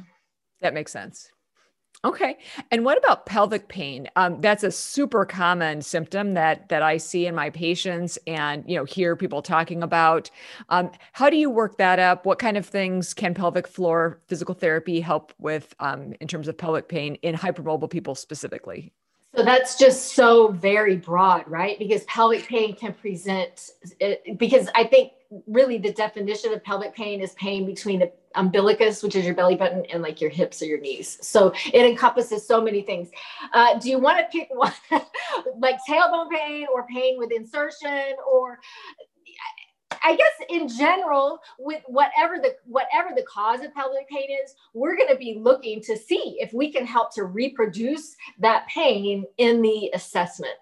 That 0.61 0.73
makes 0.73 0.91
sense. 0.91 1.31
Okay. 2.05 2.37
And 2.71 2.85
what 2.85 2.97
about 2.97 3.25
pelvic 3.25 3.67
pain? 3.67 4.07
Um, 4.15 4.39
that's 4.39 4.63
a 4.63 4.71
super 4.71 5.25
common 5.25 5.81
symptom 5.81 6.33
that 6.35 6.69
that 6.69 6.81
I 6.81 6.95
see 6.95 7.25
in 7.25 7.35
my 7.35 7.49
patients 7.49 8.17
and 8.25 8.63
you 8.65 8.77
know 8.77 8.85
hear 8.85 9.17
people 9.17 9.41
talking 9.41 9.83
about. 9.83 10.31
Um, 10.69 10.91
how 11.11 11.29
do 11.29 11.35
you 11.35 11.49
work 11.49 11.77
that 11.77 11.99
up? 11.99 12.25
What 12.25 12.39
kind 12.39 12.55
of 12.55 12.65
things 12.65 13.13
can 13.13 13.33
pelvic 13.33 13.67
floor 13.67 14.21
physical 14.27 14.55
therapy 14.55 15.01
help 15.01 15.33
with 15.39 15.75
um, 15.81 16.13
in 16.21 16.27
terms 16.29 16.47
of 16.47 16.57
pelvic 16.57 16.87
pain 16.87 17.15
in 17.15 17.35
hypermobile 17.35 17.89
people 17.89 18.15
specifically? 18.15 18.93
So 19.35 19.43
that's 19.43 19.77
just 19.77 20.13
so 20.13 20.47
very 20.53 20.95
broad, 20.95 21.47
right? 21.47 21.77
Because 21.77 22.03
pelvic 22.05 22.47
pain 22.47 22.75
can 22.75 22.93
present, 22.93 23.71
because 24.37 24.69
I 24.73 24.85
think 24.85 25.11
really 25.47 25.77
the 25.77 25.93
definition 25.93 26.53
of 26.53 26.63
pelvic 26.63 26.95
pain 26.95 27.21
is 27.21 27.33
pain 27.33 27.65
between 27.65 27.99
the 27.99 28.11
umbilicus, 28.35 29.03
which 29.03 29.15
is 29.15 29.25
your 29.25 29.35
belly 29.35 29.55
button, 29.55 29.85
and 29.91 30.01
like 30.01 30.21
your 30.21 30.29
hips 30.29 30.61
or 30.61 30.65
your 30.65 30.79
knees. 30.79 31.17
So 31.21 31.53
it 31.73 31.85
encompasses 31.85 32.47
so 32.47 32.61
many 32.61 32.81
things. 32.81 33.09
Uh, 33.53 33.77
do 33.79 33.89
you 33.89 33.99
want 33.99 34.19
to 34.19 34.25
pick 34.31 34.49
one, 34.51 34.73
like 35.59 35.77
tailbone 35.87 36.29
pain 36.29 36.67
or 36.73 36.85
pain 36.87 37.17
with 37.17 37.31
insertion 37.31 38.15
or 38.31 38.59
I 40.03 40.15
guess 40.15 40.47
in 40.49 40.67
general, 40.67 41.39
with 41.57 41.83
whatever 41.87 42.37
the 42.37 42.55
whatever 42.65 43.09
the 43.15 43.23
cause 43.23 43.61
of 43.61 43.73
pelvic 43.73 44.07
pain 44.09 44.29
is, 44.43 44.55
we're 44.73 44.95
going 44.95 45.09
to 45.09 45.15
be 45.15 45.37
looking 45.39 45.81
to 45.83 45.97
see 45.97 46.37
if 46.39 46.53
we 46.53 46.71
can 46.71 46.85
help 46.85 47.13
to 47.15 47.25
reproduce 47.25 48.15
that 48.39 48.67
pain 48.67 49.25
in 49.37 49.61
the 49.61 49.91
assessment. 49.93 50.57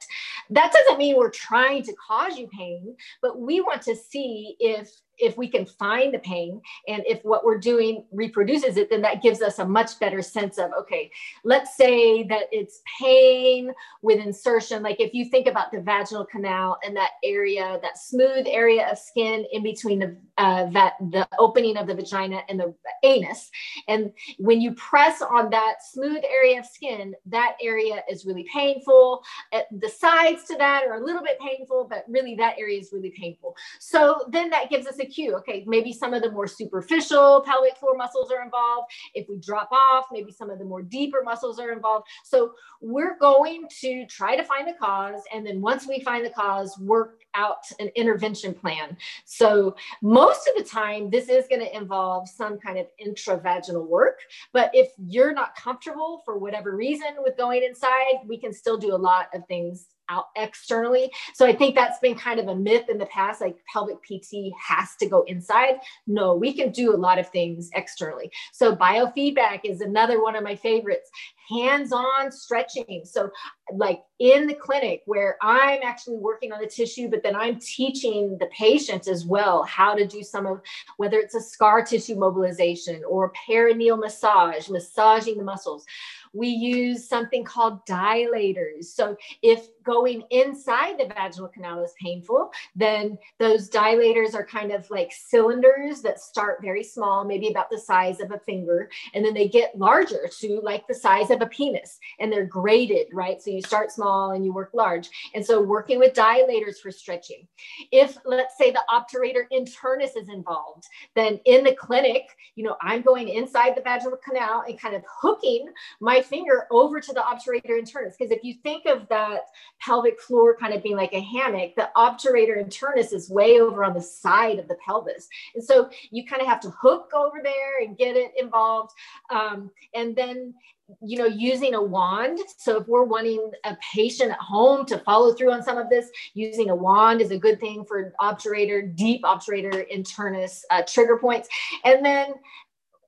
That 0.50 0.71
doesn't 0.71 0.97
mean 0.97 1.17
we're 1.17 1.30
trying 1.30 1.84
to 1.84 1.93
cause 1.95 2.38
you 2.38 2.47
pain, 2.47 2.95
but 3.21 3.39
we 3.39 3.62
want 3.62 3.82
to 3.84 3.95
see 3.95 4.56
if 4.60 4.89
if 5.19 5.38
we 5.38 5.47
can 5.47 5.65
find 5.65 6.13
the 6.13 6.19
pain 6.19 6.62
and 6.88 7.03
if 7.06 7.23
what 7.23 7.43
we're 7.43 7.58
doing 7.58 8.06
reproduces 8.12 8.77
it, 8.77 8.89
then 8.89 9.01
that 9.01 9.21
gives 9.21 9.41
us 9.41 9.60
a 9.60 9.65
much 9.65 9.99
better 9.99 10.21
sense 10.21 10.58
of, 10.58 10.71
okay, 10.80 11.12
let's 11.43 11.75
say 11.75 12.23
that 12.23 12.43
it's 12.51 12.82
pain 12.99 13.71
with 14.01 14.19
insertion. 14.19 14.84
Like 14.84 14.99
if 14.99 15.13
you 15.13 15.25
think 15.30 15.47
about 15.47 15.71
the 15.71 15.82
vaginal 15.82 16.25
canal 16.25 16.77
and 16.84 16.95
that 16.95 17.12
area, 17.23 17.80
that 17.82 17.97
smooth 17.97 18.45
area 18.47 18.89
of 18.91 18.97
skin 18.97 19.45
in 19.51 19.63
between 19.63 19.99
the, 19.99 20.17
uh, 20.38 20.69
that, 20.71 20.93
the 21.12 21.27
opening 21.39 21.77
of 21.77 21.88
the 21.88 21.95
vagina 21.95 22.41
and 22.49 22.60
the 22.60 22.73
anus. 23.03 23.49
And 23.88 24.12
when 24.38 24.62
you 24.62 24.73
press 24.73 25.21
on 25.21 25.49
that 25.49 25.75
smooth 25.91 26.23
area 26.30 26.60
of 26.60 26.65
skin, 26.65 27.15
that 27.25 27.56
area 27.62 28.03
is 28.10 28.25
really 28.25 28.45
painful. 28.53 29.23
The 29.51 29.89
sides 29.89 30.43
to 30.45 30.58
that 30.58 30.84
are 30.88 31.01
a 31.01 31.03
little 31.03 31.23
bit 31.23 31.39
painful, 31.39 31.88
but 31.89 32.06
really 32.08 32.36
that 32.36 32.56
area 32.60 32.80
is 32.80 32.91
really 32.93 33.13
painful. 33.17 33.56
So 33.80 34.25
then 34.30 34.49
that 34.51 34.69
gives 34.69 34.88
us 34.88 34.99
a 34.99 35.07
cue. 35.08 35.36
Okay, 35.38 35.63
maybe 35.67 35.93
some 35.93 36.13
of 36.13 36.22
the 36.22 36.32
more 36.32 36.48
superficial 36.48 37.43
pelvic 37.46 37.78
floor 37.78 37.96
muscles 37.96 38.32
are 38.32 38.43
involved. 38.43 38.91
If 39.13 39.28
we 39.30 39.38
drop 39.38 39.70
off, 39.72 40.06
maybe 40.12 40.32
some 40.32 40.50
of 40.50 40.60
the 40.60 40.65
more 40.65 40.82
deeper 40.82 41.22
muscles 41.24 41.60
are 41.60 41.72
involved. 41.72 42.08
So 42.24 42.54
we're 42.82 43.18
going 43.20 43.68
to 43.82 44.05
try 44.08 44.36
to 44.36 44.43
find 44.43 44.68
the 44.68 44.74
cause. 44.74 45.22
And 45.34 45.45
then 45.45 45.62
once 45.62 45.88
we 45.88 46.01
find 46.01 46.26
the 46.26 46.30
cause, 46.30 46.78
work 46.80 47.22
out 47.36 47.66
an 47.80 47.89
intervention 47.95 48.53
plan. 48.53 48.97
So 49.26 49.76
most 50.01 50.47
of 50.47 50.55
the 50.58 50.70
time, 50.70 51.10
this 51.10 51.30
is 51.30 51.45
going 51.47 51.62
to 51.62 51.76
involve 51.76 52.28
some 52.28 52.58
kind 52.58 52.78
of 52.78 52.88
intravaginal 53.05 53.88
work. 53.88 54.20
But 54.53 54.72
if 54.74 54.89
you're 54.97 55.34
not 55.34 55.55
comfortable 55.55 56.22
for 56.26 56.38
whatever 56.38 56.76
reason 56.76 57.08
with 57.20 57.38
going 57.38 57.64
inside, 57.64 58.16
we 58.28 58.38
can 58.38 58.53
still 58.53 58.78
do 58.78 58.93
a 58.93 58.97
lot 58.97 59.28
of 59.34 59.45
things 59.47 59.88
out 60.10 60.26
externally. 60.36 61.12
So 61.34 61.45
I 61.45 61.53
think 61.53 61.76
that's 61.76 61.99
been 61.99 62.16
kind 62.16 62.39
of 62.39 62.47
a 62.47 62.55
myth 62.55 62.89
in 62.89 62.97
the 62.97 63.05
past, 63.08 63.41
like 63.41 63.58
pelvic 63.72 64.01
PT 64.03 64.51
has 64.68 64.95
to 64.99 65.08
go 65.08 65.24
inside. 65.24 65.76
No, 66.05 66.36
we 66.36 66.53
can 66.53 66.72
do 66.72 66.93
a 66.93 66.97
lot 66.97 67.20
of 67.20 67.30
things 67.30 67.70
externally. 67.74 68.32
So 68.53 68.76
biofeedback 68.76 69.62
is 69.64 69.82
another 69.82 70.22
one 70.22 70.36
of 70.36 70.43
my 70.43 70.55
favorites 70.55 71.10
hands-on 71.49 72.32
stretching 72.32 73.01
so 73.05 73.30
like 73.74 74.01
in 74.20 74.47
the 74.47 74.53
clinic 74.53 75.01
where 75.05 75.38
i'm 75.41 75.80
actually 75.84 76.18
working 76.18 76.51
on 76.51 76.60
the 76.60 76.68
tissue 76.68 77.08
but 77.10 77.24
then 77.24 77.36
i'm 77.36 77.58
teaching 77.60 78.38
the 78.39 78.47
patient 78.47 79.08
as 79.08 79.26
well 79.26 79.64
how 79.64 79.95
to 79.95 80.05
do 80.05 80.22
some 80.22 80.45
of 80.45 80.62
whether 80.97 81.18
it's 81.18 81.36
a 81.36 81.41
scar 81.41 81.84
tissue 81.84 82.16
mobilization 82.16 83.01
or 83.08 83.32
perineal 83.47 83.97
massage 83.97 84.68
massaging 84.70 85.38
the 85.38 85.43
muscles 85.43 85.86
we 86.34 86.49
use 86.49 87.08
something 87.08 87.43
called 87.43 87.86
dilators. 87.86 88.86
So 88.86 89.18
if 89.41 89.68
going 89.88 90.23
inside 90.31 90.99
the 90.99 91.05
vaginal 91.05 91.47
canal 91.47 91.81
is 91.81 91.93
painful, 91.99 92.51
then 92.75 93.17
those 93.39 93.69
dilators 93.69 94.35
are 94.35 94.45
kind 94.45 94.73
of 94.73 94.88
like 94.91 95.11
cylinders 95.13 96.01
that 96.01 96.19
start 96.19 96.61
very 96.61 96.83
small, 96.83 97.23
maybe 97.23 97.47
about 97.47 97.69
the 97.69 97.79
size 97.79 98.19
of 98.19 98.31
a 98.31 98.39
finger, 98.39 98.89
and 99.13 99.23
then 99.23 99.33
they 99.33 99.47
get 99.47 99.77
larger 99.77 100.29
to 100.39 100.59
like 100.61 100.85
the 100.88 100.93
size 100.93 101.31
of 101.31 101.41
a 101.41 101.45
penis 101.45 101.99
and 102.19 102.31
they're 102.31 102.45
graded, 102.45 103.07
right? 103.13 103.41
So 103.41 103.49
you 103.49 103.61
start 103.61 103.89
small 103.89 104.31
and 104.31 104.43
you 104.43 104.53
work 104.53 104.71
large. 104.73 105.09
And 105.33 105.45
so 105.45 105.61
working 105.61 105.99
with 105.99 106.13
dilators 106.13 106.79
for 106.83 106.91
stretching. 106.91 107.47
If 107.93 108.17
let's 108.25 108.57
say 108.57 108.71
the 108.71 108.83
obturator 108.89 109.43
internus 109.53 110.17
is 110.21 110.27
involved, 110.27 110.83
then 111.15 111.39
in 111.45 111.63
the 111.63 111.75
clinic, 111.75 112.23
you 112.55 112.65
know, 112.65 112.75
I'm 112.81 113.03
going 113.03 113.29
inside 113.29 113.75
the 113.75 113.81
vaginal 113.81 114.17
canal 114.17 114.65
and 114.67 114.77
kind 114.77 114.95
of 114.95 115.03
hooking 115.21 115.69
my 116.01 116.21
finger 116.21 116.67
over 116.71 116.99
to 116.99 117.13
the 117.13 117.21
obturator 117.21 117.79
internus. 117.79 118.15
Because 118.17 118.31
if 118.31 118.43
you 118.43 118.55
think 118.63 118.85
of 118.85 119.07
that 119.07 119.43
pelvic 119.80 120.21
floor 120.21 120.55
kind 120.55 120.73
of 120.73 120.84
being 120.84 120.95
like 120.95 121.13
a 121.13 121.21
hammock, 121.21 121.75
the 121.75 121.89
obturator 121.95 122.63
internus 122.63 123.13
is 123.13 123.30
way 123.30 123.59
over 123.59 123.84
on 123.84 123.93
the 123.93 124.01
side 124.01 124.59
of 124.59 124.67
the 124.67 124.78
pelvis. 124.86 125.28
And 125.55 125.63
so 125.63 125.89
you 126.11 126.25
kind 126.25 126.41
of 126.41 126.47
have 126.47 126.59
to 126.61 126.69
hook 126.69 127.11
over 127.15 127.39
there 127.43 127.82
and 127.82 127.97
get 127.97 128.15
it 128.15 128.32
involved. 128.38 128.91
Um, 129.30 129.71
and 129.93 130.15
then 130.15 130.53
you 131.01 131.17
know 131.17 131.25
using 131.25 131.73
a 131.73 131.82
wand 131.82 132.39
so 132.57 132.78
if 132.78 132.88
we're 132.88 133.03
wanting 133.03 133.51
a 133.65 133.75
patient 133.93 134.32
at 134.32 134.39
home 134.39 134.86
to 134.86 134.97
follow 134.99 135.34
through 135.34 135.51
on 135.51 135.61
some 135.61 135.78
of 135.78 135.89
this 135.89 136.09
using 136.34 136.69
a 136.69 136.75
wand 136.75 137.19
is 137.19 137.32
a 137.32 137.38
good 137.38 137.59
thing 137.59 137.84
for 137.84 138.13
obturator 138.21 138.95
deep 138.95 139.21
obturator 139.23 139.86
internus 139.93 140.61
uh, 140.69 140.82
trigger 140.88 141.17
points 141.17 141.49
and 141.84 142.05
then 142.05 142.34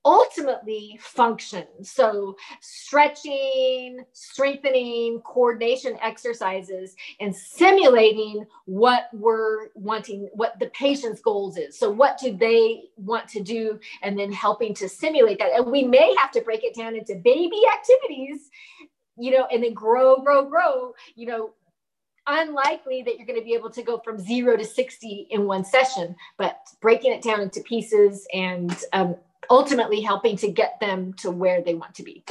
ultimately 0.06 1.00
function. 1.02 1.66
So, 1.84 2.36
stretching, 2.62 4.04
strengthening, 4.14 5.22
coordination 5.22 5.98
exercises, 6.02 6.96
and 7.20 7.36
simulating 7.36 8.46
what 8.66 9.10
we're 9.14 9.68
wanting, 9.76 10.30
what 10.34 10.58
the 10.60 10.68
patient's 10.68 11.22
goals 11.22 11.58
is. 11.58 11.78
So, 11.78 11.92
what 11.92 12.18
do 12.18 12.36
they 12.36 12.84
want 12.98 13.28
to 13.30 13.42
do, 13.42 13.80
and 14.02 14.18
then 14.18 14.32
helping 14.32 14.74
to 14.76 14.90
simulate 14.90 15.40
that. 15.40 15.52
And 15.54 15.72
we 15.72 15.84
may 15.84 16.16
have 16.18 16.32
to 16.32 16.42
break 16.42 16.64
it 16.64 16.76
down 16.76 16.96
into 16.96 17.16
baby 17.16 17.62
activities, 17.74 18.50
you 19.18 19.32
know, 19.32 19.48
and 19.52 19.64
then 19.64 19.74
grow, 19.74 20.18
grow, 20.18 20.46
grow, 20.46 20.94
you 21.16 21.28
know, 21.28 21.52
unlikely 22.28 23.02
that 23.04 23.18
you're 23.18 23.26
going 23.26 23.40
to 23.40 23.46
be 23.46 23.54
able 23.54 23.72
to 23.72 23.82
go 23.82 24.00
from 24.00 24.20
zero 24.20 24.56
to 24.56 24.64
60 24.64 25.28
in 25.32 25.46
one 25.46 25.66
session, 25.66 26.16
but 26.38 26.60
breaking 26.82 27.12
it 27.12 27.22
down 27.24 27.42
into 27.42 27.62
pieces 27.62 28.28
and 28.34 28.84
um, 28.94 29.16
ultimately 29.50 30.02
helping 30.02 30.38
to 30.38 30.52
get 30.52 30.80
them 30.80 31.14
to 31.14 31.32
where 31.32 31.62
they 31.62 31.76
want 31.76 31.96
to 31.96 32.04
be. 32.04 32.24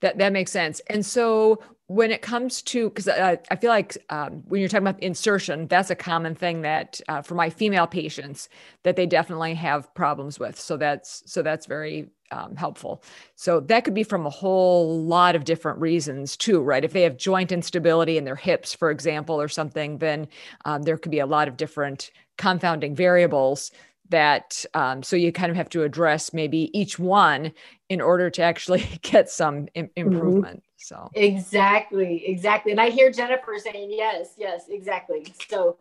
That 0.00 0.18
that 0.18 0.32
makes 0.32 0.50
sense. 0.50 0.80
And 0.88 1.04
so 1.04 1.60
when 1.90 2.12
it 2.12 2.22
comes 2.22 2.62
to 2.62 2.88
because 2.88 3.08
I, 3.08 3.36
I, 3.50 3.56
feel 3.56 3.70
like 3.70 3.98
um, 4.10 4.44
when 4.46 4.60
you're 4.60 4.68
talking 4.68 4.86
about 4.86 5.02
insertion 5.02 5.66
that's 5.66 5.90
a 5.90 5.96
common 5.96 6.36
thing 6.36 6.62
that 6.62 7.00
uh, 7.08 7.20
for 7.20 7.34
my 7.34 7.50
female 7.50 7.88
patients 7.88 8.48
that 8.84 8.94
they 8.94 9.06
definitely 9.06 9.54
have 9.54 9.92
problems 9.92 10.38
with 10.38 10.58
so 10.58 10.76
that's 10.76 11.24
so 11.26 11.42
that's 11.42 11.66
very 11.66 12.08
um, 12.30 12.54
helpful 12.54 13.02
so 13.34 13.58
that 13.58 13.82
could 13.82 13.92
be 13.92 14.04
from 14.04 14.24
a 14.24 14.30
whole 14.30 15.02
lot 15.02 15.34
of 15.34 15.42
different 15.42 15.80
reasons 15.80 16.36
too 16.36 16.60
right 16.60 16.84
if 16.84 16.92
they 16.92 17.02
have 17.02 17.16
joint 17.16 17.50
instability 17.50 18.16
in 18.16 18.24
their 18.24 18.36
hips 18.36 18.72
for 18.72 18.92
example 18.92 19.40
or 19.40 19.48
something 19.48 19.98
then 19.98 20.28
um, 20.66 20.82
there 20.82 20.96
could 20.96 21.10
be 21.10 21.18
a 21.18 21.26
lot 21.26 21.48
of 21.48 21.56
different 21.56 22.12
confounding 22.38 22.94
variables 22.94 23.72
that 24.10 24.64
um, 24.74 25.02
so 25.02 25.16
you 25.16 25.32
kind 25.32 25.50
of 25.50 25.56
have 25.56 25.68
to 25.70 25.82
address 25.82 26.32
maybe 26.32 26.70
each 26.78 26.98
one 26.98 27.52
in 27.88 28.00
order 28.00 28.30
to 28.30 28.42
actually 28.42 28.84
get 29.02 29.30
some 29.30 29.68
Im- 29.74 29.86
mm-hmm. 29.86 30.12
improvement 30.12 30.58
mm-hmm. 30.58 30.76
so 30.76 31.10
exactly 31.14 32.24
exactly 32.26 32.72
and 32.72 32.80
i 32.80 32.90
hear 32.90 33.10
jennifer 33.10 33.56
saying 33.58 33.90
yes 33.90 34.34
yes 34.36 34.64
exactly 34.68 35.26
so 35.48 35.76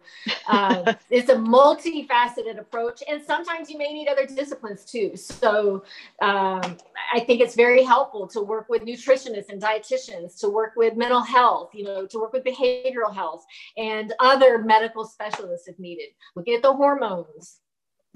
um, 0.47 0.83
it's 1.09 1.29
a 1.29 1.35
multifaceted 1.35 2.59
approach 2.59 3.01
and 3.07 3.21
sometimes 3.23 3.69
you 3.69 3.77
may 3.77 3.93
need 3.93 4.07
other 4.07 4.25
disciplines 4.25 4.85
too 4.85 5.15
so 5.15 5.83
um, 6.21 6.77
i 7.13 7.19
think 7.19 7.41
it's 7.41 7.55
very 7.55 7.83
helpful 7.83 8.27
to 8.27 8.41
work 8.41 8.67
with 8.69 8.83
nutritionists 8.83 9.49
and 9.49 9.61
dietitians 9.61 10.39
to 10.39 10.49
work 10.49 10.73
with 10.75 10.95
mental 10.95 11.21
health 11.21 11.71
you 11.73 11.83
know 11.83 12.05
to 12.05 12.19
work 12.19 12.33
with 12.33 12.43
behavioral 12.43 13.13
health 13.13 13.45
and 13.77 14.13
other 14.19 14.59
medical 14.59 15.05
specialists 15.05 15.67
if 15.67 15.77
needed 15.79 16.09
looking 16.35 16.55
at 16.55 16.61
the 16.61 16.73
hormones 16.73 17.59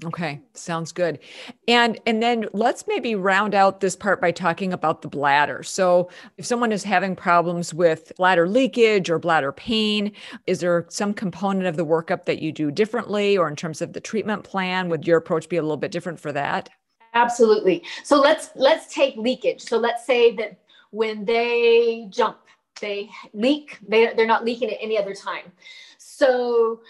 Okay, 0.02 0.40
sounds 0.54 0.90
good. 0.90 1.20
And 1.68 2.00
and 2.04 2.20
then 2.20 2.46
let's 2.52 2.84
maybe 2.88 3.14
round 3.14 3.54
out 3.54 3.80
this 3.80 3.94
part 3.94 4.20
by 4.20 4.32
talking 4.32 4.72
about 4.72 5.02
the 5.02 5.08
bladder. 5.08 5.62
So, 5.62 6.10
if 6.36 6.44
someone 6.44 6.72
is 6.72 6.82
having 6.82 7.14
problems 7.14 7.72
with 7.72 8.12
bladder 8.16 8.48
leakage 8.48 9.08
or 9.08 9.20
bladder 9.20 9.52
pain, 9.52 10.10
is 10.48 10.58
there 10.58 10.86
some 10.88 11.14
component 11.14 11.66
of 11.66 11.76
the 11.76 11.86
workup 11.86 12.24
that 12.24 12.42
you 12.42 12.50
do 12.50 12.72
differently 12.72 13.36
or 13.36 13.46
in 13.46 13.54
terms 13.54 13.80
of 13.80 13.92
the 13.92 14.00
treatment 14.00 14.42
plan 14.42 14.88
would 14.88 15.06
your 15.06 15.16
approach 15.16 15.48
be 15.48 15.56
a 15.56 15.62
little 15.62 15.76
bit 15.76 15.92
different 15.92 16.18
for 16.18 16.32
that? 16.32 16.70
Absolutely. 17.14 17.84
So 18.02 18.20
let's 18.20 18.50
let's 18.56 18.92
take 18.92 19.16
leakage. 19.16 19.60
So 19.60 19.78
let's 19.78 20.04
say 20.04 20.34
that 20.36 20.58
when 20.90 21.24
they 21.24 22.08
jump, 22.10 22.38
they 22.80 23.10
leak, 23.32 23.78
they, 23.86 24.12
they're 24.14 24.26
not 24.26 24.44
leaking 24.44 24.70
at 24.70 24.78
any 24.80 24.98
other 24.98 25.14
time. 25.14 25.52
So 25.98 26.80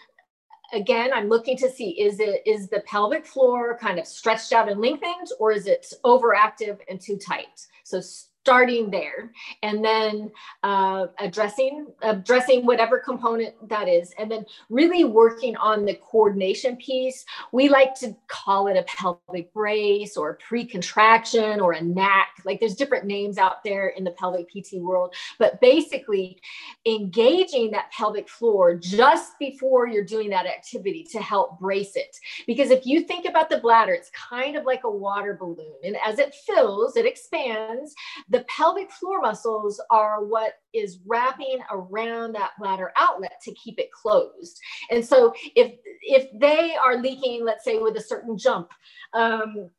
again, 0.74 1.12
I'm 1.12 1.28
looking 1.28 1.56
to 1.58 1.70
see 1.70 1.90
is 2.00 2.20
it 2.20 2.42
is 2.46 2.68
the 2.68 2.80
pelvic 2.80 3.26
floor 3.26 3.78
kind 3.78 3.98
of 3.98 4.06
stretched 4.06 4.52
out 4.52 4.68
and 4.68 4.80
lengthened, 4.80 5.28
or 5.38 5.52
is 5.52 5.66
it 5.66 5.92
overactive 6.04 6.78
and 6.88 7.00
too 7.00 7.16
tight? 7.16 7.66
So 7.84 8.00
starting 8.44 8.90
there 8.90 9.32
and 9.62 9.82
then 9.82 10.30
uh, 10.64 11.06
addressing 11.18 11.86
addressing 12.02 12.66
whatever 12.66 12.98
component 12.98 13.54
that 13.70 13.88
is 13.88 14.12
and 14.18 14.30
then 14.30 14.44
really 14.68 15.02
working 15.02 15.56
on 15.56 15.86
the 15.86 15.94
coordination 15.94 16.76
piece. 16.76 17.24
We 17.52 17.70
like 17.70 17.94
to 18.00 18.14
call 18.26 18.66
it 18.66 18.76
a 18.76 18.82
pelvic 18.82 19.50
brace 19.54 20.18
or 20.18 20.38
pre-contraction 20.46 21.58
or 21.58 21.72
a 21.72 21.80
knack. 21.80 22.34
Like 22.44 22.60
there's 22.60 22.74
different 22.74 23.06
names 23.06 23.38
out 23.38 23.64
there 23.64 23.88
in 23.88 24.04
the 24.04 24.10
pelvic 24.10 24.46
pt 24.50 24.74
world 24.74 25.14
but 25.38 25.58
basically 25.62 26.38
engaging 26.84 27.70
that 27.70 27.90
pelvic 27.92 28.28
floor 28.28 28.76
just 28.76 29.38
before 29.38 29.88
you're 29.88 30.04
doing 30.04 30.28
that 30.28 30.44
activity 30.44 31.02
to 31.12 31.18
help 31.18 31.58
brace 31.58 31.96
it. 31.96 32.14
Because 32.46 32.70
if 32.70 32.84
you 32.84 33.04
think 33.04 33.24
about 33.24 33.48
the 33.48 33.56
bladder 33.56 33.94
it's 33.94 34.10
kind 34.10 34.54
of 34.54 34.66
like 34.66 34.84
a 34.84 34.90
water 34.90 35.34
balloon 35.40 35.78
and 35.82 35.96
as 36.06 36.18
it 36.18 36.34
fills 36.46 36.98
it 36.98 37.06
expands 37.06 37.94
the 38.34 38.44
pelvic 38.48 38.90
floor 38.90 39.20
muscles 39.20 39.80
are 39.92 40.24
what 40.24 40.54
is 40.72 40.98
wrapping 41.06 41.60
around 41.70 42.32
that 42.32 42.50
bladder 42.58 42.90
outlet 42.96 43.40
to 43.44 43.54
keep 43.54 43.78
it 43.78 43.92
closed. 43.92 44.58
And 44.90 45.06
so 45.06 45.32
if 45.54 45.76
if 46.02 46.28
they 46.40 46.74
are 46.74 47.00
leaking, 47.00 47.44
let's 47.44 47.62
say 47.64 47.78
with 47.78 47.96
a 47.96 48.00
certain 48.00 48.36
jump, 48.36 48.70
um, 49.12 49.70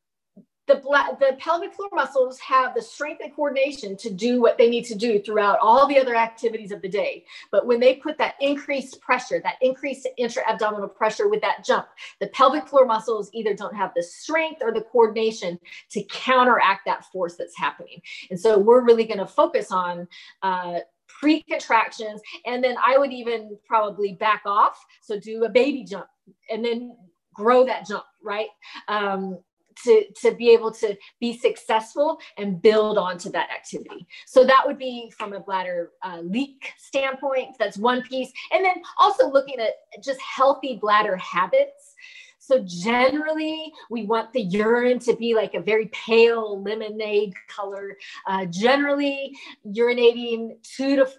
the, 0.68 0.76
the 1.20 1.36
pelvic 1.38 1.74
floor 1.74 1.90
muscles 1.94 2.40
have 2.40 2.74
the 2.74 2.82
strength 2.82 3.22
and 3.24 3.36
coordination 3.36 3.96
to 3.98 4.10
do 4.10 4.42
what 4.42 4.58
they 4.58 4.70
need 4.70 4.86
to 4.86 4.96
do 4.96 5.22
throughout 5.22 5.60
all 5.62 5.88
the 5.88 6.00
other 6.00 6.16
activities 6.16 6.72
of 6.72 6.82
the 6.82 6.90
day. 6.90 7.26
But 7.52 7.66
when 7.66 7.80
they 7.80 7.96
put 7.96 8.18
that 8.18 8.36
increased 8.42 9.00
pressure, 9.02 9.40
that 9.44 9.56
increased 9.62 10.08
intra-abdominal 10.18 10.90
pressure 10.90 11.30
with 11.30 11.42
that 11.42 11.64
jump, 11.64 11.88
the 12.20 12.28
pelvic 12.28 12.68
floor 12.68 12.86
muscles 12.86 13.30
either 13.34 13.54
don't 13.54 13.76
have 13.76 13.92
the 13.96 14.04
strength 14.04 14.62
or 14.62 14.74
the 14.74 14.82
coordination 14.82 15.60
to 15.92 16.04
counteract 16.04 16.86
that 16.86 17.06
force 17.12 17.36
that's 17.36 17.58
happening. 17.58 18.02
And 18.30 18.40
so 18.40 18.58
we're 18.58 18.84
really 18.84 19.06
going 19.06 19.20
to 19.20 19.28
focus 19.28 19.72
on 19.72 20.08
uh, 20.42 20.80
pre-contractions, 21.08 22.22
and 22.46 22.64
then 22.64 22.76
I 22.84 22.98
would 22.98 23.14
even 23.14 23.58
probably 23.68 24.14
back 24.14 24.42
off. 24.46 24.84
So 25.02 25.20
do 25.20 25.46
a 25.46 25.50
baby 25.50 25.84
jump, 25.84 26.08
and 26.50 26.66
then 26.66 26.98
grow 27.34 27.66
that 27.66 27.86
jump, 27.88 28.06
right? 28.24 28.48
Um, 28.88 29.38
to, 29.84 30.06
to 30.22 30.32
be 30.34 30.50
able 30.50 30.72
to 30.72 30.98
be 31.20 31.38
successful 31.38 32.20
and 32.38 32.62
build 32.62 32.98
onto 32.98 33.30
that 33.32 33.50
activity. 33.52 34.08
So 34.26 34.44
that 34.46 34.64
would 34.66 34.78
be 34.78 35.12
from 35.18 35.34
a 35.34 35.40
bladder 35.40 35.92
uh, 36.04 36.22
leak 36.22 36.72
standpoint. 36.78 37.56
That's 37.60 37.78
one 37.78 38.02
piece. 38.04 38.32
And 38.52 38.64
then 38.64 38.78
also 38.98 39.30
looking 39.32 39.60
at 39.60 39.74
just 40.04 40.20
healthy 40.22 40.78
bladder 40.82 41.18
habits. 41.18 41.94
So 42.40 42.64
generally, 42.64 43.74
we 43.90 44.06
want 44.06 44.32
the 44.32 44.42
urine 44.42 45.00
to 45.00 45.16
be 45.16 45.34
like 45.34 45.56
a 45.56 45.62
very 45.62 45.88
pale 45.88 46.62
lemonade 46.62 47.34
color. 47.48 47.98
Uh, 48.28 48.46
generally, 48.46 49.36
urinating 49.66 50.52
two 50.62 50.96
to 50.96 51.10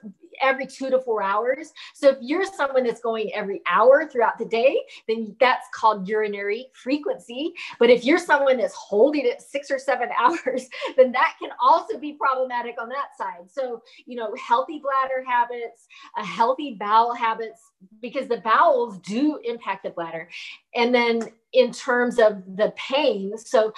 every 0.42 0.66
two 0.66 0.90
to 0.90 1.00
four 1.00 1.22
hours. 1.22 1.72
So 1.94 2.10
if 2.10 2.18
you're 2.20 2.44
someone 2.44 2.84
that's 2.84 3.00
going 3.00 3.32
every 3.34 3.62
hour 3.70 4.08
throughout 4.08 4.38
the 4.38 4.44
day, 4.44 4.80
then 5.08 5.36
that's 5.40 5.66
called 5.74 6.08
urinary 6.08 6.66
frequency. 6.74 7.52
But 7.78 7.90
if 7.90 8.04
you're 8.04 8.18
someone 8.18 8.58
that's 8.58 8.74
holding 8.74 9.26
it 9.26 9.42
six 9.42 9.70
or 9.70 9.78
seven 9.78 10.08
hours, 10.18 10.68
then 10.96 11.12
that 11.12 11.34
can 11.40 11.50
also 11.60 11.98
be 11.98 12.14
problematic 12.14 12.76
on 12.80 12.88
that 12.88 13.16
side. 13.16 13.50
So, 13.50 13.82
you 14.06 14.16
know, 14.16 14.34
healthy 14.34 14.80
bladder 14.82 15.24
habits, 15.26 15.86
a 16.16 16.24
healthy 16.24 16.76
bowel 16.78 17.14
habits, 17.14 17.60
because 18.00 18.28
the 18.28 18.38
bowels 18.38 18.98
do 18.98 19.38
impact 19.44 19.84
the 19.84 19.90
bladder. 19.90 20.28
And 20.74 20.94
then 20.94 21.22
in 21.52 21.72
terms 21.72 22.18
of 22.18 22.42
the 22.56 22.72
pain, 22.76 23.36
so 23.38 23.72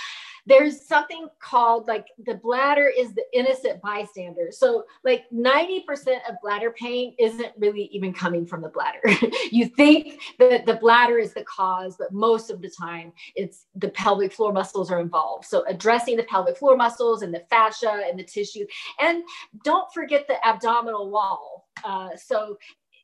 there's 0.48 0.80
something 0.80 1.28
called 1.40 1.86
like 1.86 2.06
the 2.26 2.34
bladder 2.34 2.90
is 2.96 3.14
the 3.14 3.24
innocent 3.32 3.80
bystander. 3.82 4.48
So, 4.50 4.84
like 5.04 5.24
90% 5.32 5.82
of 6.28 6.36
bladder 6.42 6.70
pain 6.70 7.14
isn't 7.18 7.52
really 7.58 7.84
even 7.92 8.12
coming 8.12 8.46
from 8.46 8.62
the 8.62 8.68
bladder. 8.68 9.00
you 9.52 9.66
think 9.66 10.20
that 10.38 10.64
the 10.64 10.74
bladder 10.74 11.18
is 11.18 11.34
the 11.34 11.44
cause, 11.44 11.96
but 11.98 12.12
most 12.12 12.50
of 12.50 12.62
the 12.62 12.70
time 12.70 13.12
it's 13.36 13.66
the 13.74 13.90
pelvic 13.90 14.32
floor 14.32 14.52
muscles 14.52 14.90
are 14.90 15.00
involved. 15.00 15.44
So, 15.44 15.64
addressing 15.68 16.16
the 16.16 16.24
pelvic 16.24 16.56
floor 16.56 16.76
muscles 16.76 17.22
and 17.22 17.32
the 17.32 17.44
fascia 17.50 18.02
and 18.08 18.18
the 18.18 18.24
tissue. 18.24 18.66
And 19.00 19.22
don't 19.64 19.92
forget 19.92 20.26
the 20.26 20.44
abdominal 20.46 21.10
wall. 21.10 21.68
Uh, 21.84 22.10
so 22.16 22.56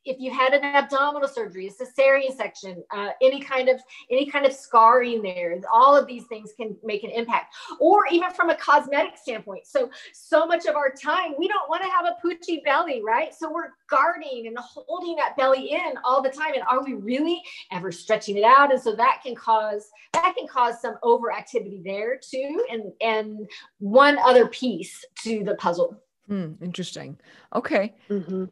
if 0.05 0.19
you 0.19 0.31
had 0.31 0.53
an 0.53 0.63
abdominal 0.63 1.27
surgery, 1.27 1.67
a 1.67 1.71
cesarean 1.71 2.35
section, 2.35 2.83
uh, 2.91 3.09
any 3.21 3.41
kind 3.41 3.69
of 3.69 3.81
any 4.09 4.29
kind 4.29 4.45
of 4.45 4.53
scarring 4.53 5.21
there, 5.21 5.59
all 5.71 5.95
of 5.95 6.07
these 6.07 6.25
things 6.25 6.53
can 6.55 6.75
make 6.83 7.03
an 7.03 7.09
impact. 7.11 7.53
Or 7.79 8.05
even 8.11 8.31
from 8.31 8.49
a 8.49 8.55
cosmetic 8.55 9.17
standpoint. 9.17 9.65
So 9.67 9.89
so 10.13 10.45
much 10.45 10.65
of 10.65 10.75
our 10.75 10.91
time 10.91 11.33
we 11.37 11.47
don't 11.47 11.69
want 11.69 11.83
to 11.83 11.89
have 11.89 12.05
a 12.05 12.15
poochy 12.25 12.63
belly, 12.63 13.01
right? 13.03 13.33
So 13.33 13.51
we're 13.51 13.69
guarding 13.89 14.47
and 14.47 14.57
holding 14.59 15.15
that 15.17 15.35
belly 15.37 15.71
in 15.71 15.93
all 16.03 16.21
the 16.21 16.29
time. 16.29 16.53
And 16.53 16.63
are 16.63 16.83
we 16.83 16.93
really 16.93 17.41
ever 17.71 17.91
stretching 17.91 18.37
it 18.37 18.43
out? 18.43 18.71
And 18.71 18.81
so 18.81 18.95
that 18.95 19.21
can 19.23 19.35
cause 19.35 19.89
that 20.13 20.35
can 20.37 20.47
cause 20.47 20.81
some 20.81 20.95
overactivity 21.03 21.83
there 21.83 22.17
too. 22.17 22.65
And 22.71 22.91
and 23.01 23.49
one 23.79 24.17
other 24.19 24.47
piece 24.47 25.03
to 25.23 25.43
the 25.43 25.55
puzzle. 25.55 26.01
Mm, 26.29 26.61
interesting. 26.61 27.17
Okay. 27.53 27.93
Mm-hmm. 28.09 28.45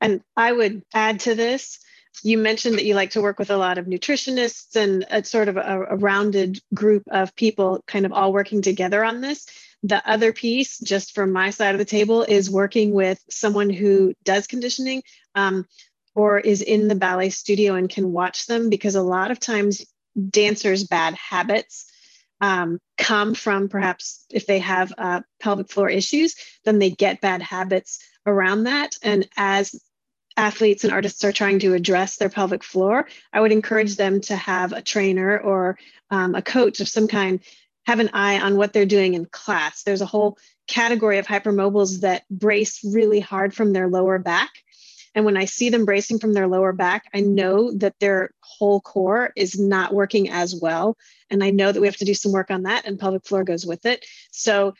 And 0.00 0.22
I 0.36 0.52
would 0.52 0.82
add 0.94 1.20
to 1.20 1.34
this 1.34 1.78
you 2.22 2.38
mentioned 2.38 2.76
that 2.76 2.84
you 2.84 2.94
like 2.94 3.10
to 3.10 3.20
work 3.20 3.38
with 3.38 3.50
a 3.50 3.56
lot 3.56 3.78
of 3.78 3.86
nutritionists 3.86 4.76
and 4.76 5.04
a 5.10 5.24
sort 5.24 5.48
of 5.48 5.56
a, 5.56 5.86
a, 5.90 5.96
rounded 5.96 6.60
group 6.74 7.04
of 7.10 7.34
people 7.36 7.82
kind 7.86 8.06
of 8.06 8.12
all 8.12 8.32
working 8.32 8.62
together 8.62 9.04
on 9.04 9.20
this. 9.20 9.46
The 9.84 10.02
other 10.08 10.32
piece, 10.32 10.78
just 10.78 11.14
from 11.14 11.32
my 11.32 11.50
side 11.50 11.74
of 11.74 11.78
the 11.78 11.84
table, 11.84 12.22
is 12.22 12.50
working 12.50 12.92
with 12.92 13.22
someone 13.30 13.70
who 13.70 14.14
does 14.24 14.46
conditioning 14.46 15.02
um, 15.34 15.66
or 16.14 16.40
is 16.40 16.62
in 16.62 16.88
the 16.88 16.96
ballet 16.96 17.30
studio 17.30 17.74
and 17.74 17.88
can 17.88 18.12
watch 18.12 18.46
them 18.46 18.70
because 18.70 18.96
a 18.96 19.02
lot 19.02 19.30
of 19.30 19.38
times 19.38 19.84
dancers' 20.30 20.84
bad 20.84 21.14
habits 21.14 21.90
um, 22.40 22.80
come 22.96 23.34
from 23.34 23.68
perhaps 23.68 24.24
if 24.30 24.46
they 24.46 24.58
have 24.58 24.92
uh, 24.98 25.20
pelvic 25.40 25.70
floor 25.70 25.88
issues, 25.88 26.34
then 26.64 26.80
they 26.80 26.90
get 26.90 27.20
bad 27.20 27.42
habits 27.42 28.00
around 28.26 28.64
that. 28.64 28.96
And 29.02 29.28
as 29.36 29.80
athletes 30.38 30.84
and 30.84 30.92
artists 30.92 31.24
are 31.24 31.32
trying 31.32 31.58
to 31.58 31.74
address 31.74 32.16
their 32.16 32.28
pelvic 32.28 32.62
floor, 32.62 33.06
I 33.32 33.40
would 33.40 33.52
encourage 33.52 33.96
them 33.96 34.20
to 34.22 34.36
have 34.36 34.72
a 34.72 34.80
trainer 34.80 35.38
or 35.38 35.78
um, 36.10 36.34
a 36.34 36.42
coach 36.42 36.80
of 36.80 36.88
some 36.88 37.08
kind 37.08 37.40
have 37.86 38.00
an 38.00 38.10
eye 38.12 38.38
on 38.38 38.56
what 38.56 38.72
they're 38.72 38.86
doing 38.86 39.14
in 39.14 39.26
class. 39.26 39.82
There's 39.82 40.02
a 40.02 40.06
whole 40.06 40.38
category 40.68 41.18
of 41.18 41.26
hypermobiles 41.26 42.00
that 42.00 42.22
brace 42.30 42.84
really 42.84 43.20
hard 43.20 43.54
from 43.54 43.72
their 43.72 43.88
lower 43.88 44.18
back. 44.18 44.50
And 45.14 45.24
when 45.24 45.36
I 45.36 45.46
see 45.46 45.70
them 45.70 45.86
bracing 45.86 46.18
from 46.18 46.34
their 46.34 46.46
lower 46.46 46.72
back, 46.72 47.06
I 47.12 47.20
know 47.20 47.72
that 47.78 47.98
their 47.98 48.30
whole 48.40 48.80
core 48.80 49.32
is 49.34 49.58
not 49.58 49.92
working 49.92 50.28
as 50.30 50.54
well. 50.54 50.96
And 51.30 51.42
I 51.42 51.50
know 51.50 51.72
that 51.72 51.80
we 51.80 51.86
have 51.86 51.96
to 51.96 52.04
do 52.04 52.14
some 52.14 52.30
work 52.30 52.50
on 52.50 52.64
that, 52.64 52.86
and 52.86 53.00
pelvic 53.00 53.26
floor 53.26 53.42
goes 53.42 53.66
with 53.66 53.86
it. 53.86 54.04
So 54.30 54.74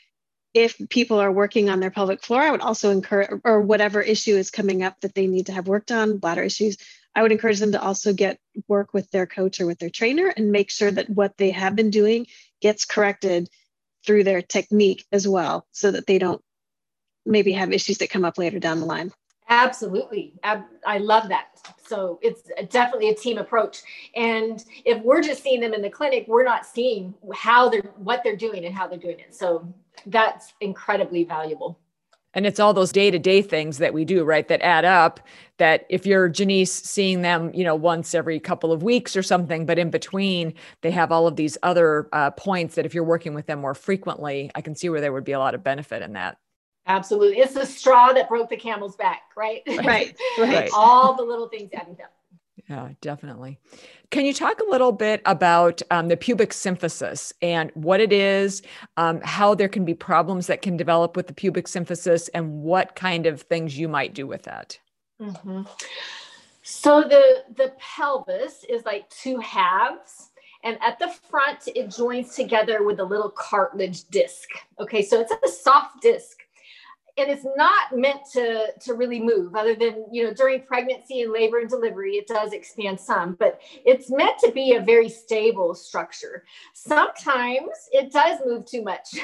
if 0.53 0.77
people 0.89 1.19
are 1.19 1.31
working 1.31 1.69
on 1.69 1.79
their 1.79 1.91
pelvic 1.91 2.23
floor, 2.23 2.41
I 2.41 2.51
would 2.51 2.61
also 2.61 2.89
encourage, 2.89 3.29
or 3.43 3.61
whatever 3.61 4.01
issue 4.01 4.35
is 4.35 4.49
coming 4.51 4.83
up 4.83 4.99
that 5.01 5.13
they 5.13 5.27
need 5.27 5.45
to 5.47 5.53
have 5.53 5.67
worked 5.67 5.91
on, 5.91 6.17
bladder 6.17 6.43
issues, 6.43 6.77
I 7.15 7.21
would 7.21 7.31
encourage 7.31 7.59
them 7.59 7.73
to 7.73 7.81
also 7.81 8.13
get 8.13 8.39
work 8.67 8.93
with 8.93 9.09
their 9.11 9.25
coach 9.25 9.59
or 9.59 9.65
with 9.65 9.79
their 9.79 9.89
trainer 9.89 10.27
and 10.27 10.51
make 10.51 10.69
sure 10.69 10.91
that 10.91 11.09
what 11.09 11.37
they 11.37 11.51
have 11.51 11.75
been 11.75 11.89
doing 11.89 12.27
gets 12.61 12.85
corrected 12.85 13.49
through 14.05 14.23
their 14.23 14.41
technique 14.41 15.05
as 15.11 15.27
well, 15.27 15.67
so 15.71 15.91
that 15.91 16.07
they 16.07 16.17
don't 16.19 16.41
maybe 17.25 17.51
have 17.51 17.73
issues 17.73 17.97
that 17.97 18.09
come 18.09 18.25
up 18.25 18.37
later 18.37 18.59
down 18.59 18.79
the 18.79 18.85
line. 18.85 19.11
Absolutely. 19.51 20.35
I 20.43 20.99
love 20.99 21.29
that. 21.29 21.47
So 21.85 22.19
it's 22.21 22.43
definitely 22.69 23.09
a 23.09 23.15
team 23.15 23.39
approach. 23.39 23.81
And 24.15 24.63
if 24.85 25.03
we're 25.03 25.21
just 25.21 25.41
seeing 25.41 25.59
them 25.59 25.73
in 25.73 25.81
the 25.81 25.89
clinic, 25.89 26.25
we're 26.27 26.43
not 26.43 26.67
seeing 26.67 27.15
how 27.33 27.67
they're, 27.67 27.81
what 27.97 28.23
they're 28.23 28.35
doing 28.35 28.65
and 28.65 28.75
how 28.75 28.87
they're 28.87 28.99
doing 28.99 29.19
it. 29.19 29.33
So 29.33 29.73
that's 30.05 30.53
incredibly 30.61 31.23
valuable. 31.23 31.79
And 32.35 32.45
it's 32.45 32.59
all 32.59 32.73
those 32.73 32.91
day 32.91 33.09
to 33.09 33.17
day 33.17 33.41
things 33.41 33.79
that 33.79 33.93
we 33.93 34.05
do, 34.05 34.23
right? 34.23 34.47
That 34.47 34.61
add 34.61 34.85
up. 34.85 35.19
That 35.57 35.85
if 35.89 36.05
you're 36.05 36.29
Jeanice 36.29 36.69
seeing 36.69 37.21
them, 37.21 37.51
you 37.53 37.63
know, 37.63 37.75
once 37.75 38.13
every 38.13 38.39
couple 38.39 38.71
of 38.71 38.83
weeks 38.83 39.15
or 39.15 39.23
something, 39.23 39.65
but 39.65 39.79
in 39.79 39.89
between, 39.89 40.53
they 40.81 40.91
have 40.91 41.11
all 41.11 41.27
of 41.27 41.35
these 41.35 41.57
other 41.63 42.07
uh, 42.13 42.31
points 42.31 42.75
that 42.75 42.85
if 42.85 42.93
you're 42.93 43.03
working 43.03 43.33
with 43.33 43.47
them 43.47 43.59
more 43.59 43.73
frequently, 43.73 44.51
I 44.53 44.61
can 44.61 44.75
see 44.75 44.89
where 44.89 45.01
there 45.01 45.11
would 45.11 45.23
be 45.23 45.31
a 45.31 45.39
lot 45.39 45.55
of 45.55 45.63
benefit 45.63 46.03
in 46.03 46.13
that. 46.13 46.37
Absolutely. 46.85 47.39
It's 47.39 47.53
the 47.53 47.65
straw 47.65 48.13
that 48.13 48.29
broke 48.29 48.49
the 48.49 48.57
camel's 48.57 48.95
back, 48.95 49.23
right? 49.35 49.61
Right. 49.67 50.15
right. 50.37 50.69
All 50.73 51.15
the 51.15 51.23
little 51.23 51.47
things 51.47 51.71
adding 51.73 51.97
up. 52.03 52.13
Yeah, 52.69 52.89
definitely. 53.01 53.59
Can 54.11 54.25
you 54.25 54.33
talk 54.33 54.59
a 54.59 54.69
little 54.69 54.91
bit 54.91 55.23
about 55.25 55.81
um, 55.89 56.07
the 56.07 56.15
pubic 56.15 56.51
symphysis 56.51 57.33
and 57.41 57.71
what 57.73 57.99
it 57.99 58.13
is, 58.13 58.61
um, 58.95 59.21
how 59.23 59.55
there 59.55 59.67
can 59.67 59.85
be 59.85 59.95
problems 59.95 60.45
that 60.47 60.61
can 60.61 60.77
develop 60.77 61.15
with 61.15 61.25
the 61.25 61.33
pubic 61.33 61.65
symphysis, 61.65 62.29
and 62.33 62.61
what 62.61 62.95
kind 62.95 63.25
of 63.25 63.41
things 63.41 63.77
you 63.77 63.87
might 63.87 64.13
do 64.13 64.27
with 64.27 64.43
that? 64.43 64.77
Mm-hmm. 65.19 65.63
So 66.61 67.01
the 67.01 67.43
the 67.55 67.73
pelvis 67.79 68.63
is 68.69 68.85
like 68.85 69.09
two 69.09 69.39
halves, 69.39 70.29
and 70.63 70.77
at 70.81 70.99
the 70.99 71.07
front 71.07 71.67
it 71.75 71.89
joins 71.89 72.35
together 72.35 72.83
with 72.83 72.99
a 72.99 73.03
little 73.03 73.31
cartilage 73.31 74.03
disc. 74.09 74.47
Okay, 74.79 75.01
so 75.01 75.19
it's 75.19 75.31
a 75.31 75.47
soft 75.47 76.03
disc 76.03 76.37
and 77.19 77.29
it's 77.29 77.45
not 77.55 77.95
meant 77.95 78.21
to 78.31 78.67
to 78.79 78.93
really 78.93 79.19
move 79.19 79.55
other 79.55 79.75
than 79.75 80.05
you 80.11 80.23
know 80.23 80.33
during 80.33 80.61
pregnancy 80.61 81.21
and 81.21 81.31
labor 81.31 81.59
and 81.59 81.69
delivery 81.69 82.13
it 82.13 82.27
does 82.27 82.53
expand 82.53 82.99
some 82.99 83.35
but 83.39 83.61
it's 83.85 84.09
meant 84.09 84.37
to 84.39 84.51
be 84.51 84.73
a 84.73 84.81
very 84.81 85.09
stable 85.09 85.73
structure. 85.73 86.43
Sometimes 86.73 87.69
it 87.91 88.11
does 88.11 88.39
move 88.45 88.65
too 88.65 88.83
much. 88.83 89.09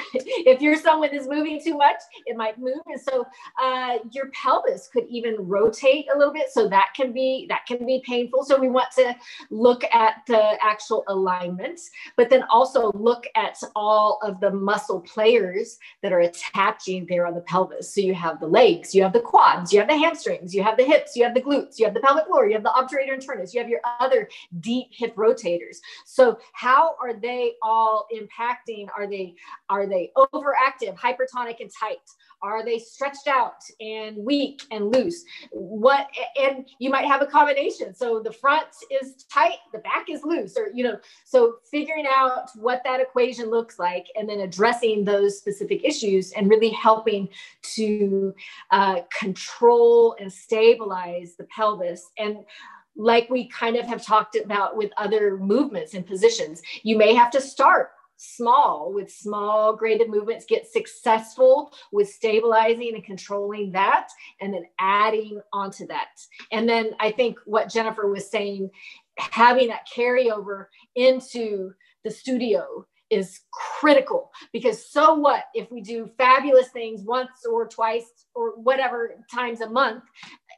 If 0.46 0.60
you're 0.60 0.76
someone 0.76 1.10
that's 1.12 1.26
moving 1.26 1.60
too 1.62 1.76
much 1.76 2.00
it 2.26 2.36
might 2.36 2.58
move 2.58 2.80
and 2.86 3.00
so 3.00 3.26
uh, 3.62 3.98
your 4.10 4.30
pelvis 4.30 4.88
could 4.92 5.06
even 5.08 5.36
rotate 5.38 6.06
a 6.14 6.18
little 6.18 6.32
bit 6.32 6.50
so 6.50 6.68
that 6.68 6.88
can 6.94 7.12
be 7.12 7.46
that 7.48 7.66
can 7.66 7.86
be 7.86 8.02
painful. 8.06 8.44
So 8.44 8.58
we 8.58 8.68
want 8.68 8.90
to 8.96 9.14
look 9.50 9.84
at 9.92 10.22
the 10.26 10.56
actual 10.62 11.04
alignment 11.08 11.80
but 12.16 12.30
then 12.30 12.42
also 12.44 12.92
look 12.92 13.26
at 13.34 13.58
all 13.74 14.18
of 14.22 14.40
the 14.40 14.50
muscle 14.50 15.00
players 15.00 15.78
that 16.02 16.12
are 16.12 16.20
attaching 16.20 17.06
there 17.08 17.26
on 17.26 17.34
the 17.34 17.40
pelvis 17.42 17.85
so 17.92 18.00
you 18.00 18.14
have 18.14 18.40
the 18.40 18.46
legs, 18.46 18.94
you 18.94 19.02
have 19.02 19.12
the 19.12 19.20
quads, 19.20 19.72
you 19.72 19.78
have 19.78 19.88
the 19.88 19.96
hamstrings, 19.96 20.54
you 20.54 20.62
have 20.62 20.76
the 20.76 20.84
hips, 20.84 21.16
you 21.16 21.24
have 21.24 21.34
the 21.34 21.40
glutes, 21.40 21.78
you 21.78 21.84
have 21.84 21.94
the 21.94 22.00
pelvic 22.00 22.26
floor, 22.26 22.46
you 22.46 22.54
have 22.54 22.62
the 22.62 22.70
obturator 22.70 23.16
internus, 23.16 23.52
you 23.52 23.60
have 23.60 23.68
your 23.68 23.80
other 24.00 24.28
deep 24.60 24.88
hip 24.90 25.14
rotators. 25.16 25.76
So 26.04 26.38
how 26.52 26.96
are 27.00 27.14
they 27.14 27.54
all 27.62 28.06
impacting? 28.14 28.88
Are 28.96 29.08
they 29.08 29.34
are 29.68 29.86
they 29.86 30.12
overactive, 30.16 30.96
hypertonic, 30.96 31.60
and 31.60 31.70
tight? 31.78 31.98
Are 32.42 32.64
they 32.64 32.78
stretched 32.78 33.28
out 33.28 33.62
and 33.80 34.16
weak 34.16 34.62
and 34.70 34.94
loose? 34.94 35.24
What 35.50 36.08
and 36.40 36.68
you 36.78 36.90
might 36.90 37.06
have 37.06 37.22
a 37.22 37.26
combination. 37.26 37.94
So 37.94 38.20
the 38.20 38.32
front 38.32 38.68
is 39.00 39.24
tight, 39.32 39.58
the 39.72 39.78
back 39.78 40.06
is 40.10 40.22
loose, 40.22 40.56
or 40.56 40.70
you 40.74 40.84
know, 40.84 40.98
so 41.24 41.56
figuring 41.70 42.06
out 42.08 42.50
what 42.56 42.82
that 42.84 43.00
equation 43.00 43.50
looks 43.50 43.78
like 43.78 44.06
and 44.16 44.28
then 44.28 44.40
addressing 44.40 45.04
those 45.04 45.38
specific 45.38 45.84
issues 45.84 46.32
and 46.32 46.50
really 46.50 46.70
helping 46.70 47.28
to 47.74 48.34
uh, 48.70 49.00
control 49.18 50.16
and 50.20 50.32
stabilize 50.32 51.36
the 51.36 51.44
pelvis. 51.44 52.10
And 52.18 52.38
like 52.96 53.28
we 53.28 53.48
kind 53.48 53.76
of 53.76 53.86
have 53.86 54.04
talked 54.04 54.36
about 54.36 54.76
with 54.76 54.90
other 54.96 55.36
movements 55.36 55.94
and 55.94 56.06
positions, 56.06 56.62
you 56.82 56.96
may 56.96 57.14
have 57.14 57.30
to 57.30 57.40
start 57.40 57.90
small 58.16 58.92
with 58.92 59.10
small 59.10 59.74
graded 59.76 60.08
movements 60.08 60.44
get 60.48 60.66
successful 60.66 61.72
with 61.92 62.08
stabilizing 62.08 62.94
and 62.94 63.04
controlling 63.04 63.72
that 63.72 64.08
and 64.40 64.52
then 64.52 64.64
adding 64.78 65.40
onto 65.52 65.86
that. 65.86 66.08
And 66.52 66.68
then 66.68 66.90
i 67.00 67.10
think 67.10 67.38
what 67.44 67.70
jennifer 67.70 68.10
was 68.10 68.30
saying 68.30 68.70
having 69.18 69.68
that 69.68 69.86
carryover 69.94 70.66
into 70.94 71.72
the 72.04 72.10
studio 72.10 72.86
is 73.10 73.40
critical 73.52 74.30
because 74.52 74.90
so 74.90 75.14
what 75.14 75.44
if 75.54 75.70
we 75.70 75.80
do 75.80 76.10
fabulous 76.18 76.68
things 76.68 77.02
once 77.02 77.30
or 77.48 77.68
twice 77.68 78.26
or 78.34 78.56
whatever 78.56 79.12
times 79.32 79.60
a 79.60 79.70
month 79.70 80.02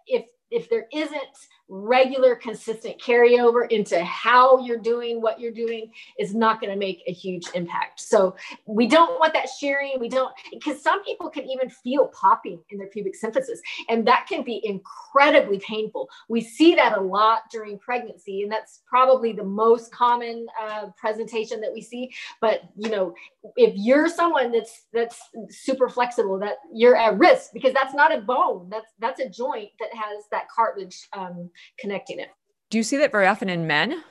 if 0.07 0.25
if 0.51 0.71
there 0.71 0.87
isn't 0.93 1.37
regular 1.69 2.35
consistent 2.35 2.99
carryover 3.01 3.71
into 3.71 4.03
how 4.05 4.59
you're 4.65 4.79
doing 4.79 5.21
what 5.21 5.39
you're 5.39 5.53
doing 5.53 5.91
is 6.19 6.35
not 6.35 6.61
going 6.61 6.73
to 6.73 6.79
make 6.79 7.03
a 7.07 7.13
huge 7.13 7.47
impact. 7.55 8.01
So 8.01 8.35
we 8.67 8.87
don't 8.87 9.21
want 9.21 9.35
that 9.35 9.49
shearing 9.49 9.95
we 10.01 10.09
don't 10.09 10.33
because 10.51 10.83
some 10.83 11.05
people 11.05 11.29
can 11.29 11.45
even 11.45 11.69
feel 11.69 12.09
popping 12.09 12.61
in 12.71 12.79
their 12.79 12.87
pubic 12.87 13.15
symphysis 13.23 13.59
and 13.89 14.07
that 14.07 14.27
can 14.29 14.43
be 14.43 14.61
incredibly 14.65 15.59
painful. 15.61 16.09
We 16.29 16.41
see 16.41 16.75
that 16.77 16.97
a 16.97 17.01
lot 17.01 17.43
during 17.51 17.79
pregnancy 17.79 18.43
and 18.43 18.53
that's 18.53 18.83
probably 18.87 19.33
the 19.33 19.45
most 19.45 19.93
common 19.93 20.47
uh, 20.61 20.87
presentation 20.97 21.61
that 21.61 21.73
we 21.73 21.83
see. 21.83 22.11
But 22.41 22.63
you 22.77 22.91
know 22.91 23.15
if 23.57 23.75
you're 23.77 24.09
someone 24.09 24.53
that's 24.53 24.87
that's 24.93 25.21
super 25.51 25.89
flexible 25.89 26.39
that 26.39 26.57
you're 26.73 26.97
at 26.97 27.19
risk 27.19 27.51
because 27.53 27.73
that's 27.73 27.95
not 27.95 28.15
a 28.15 28.21
bone 28.21 28.69
that's 28.71 28.93
that's 28.99 29.21
a 29.21 29.29
joint 29.29 29.71
that 29.79 29.89
has 29.93 30.25
that 30.31 30.49
cartilage 30.49 31.09
um, 31.13 31.51
connecting 31.79 32.19
it. 32.19 32.29
Do 32.71 32.79
you 32.79 32.85
see 32.85 32.97
that 32.99 33.13
very 33.13 33.27
often 33.27 33.49
in 33.49 33.67
men? 33.67 34.03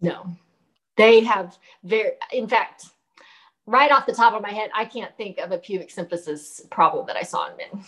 No, 0.00 0.26
they 0.96 1.20
have 1.24 1.56
very, 1.84 2.12
in 2.32 2.48
fact, 2.48 2.86
right 3.66 3.90
off 3.90 4.06
the 4.06 4.12
top 4.12 4.34
of 4.34 4.42
my 4.42 4.50
head, 4.50 4.70
I 4.74 4.84
can't 4.84 5.16
think 5.16 5.38
of 5.38 5.52
a 5.52 5.58
pubic 5.58 5.90
symphysis 5.90 6.68
problem 6.70 7.06
that 7.06 7.16
I 7.16 7.22
saw 7.22 7.50
in 7.50 7.56
men. 7.56 7.84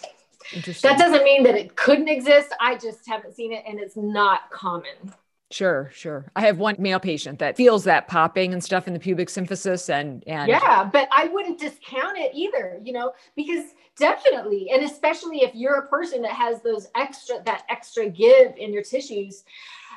That 0.82 0.98
doesn't 0.98 1.24
mean 1.24 1.42
that 1.44 1.56
it 1.56 1.76
couldn't 1.76 2.08
exist. 2.08 2.54
I 2.60 2.76
just 2.76 3.06
haven't 3.06 3.34
seen 3.34 3.52
it 3.52 3.64
and 3.66 3.78
it's 3.78 3.96
not 3.96 4.50
common. 4.50 5.12
Sure, 5.50 5.90
sure. 5.94 6.30
I 6.36 6.42
have 6.42 6.58
one 6.58 6.76
male 6.78 7.00
patient 7.00 7.38
that 7.38 7.56
feels 7.56 7.84
that 7.84 8.06
popping 8.06 8.52
and 8.52 8.62
stuff 8.62 8.86
in 8.86 8.92
the 8.92 9.00
pubic 9.00 9.28
symphysis 9.28 9.88
and 9.88 10.22
and 10.26 10.48
Yeah, 10.48 10.88
but 10.92 11.08
I 11.10 11.28
wouldn't 11.28 11.58
discount 11.58 12.18
it 12.18 12.32
either, 12.34 12.78
you 12.82 12.92
know, 12.92 13.12
because 13.34 13.64
definitely 13.98 14.70
and 14.70 14.82
especially 14.82 15.42
if 15.42 15.54
you're 15.54 15.76
a 15.76 15.88
person 15.88 16.22
that 16.22 16.32
has 16.32 16.62
those 16.62 16.88
extra 16.96 17.36
that 17.44 17.64
extra 17.68 18.08
give 18.08 18.56
in 18.56 18.72
your 18.72 18.82
tissues. 18.82 19.44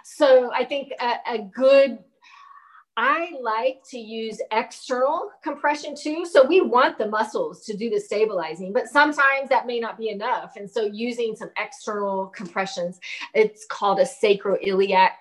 So 0.04 0.52
I 0.54 0.66
think 0.66 0.92
a, 1.00 1.16
a 1.28 1.38
good 1.40 2.00
I 2.98 3.32
like 3.42 3.82
to 3.92 3.98
use 3.98 4.42
external 4.52 5.32
compression 5.44 5.96
too. 5.96 6.26
So 6.26 6.46
we 6.46 6.60
want 6.60 6.98
the 6.98 7.08
muscles 7.08 7.64
to 7.66 7.76
do 7.76 7.90
the 7.90 8.00
stabilizing, 8.00 8.74
but 8.74 8.88
sometimes 8.90 9.48
that 9.50 9.66
may 9.66 9.80
not 9.80 9.98
be 9.98 10.10
enough. 10.10 10.58
And 10.58 10.70
so 10.70 10.84
using 10.84 11.36
some 11.36 11.50
external 11.58 12.28
compressions, 12.28 13.00
it's 13.34 13.66
called 13.66 14.00
a 14.00 14.04
sacroiliac 14.04 15.12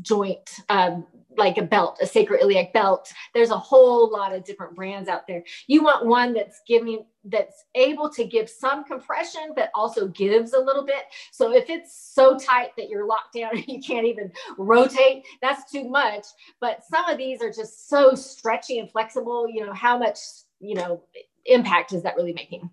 joint 0.00 0.50
um, 0.70 1.06
like 1.36 1.58
a 1.58 1.62
belt, 1.62 1.98
a 2.00 2.04
sacroiliac 2.04 2.72
belt. 2.72 3.12
There's 3.34 3.50
a 3.50 3.58
whole 3.58 4.10
lot 4.10 4.34
of 4.34 4.44
different 4.44 4.74
brands 4.74 5.08
out 5.08 5.26
there. 5.26 5.44
You 5.66 5.82
want 5.82 6.06
one 6.06 6.32
that's 6.34 6.60
giving 6.66 7.04
that's 7.28 7.64
able 7.74 8.08
to 8.08 8.24
give 8.24 8.48
some 8.48 8.84
compression 8.84 9.52
but 9.56 9.70
also 9.74 10.06
gives 10.08 10.52
a 10.52 10.60
little 10.60 10.84
bit. 10.84 11.04
So 11.32 11.52
if 11.52 11.68
it's 11.68 12.12
so 12.14 12.38
tight 12.38 12.70
that 12.76 12.88
you're 12.88 13.06
locked 13.06 13.34
down 13.34 13.50
and 13.52 13.66
you 13.66 13.80
can't 13.80 14.06
even 14.06 14.30
rotate, 14.58 15.24
that's 15.42 15.70
too 15.70 15.88
much. 15.88 16.24
But 16.60 16.84
some 16.84 17.08
of 17.08 17.18
these 17.18 17.42
are 17.42 17.50
just 17.50 17.88
so 17.88 18.14
stretchy 18.14 18.78
and 18.78 18.90
flexible, 18.90 19.48
you 19.48 19.64
know, 19.66 19.72
how 19.72 19.98
much, 19.98 20.18
you 20.60 20.74
know, 20.74 21.02
impact 21.46 21.92
is 21.92 22.02
that 22.02 22.16
really 22.16 22.32
making? 22.32 22.70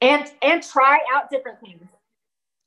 And 0.00 0.30
and 0.42 0.62
try 0.62 0.98
out 1.14 1.30
different 1.30 1.60
things. 1.60 1.82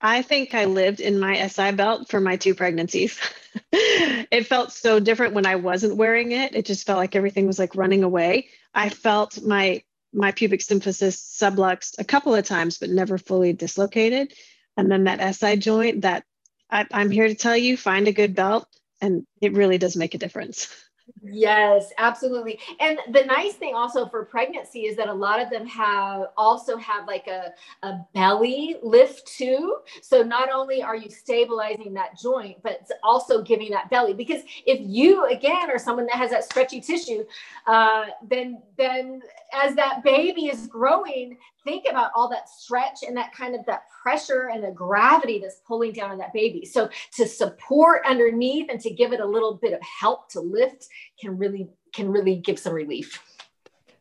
I 0.02 0.24
think 0.24 0.56
I 0.56 0.66
lived 0.66 1.00
in 1.00 1.20
my 1.20 1.48
SI 1.48 1.72
belt 1.72 2.10
for 2.10 2.20
my 2.20 2.36
two 2.36 2.56
pregnancies. 2.56 3.20
it 3.72 4.48
felt 4.48 4.72
so 4.72 5.00
different 5.00 5.36
when 5.36 5.46
I 5.46 5.56
wasn't 5.56 5.98
wearing 5.98 6.32
it. 6.32 6.56
It 6.56 6.66
just 6.66 6.88
felt 6.88 6.98
like 6.98 7.16
everything 7.16 7.46
was 7.46 7.60
like 7.60 7.76
running 7.76 8.04
away. 8.04 8.50
I 8.74 8.90
felt 8.90 9.42
my 9.42 9.84
my 10.14 10.32
pubic 10.32 10.60
symphysis 10.60 11.16
subluxed 11.40 11.98
a 11.98 12.04
couple 12.04 12.36
of 12.36 12.44
times, 12.44 12.78
but 12.78 12.90
never 12.90 13.18
fully 13.18 13.54
dislocated. 13.54 14.34
And 14.76 14.92
then 14.92 15.06
that 15.06 15.36
SI 15.36 15.56
joint 15.58 16.02
that 16.02 16.26
I, 16.70 16.86
I'm 16.92 17.12
here 17.12 17.28
to 17.28 17.36
tell 17.36 17.56
you, 17.56 17.78
find 17.78 18.08
a 18.08 18.14
good 18.14 18.36
belt, 18.36 18.68
and 19.00 19.26
it 19.42 19.54
really 19.54 19.78
does 19.78 19.96
make 19.96 20.14
a 20.14 20.18
difference. 20.18 20.74
Yes, 21.24 21.94
absolutely. 22.00 22.60
And 22.80 22.98
the 23.12 23.24
nice 23.26 23.54
thing 23.54 23.76
also 23.76 24.08
for 24.08 24.26
pregnancy 24.26 24.88
is 24.88 24.98
that 24.98 25.08
a 25.08 25.14
lot 25.14 25.40
of 25.40 25.52
them 25.52 25.68
have 25.68 26.30
also 26.36 26.78
have 26.78 27.08
like 27.08 27.28
a, 27.28 27.54
a 27.84 28.00
belly 28.16 28.78
lift 28.82 29.28
too. 29.28 29.78
So 30.02 30.24
not 30.24 30.50
only 30.52 30.82
are 30.82 30.96
you 30.96 31.12
stabilizing 31.12 31.94
that 31.94 32.18
joint, 32.20 32.58
but 32.64 32.90
also 33.04 33.44
giving 33.44 33.70
that 33.70 33.88
belly. 33.92 34.16
Because 34.16 34.42
if 34.66 34.80
you 34.82 35.26
again 35.28 35.70
are 35.70 35.78
someone 35.78 36.08
that 36.08 36.16
has 36.16 36.32
that 36.32 36.44
stretchy 36.44 36.82
tissue, 36.82 37.24
uh, 37.68 38.06
then 38.28 38.64
then 38.76 39.22
as 39.54 39.76
that 39.76 40.04
baby 40.04 40.48
is 40.48 40.66
growing, 40.66 41.38
think 41.64 41.86
about 41.90 42.12
all 42.16 42.30
that 42.30 42.50
stretch 42.50 43.04
and 43.08 43.16
that 43.18 43.34
kind 43.34 43.56
of 43.56 43.66
that 43.66 43.84
pressure 44.02 44.50
and 44.54 44.64
the 44.64 44.72
gravity 44.72 45.40
that's 45.40 45.62
pulling 45.68 45.94
down 45.94 46.12
on 46.12 46.18
that 46.18 46.34
baby. 46.34 46.66
So 46.66 46.90
to 47.16 47.28
support 47.28 48.02
underneath 48.08 48.70
and 48.70 48.80
to 48.82 48.90
give 48.90 49.14
it 49.14 49.20
a 49.20 49.26
little 49.26 49.56
bit 49.56 49.74
of 49.74 49.80
help 49.82 50.30
to 50.32 50.40
lift 50.40 50.88
can 51.20 51.38
really 51.38 51.68
can 51.94 52.10
really 52.10 52.38
give 52.38 52.58
some 52.58 52.74
relief. 52.74 53.22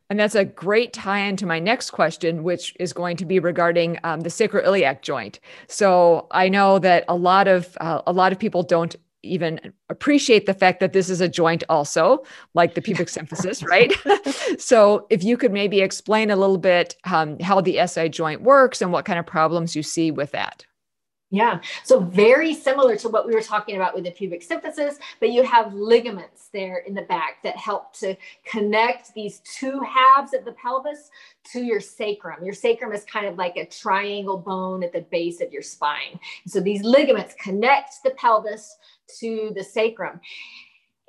And 0.08 0.18
that's 0.18 0.34
a 0.34 0.44
great 0.44 0.92
tie 0.92 1.20
in 1.20 1.36
to 1.36 1.46
my 1.46 1.60
next 1.60 1.90
question, 1.90 2.42
which 2.42 2.74
is 2.80 2.92
going 2.92 3.16
to 3.18 3.24
be 3.24 3.38
regarding 3.38 3.96
um, 4.02 4.20
the 4.20 4.28
sacroiliac 4.28 5.02
joint. 5.02 5.38
So 5.68 6.26
I 6.32 6.48
know 6.48 6.80
that 6.80 7.04
a 7.08 7.14
lot 7.14 7.46
of 7.46 7.76
uh, 7.80 8.02
a 8.06 8.12
lot 8.12 8.32
of 8.32 8.38
people 8.38 8.64
don't 8.64 8.96
even 9.22 9.60
appreciate 9.88 10.46
the 10.46 10.54
fact 10.54 10.80
that 10.80 10.92
this 10.92 11.10
is 11.10 11.20
a 11.20 11.28
joint 11.28 11.62
also 11.68 12.22
like 12.54 12.74
the 12.74 12.82
pubic 12.82 13.08
symphysis 13.08 13.64
right? 13.68 13.92
So 14.58 15.06
if 15.10 15.22
you 15.22 15.36
could 15.36 15.52
maybe 15.52 15.80
explain 15.80 16.30
a 16.30 16.36
little 16.36 16.58
bit 16.58 16.96
um, 17.04 17.38
how 17.38 17.60
the 17.60 17.86
si 17.86 18.08
joint 18.08 18.42
works 18.42 18.82
and 18.82 18.92
what 18.92 19.04
kind 19.04 19.18
of 19.18 19.26
problems 19.26 19.76
you 19.76 19.82
see 19.82 20.10
with 20.10 20.32
that 20.32 20.64
yeah, 21.32 21.60
so 21.84 22.00
very 22.00 22.52
similar 22.52 22.96
to 22.96 23.08
what 23.08 23.24
we 23.24 23.32
were 23.32 23.40
talking 23.40 23.76
about 23.76 23.94
with 23.94 24.02
the 24.02 24.10
pubic 24.10 24.46
symphysis, 24.46 24.96
but 25.20 25.30
you 25.30 25.44
have 25.44 25.72
ligaments 25.72 26.48
there 26.52 26.78
in 26.78 26.92
the 26.92 27.02
back 27.02 27.40
that 27.44 27.56
help 27.56 27.92
to 27.98 28.16
connect 28.44 29.14
these 29.14 29.40
two 29.40 29.80
halves 29.80 30.34
of 30.34 30.44
the 30.44 30.52
pelvis 30.52 31.10
to 31.52 31.62
your 31.62 31.78
sacrum. 31.78 32.44
Your 32.44 32.52
sacrum 32.52 32.92
is 32.92 33.04
kind 33.04 33.26
of 33.26 33.36
like 33.38 33.56
a 33.56 33.64
triangle 33.66 34.38
bone 34.38 34.82
at 34.82 34.92
the 34.92 35.02
base 35.02 35.40
of 35.40 35.52
your 35.52 35.62
spine. 35.62 36.18
so 36.48 36.58
these 36.58 36.82
ligaments 36.82 37.34
connect 37.40 38.02
the 38.02 38.10
pelvis 38.10 38.76
to 39.20 39.52
the 39.54 39.62
sacrum. 39.62 40.20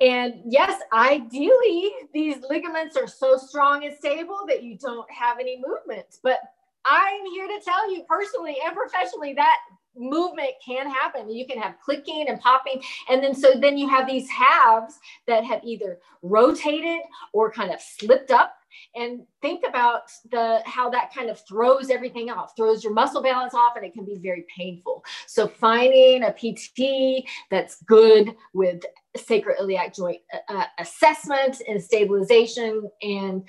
And 0.00 0.34
yes, 0.46 0.80
ideally, 0.92 1.90
these 2.14 2.36
ligaments 2.48 2.96
are 2.96 3.08
so 3.08 3.36
strong 3.36 3.84
and 3.84 3.96
stable 3.96 4.40
that 4.48 4.62
you 4.62 4.78
don't 4.78 5.10
have 5.10 5.38
any 5.40 5.56
movement. 5.56 6.18
But 6.22 6.38
I'm 6.84 7.24
here 7.26 7.46
to 7.46 7.60
tell 7.64 7.92
you 7.92 8.04
personally 8.08 8.56
and 8.64 8.74
professionally 8.74 9.34
that 9.34 9.56
movement 9.96 10.50
can 10.64 10.88
happen. 10.90 11.30
You 11.30 11.46
can 11.46 11.58
have 11.60 11.74
clicking 11.84 12.26
and 12.28 12.40
popping. 12.40 12.82
And 13.08 13.22
then 13.22 13.34
so 13.34 13.52
then 13.58 13.76
you 13.76 13.88
have 13.88 14.06
these 14.06 14.28
halves 14.28 14.98
that 15.26 15.44
have 15.44 15.60
either 15.64 15.98
rotated 16.22 17.00
or 17.32 17.50
kind 17.50 17.72
of 17.72 17.80
slipped 17.80 18.30
up 18.30 18.54
and 18.94 19.22
think 19.40 19.64
about 19.66 20.02
the 20.30 20.60
how 20.64 20.88
that 20.90 21.12
kind 21.14 21.30
of 21.30 21.40
throws 21.46 21.90
everything 21.90 22.30
off 22.30 22.56
throws 22.56 22.82
your 22.82 22.92
muscle 22.92 23.22
balance 23.22 23.54
off 23.54 23.74
and 23.76 23.84
it 23.84 23.92
can 23.92 24.04
be 24.04 24.18
very 24.22 24.44
painful 24.54 25.04
so 25.26 25.46
finding 25.46 26.24
a 26.24 26.32
pt 26.32 27.28
that's 27.50 27.82
good 27.82 28.34
with 28.54 28.82
sacroiliac 29.16 29.94
joint 29.94 30.20
uh, 30.32 30.54
uh, 30.54 30.64
assessment 30.78 31.60
and 31.68 31.82
stabilization 31.82 32.88
and 33.02 33.42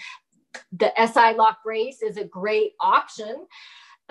the 0.73 0.91
si 1.07 1.33
loc 1.35 1.63
brace 1.63 2.01
is 2.01 2.17
a 2.17 2.25
great 2.25 2.73
option 2.81 3.45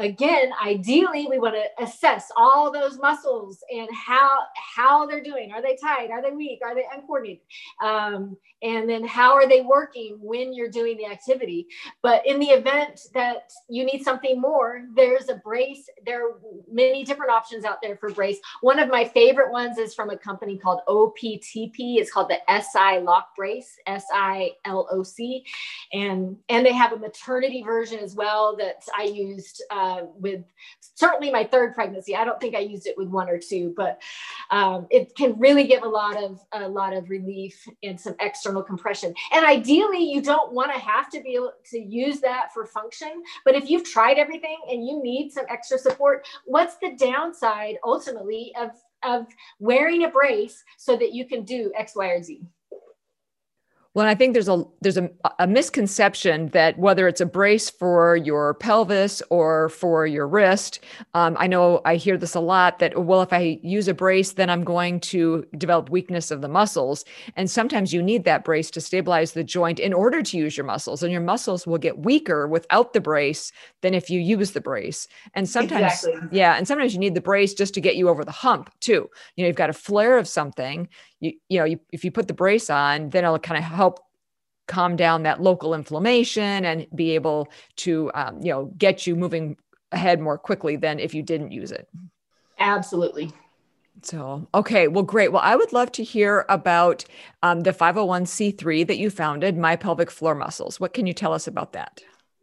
again 0.03 0.51
ideally 0.65 1.27
we 1.29 1.39
want 1.39 1.55
to 1.55 1.85
assess 1.85 2.31
all 2.37 2.71
those 2.73 2.99
muscles 2.99 3.59
and 3.71 3.89
how 3.93 4.31
how 4.55 5.07
they're 5.07 5.23
doing. 5.23 5.53
Are 5.53 5.63
they 5.63 5.77
tight? 5.77 6.11
Are 6.11 6.23
they 6.23 6.31
weak? 6.31 6.61
Are 6.65 6.75
they 6.75 6.85
uncoordinated? 6.95 7.43
Um, 7.83 8.37
and 8.63 8.89
then 8.89 9.05
how 9.05 9.33
are 9.33 9.49
they 9.49 9.61
working 9.61 10.19
when 10.21 10.53
you're 10.53 10.71
doing 10.71 10.97
the 10.97 11.07
activity? 11.07 11.67
But 12.03 12.27
in 12.27 12.39
the 12.39 12.47
event 12.47 13.01
that 13.15 13.51
you 13.69 13.85
need 13.85 14.03
something 14.03 14.41
more 14.41 14.83
there's 14.95 15.29
a 15.29 15.37
brace. 15.37 15.89
There 16.05 16.29
are 16.29 16.39
many 16.71 17.05
different 17.05 17.33
options 17.33 17.65
out 17.65 17.79
there 17.83 17.97
for 17.97 18.11
brace. 18.11 18.39
One 18.61 18.79
of 18.79 18.89
my 18.89 19.05
favorite 19.05 19.51
ones 19.51 19.79
is 19.79 19.95
from 19.95 20.11
a 20.11 20.17
company 20.17 20.59
called 20.59 20.81
optp 20.89 21.75
it's 21.79 22.13
called 22.13 22.31
the 22.31 22.39
si 22.61 22.99
loc 23.01 23.35
brace 23.37 23.77
s-i-l-o-c 23.87 25.45
and 25.93 26.37
and 26.49 26.67
they 26.67 26.73
have 26.73 26.93
a 26.93 26.97
maternity 26.97 27.63
version 27.63 27.99
as 27.99 28.15
well 28.15 28.57
that 28.57 28.85
i 28.97 29.05
used 29.05 29.63
uh, 29.71 29.92
uh, 29.93 30.07
with 30.19 30.45
certainly 30.95 31.31
my 31.31 31.45
third 31.45 31.75
pregnancy. 31.75 32.17
I 32.17 32.25
don't 32.25 32.41
think 32.41 32.55
I 32.55 32.61
used 32.61 32.87
it 32.87 32.97
with 32.97 33.09
one 33.09 33.29
or 33.29 33.39
two, 33.39 33.75
but 33.77 34.01
um, 34.51 34.87
it 34.91 35.15
can 35.17 35.39
really 35.39 35.65
give 35.65 35.83
a 35.83 35.89
lot 35.89 36.23
of 36.23 36.41
a 36.53 36.69
lot 36.69 36.93
of 36.93 37.11
relief 37.11 37.67
and 37.83 38.01
some 38.01 38.15
external 38.21 38.63
compression. 38.63 39.15
And 39.33 39.45
ideally, 39.45 40.05
you 40.05 40.23
don't 40.23 40.53
want 40.53 40.73
to 40.73 40.79
have 40.79 41.11
to 41.11 41.21
be 41.21 41.35
able 41.35 41.53
to 41.71 41.79
use 41.79 42.21
that 42.21 42.53
for 42.53 42.67
function. 42.67 43.23
But 43.45 43.55
if 43.55 43.69
you've 43.69 43.85
tried 43.85 44.19
everything 44.19 44.59
and 44.71 44.87
you 44.87 45.03
need 45.03 45.33
some 45.33 45.47
extra 45.49 45.79
support, 45.79 46.27
what's 46.45 46.77
the 46.77 46.97
downside 46.97 47.77
ultimately 47.85 48.53
of 48.59 48.71
of 49.05 49.27
wearing 49.59 50.05
a 50.05 50.09
brace 50.09 50.63
so 50.79 50.97
that 50.97 51.13
you 51.13 51.27
can 51.27 51.45
do 51.45 51.73
X, 51.77 51.97
Y, 51.97 52.07
or 52.07 52.23
Z? 52.23 52.41
Well, 53.95 54.07
I 54.07 54.15
think 54.15 54.33
there's 54.33 54.49
a 54.49 54.65
there's 54.81 54.97
a, 54.97 55.11
a, 55.39 55.47
misconception 55.47 56.49
that 56.49 56.79
whether 56.79 57.07
it's 57.07 57.21
a 57.21 57.27
brace 57.27 57.69
for 57.69 58.17
your 58.17 58.55
pelvis 58.55 59.21
or 59.29 59.69
for 59.69 60.07
your 60.07 60.27
wrist, 60.27 60.81
um, 61.13 61.37
I 61.39 61.47
know 61.47 61.83
I 61.85 61.97
hear 61.97 62.17
this 62.17 62.35
a 62.35 62.41
lot. 62.41 62.79
That 62.79 63.05
well, 63.05 63.21
if 63.21 63.35
I 63.35 63.61
use 63.63 63.89
a 63.89 63.95
brace, 63.95 64.33
then 64.33 64.49
I'm 64.49 64.65
going 64.65 65.01
to 65.01 65.45
develop 65.59 65.91
weakness 65.91 66.31
of 66.31 66.41
the 66.41 66.49
muscles, 66.49 67.05
and 67.37 67.51
sometimes 67.51 67.93
you 67.93 68.03
need 68.03 68.25
that 68.25 68.45
brace 68.45 68.71
to 68.71 68.81
stabilize 68.81 69.33
the 69.33 69.45
joint 69.45 69.79
in 69.79 69.93
order 69.93 70.23
to 70.23 70.39
use 70.39 70.57
your 70.57 70.65
muscles, 70.65 71.03
and 71.03 71.13
your 71.13 71.21
muscles 71.21 71.67
will 71.67 71.77
get 71.77 71.99
weaker 71.99 72.49
without 72.49 72.95
the 72.95 73.01
brace 73.01 73.53
than 73.83 73.93
if 73.93 74.09
you 74.09 74.21
use 74.21 74.53
the 74.53 74.61
brace. 74.63 75.07
And 75.35 75.47
sometimes, 75.47 76.05
exactly. 76.05 76.39
yeah, 76.39 76.57
and 76.57 76.67
sometimes 76.67 76.95
you 76.95 76.99
need 76.99 77.15
the 77.15 77.21
brace 77.21 77.53
just 77.53 77.75
to 77.75 77.81
get 77.83 77.97
you 77.97 78.09
over 78.09 78.25
the 78.25 78.33
hump 78.33 78.73
too. 78.81 79.11
You 79.37 79.45
know, 79.45 79.49
you've 79.49 79.57
got 79.57 79.69
a 79.69 79.75
flare 79.75 80.17
of 80.17 80.27
something 80.27 80.89
you 81.23 81.33
you 81.49 81.59
know 81.59 81.65
you, 81.65 81.81
if 81.93 82.05
you 82.05 82.11
put 82.11 82.29
the 82.29 82.35
brace 82.35 82.69
on 82.69 83.09
then 83.11 83.25
it'll 83.25 83.39
kind 83.39 83.59
of 83.59 83.65
help 83.65 84.01
calm 84.69 84.97
down 84.97 85.23
that 85.23 85.41
local 85.41 85.75
inflammation 85.75 86.65
and 86.65 86.87
be 86.95 87.13
able 87.15 87.49
to 87.77 88.11
um, 88.15 88.41
you 88.43 88.53
know 88.53 88.67
get 88.77 89.07
you 89.07 89.17
moving 89.17 89.57
ahead 89.93 90.21
more 90.21 90.39
quickly 90.39 90.77
than 90.77 90.99
if 90.99 91.15
you 91.15 91.23
didn't 91.23 91.53
use 91.53 91.71
it. 91.71 91.89
Absolutely. 92.59 93.33
So 94.03 94.49
okay 94.55 94.89
well 94.89 95.05
great. 95.05 95.33
Well 95.33 95.43
i 95.45 95.57
would 95.57 95.73
love 95.73 95.93
to 95.93 96.05
hear 96.05 96.45
about 96.49 97.05
um, 97.43 97.61
the 97.61 97.73
501c3 97.73 98.87
that 98.87 98.99
you 98.99 99.11
founded 99.11 99.57
my 99.57 99.77
pelvic 99.77 100.11
floor 100.11 100.35
muscles. 100.35 100.81
What 100.81 100.95
can 100.95 101.07
you 101.07 101.13
tell 101.13 101.33
us 101.33 101.47
about 101.47 101.73
that 101.73 102.01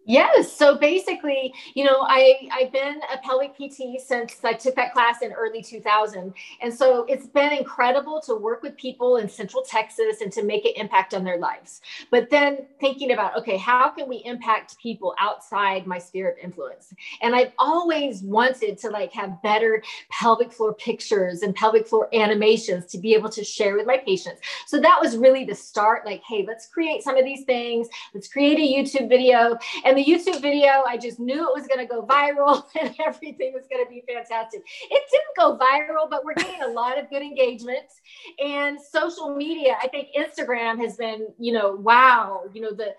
Yes. 0.10 0.52
So 0.52 0.76
basically, 0.76 1.54
you 1.76 1.84
know, 1.84 2.00
I, 2.02 2.50
I've 2.52 2.72
been 2.72 3.00
a 3.14 3.20
pelvic 3.20 3.54
PT 3.54 4.02
since 4.04 4.44
I 4.44 4.54
took 4.54 4.76
that 4.76 4.92
class 4.92 5.22
in 5.22 5.32
early 5.32 5.62
2000. 5.62 6.34
And 6.62 6.74
so 6.74 7.06
it's 7.08 7.28
been 7.28 7.54
incredible 7.54 8.20
to 8.22 8.34
work 8.34 8.64
with 8.64 8.76
people 8.76 9.18
in 9.18 9.30
Central 9.30 9.62
Texas 9.62 10.22
and 10.22 10.32
to 10.32 10.42
make 10.44 10.66
an 10.66 10.72
impact 10.78 11.14
on 11.14 11.24
their 11.24 11.38
lives. 11.38 11.82
But 12.10 12.32
then 12.32 12.66
thinking 12.80 13.12
about, 13.12 13.38
okay, 13.38 13.56
how 13.56 13.90
can 13.90 14.10
we 14.10 14.24
impact 14.26 14.80
people 14.80 15.14
outside 15.20 15.86
my 15.86 16.00
sphere 16.00 16.32
of 16.32 16.40
influence? 16.40 16.92
And 17.22 17.36
I've 17.36 17.52
always 17.60 18.24
wanted 18.24 18.80
to 18.80 18.90
like 18.90 19.14
have 19.14 19.40
better 19.44 19.84
pelvic 20.10 20.52
floor 20.52 20.74
pictures 20.74 21.44
and 21.44 21.54
pelvic 21.54 21.88
floor 21.88 22.10
animations 22.16 22.88
to 22.88 22.98
be 22.98 23.14
able 23.14 23.30
to 23.30 23.44
share 23.44 23.76
with 23.76 23.86
my 23.86 23.98
patients. 23.98 24.42
So 24.66 24.80
that 24.82 24.98
was 25.00 25.18
really 25.18 25.46
the 25.46 25.54
start 25.54 26.04
like, 26.04 26.24
hey, 26.28 26.44
let's 26.48 26.66
create 26.66 27.04
some 27.04 27.16
of 27.16 27.26
these 27.26 27.44
things. 27.46 27.88
Let's 28.16 28.28
create 28.28 28.58
a 28.58 28.62
YouTube 28.62 29.08
video. 29.08 29.56
And 29.86 29.99
the 30.00 30.06
YouTube 30.06 30.42
video, 30.42 30.84
I 30.88 30.98
just 30.98 31.20
knew 31.20 31.46
it 31.46 31.54
was 31.54 31.68
going 31.68 31.80
to 31.80 31.86
go 31.86 32.06
viral 32.06 32.64
and 32.82 32.96
everything 33.06 33.54
was 33.54 33.66
going 33.70 33.84
to 33.84 33.90
be 33.90 34.02
fantastic. 34.08 34.62
It 34.90 35.04
didn't 35.12 35.36
go 35.36 35.58
viral, 35.58 36.10
but 36.10 36.24
we're 36.24 36.36
getting 36.36 36.62
a 36.62 36.68
lot 36.68 36.98
of 36.98 37.10
good 37.10 37.22
engagements. 37.22 38.02
And 38.44 38.80
social 38.80 39.36
media, 39.36 39.76
I 39.82 39.90
think 39.90 40.10
Instagram 40.18 40.80
has 40.80 40.96
been, 40.96 41.28
you 41.38 41.52
know, 41.52 41.76
wow, 41.76 42.44
you 42.54 42.62
know, 42.62 42.72
the, 42.72 42.94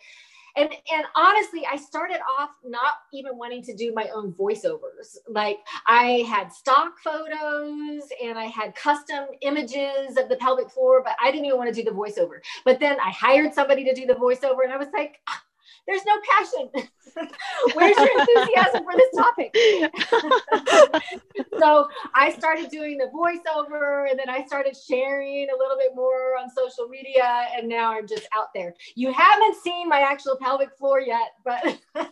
and 0.56 0.68
and 0.92 1.04
honestly 1.14 1.64
i 1.70 1.76
started 1.76 2.18
off 2.36 2.50
not 2.64 2.94
even 3.12 3.38
wanting 3.38 3.62
to 3.62 3.72
do 3.72 3.92
my 3.94 4.08
own 4.12 4.32
voiceovers 4.32 5.16
like 5.28 5.58
i 5.86 6.24
had 6.28 6.52
stock 6.52 6.98
photos 6.98 8.02
and 8.20 8.36
i 8.36 8.46
had 8.46 8.74
custom 8.74 9.26
images 9.42 10.16
of 10.16 10.28
the 10.28 10.34
pelvic 10.40 10.68
floor 10.68 11.04
but 11.04 11.14
i 11.22 11.30
didn't 11.30 11.46
even 11.46 11.56
want 11.56 11.72
to 11.72 11.82
do 11.84 11.88
the 11.88 11.96
voiceover 11.96 12.40
but 12.64 12.80
then 12.80 12.98
i 12.98 13.10
hired 13.10 13.54
somebody 13.54 13.84
to 13.84 13.94
do 13.94 14.06
the 14.06 14.14
voiceover 14.14 14.64
and 14.64 14.72
i 14.72 14.76
was 14.76 14.88
like 14.92 15.20
ah, 15.28 15.40
there's 15.86 16.04
no 16.04 16.16
passion. 16.30 16.70
Where's 17.74 17.96
your 17.96 18.20
enthusiasm 18.20 18.84
for 18.84 18.92
this 18.96 19.10
topic? 19.16 19.54
so 21.58 21.88
I 22.14 22.32
started 22.32 22.70
doing 22.70 22.98
the 22.98 23.06
voiceover 23.06 24.08
and 24.08 24.18
then 24.18 24.28
I 24.28 24.44
started 24.46 24.76
sharing 24.76 25.48
a 25.48 25.56
little 25.58 25.76
bit 25.76 25.94
more 25.94 26.36
on 26.38 26.48
social 26.50 26.88
media. 26.88 27.46
And 27.56 27.68
now 27.68 27.92
I'm 27.92 28.06
just 28.06 28.28
out 28.36 28.48
there. 28.54 28.74
You 28.94 29.12
haven't 29.12 29.56
seen 29.62 29.88
my 29.88 30.00
actual 30.00 30.36
pelvic 30.40 30.76
floor 30.78 31.00
yet, 31.00 31.32
but 31.44 31.64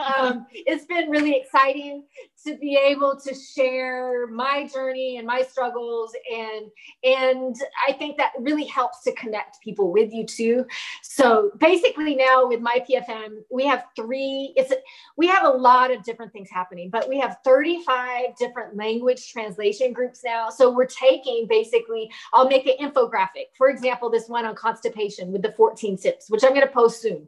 um, 0.00 0.46
it's 0.52 0.86
been 0.86 1.10
really 1.10 1.34
exciting 1.36 2.04
to 2.46 2.56
be 2.56 2.76
able 2.76 3.18
to 3.20 3.34
share 3.34 4.26
my 4.28 4.68
journey 4.72 5.16
and 5.18 5.26
my 5.26 5.42
struggles. 5.42 6.14
And, 6.32 6.70
and 7.02 7.56
I 7.88 7.92
think 7.92 8.16
that 8.18 8.32
really 8.38 8.64
helps 8.64 9.02
to 9.04 9.12
connect 9.12 9.60
people 9.60 9.92
with 9.92 10.12
you 10.12 10.24
too. 10.24 10.66
So 11.02 11.50
basically 11.58 12.14
now 12.14 12.46
with 12.46 12.60
my 12.60 12.84
PFM, 12.88 13.38
we 13.50 13.66
have 13.66 13.84
three, 13.96 14.52
it's, 14.56 14.72
we 15.16 15.26
have 15.26 15.44
a 15.44 15.56
lot 15.56 15.90
of 15.90 16.02
different 16.02 16.32
things 16.32 16.48
happening, 16.50 16.90
but 16.90 17.08
we 17.08 17.18
have 17.18 17.38
35 17.44 18.36
different 18.36 18.76
language 18.76 19.32
translation 19.32 19.92
groups 19.92 20.22
now. 20.24 20.50
So 20.50 20.70
we're 20.70 20.86
taking 20.86 21.46
basically, 21.48 22.10
I'll 22.32 22.48
make 22.48 22.66
an 22.66 22.74
infographic. 22.80 23.48
For 23.56 23.68
example, 23.68 24.10
this 24.10 24.28
one 24.28 24.44
on 24.44 24.54
constipation 24.54 25.32
with 25.32 25.42
the 25.42 25.52
14 25.52 25.96
tips, 25.96 26.30
which 26.30 26.44
I'm 26.44 26.50
going 26.50 26.66
to 26.66 26.72
post 26.72 27.00
soon. 27.00 27.26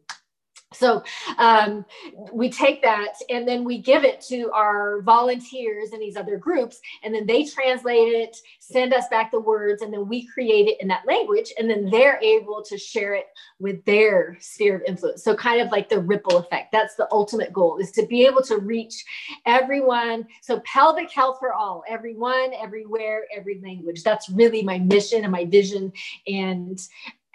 So 0.77 1.03
um, 1.39 1.85
we 2.33 2.51
take 2.51 2.83
that 2.83 3.15
and 3.31 3.47
then 3.47 3.65
we 3.65 3.79
give 3.79 4.05
it 4.05 4.21
to 4.29 4.51
our 4.53 5.01
volunteers 5.03 5.93
and 5.93 6.01
these 6.01 6.17
other 6.17 6.37
groups, 6.37 6.81
and 7.03 7.15
then 7.15 7.27
they 7.27 7.45
translate 7.45 8.13
it, 8.13 8.37
send 8.59 8.93
us 8.93 9.09
back 9.09 9.31
the 9.31 9.41
words, 9.41 9.83
and 9.83 9.93
then 9.93 10.09
we 10.09 10.27
create 10.27 10.69
it 10.69 10.81
in 10.81 10.89
that 10.89 11.07
language, 11.07 11.53
and 11.59 11.69
then 11.69 11.89
they're 11.91 12.19
able 12.23 12.63
to 12.63 12.77
share 12.79 13.15
it 13.15 13.27
with 13.59 13.85
their 13.85 14.37
sphere 14.41 14.77
of 14.77 14.83
influence. 14.87 15.25
So 15.25 15.35
kind 15.35 15.61
of 15.61 15.71
like 15.71 15.89
the 15.89 16.01
ripple 16.01 16.37
effect. 16.39 16.73
That's 16.73 16.95
the 16.97 17.09
ultimate 17.11 17.53
goal 17.53 17.79
is 17.79 17.91
to 17.93 18.07
be 18.07 18.27
able 18.27 18.43
to 18.43 18.59
reach 18.59 19.05
everyone. 19.47 20.27
So 20.43 20.61
pelvic 20.61 21.11
health 21.11 21.39
for 21.41 21.53
all, 21.53 21.83
everyone, 21.89 22.53
everywhere, 22.55 23.25
every 23.35 23.61
language. 23.63 24.03
That's 24.03 24.29
really 24.31 24.63
my 24.63 24.79
mission 24.79 25.23
and 25.23 25.33
my 25.33 25.45
vision. 25.45 25.93
And 26.27 26.81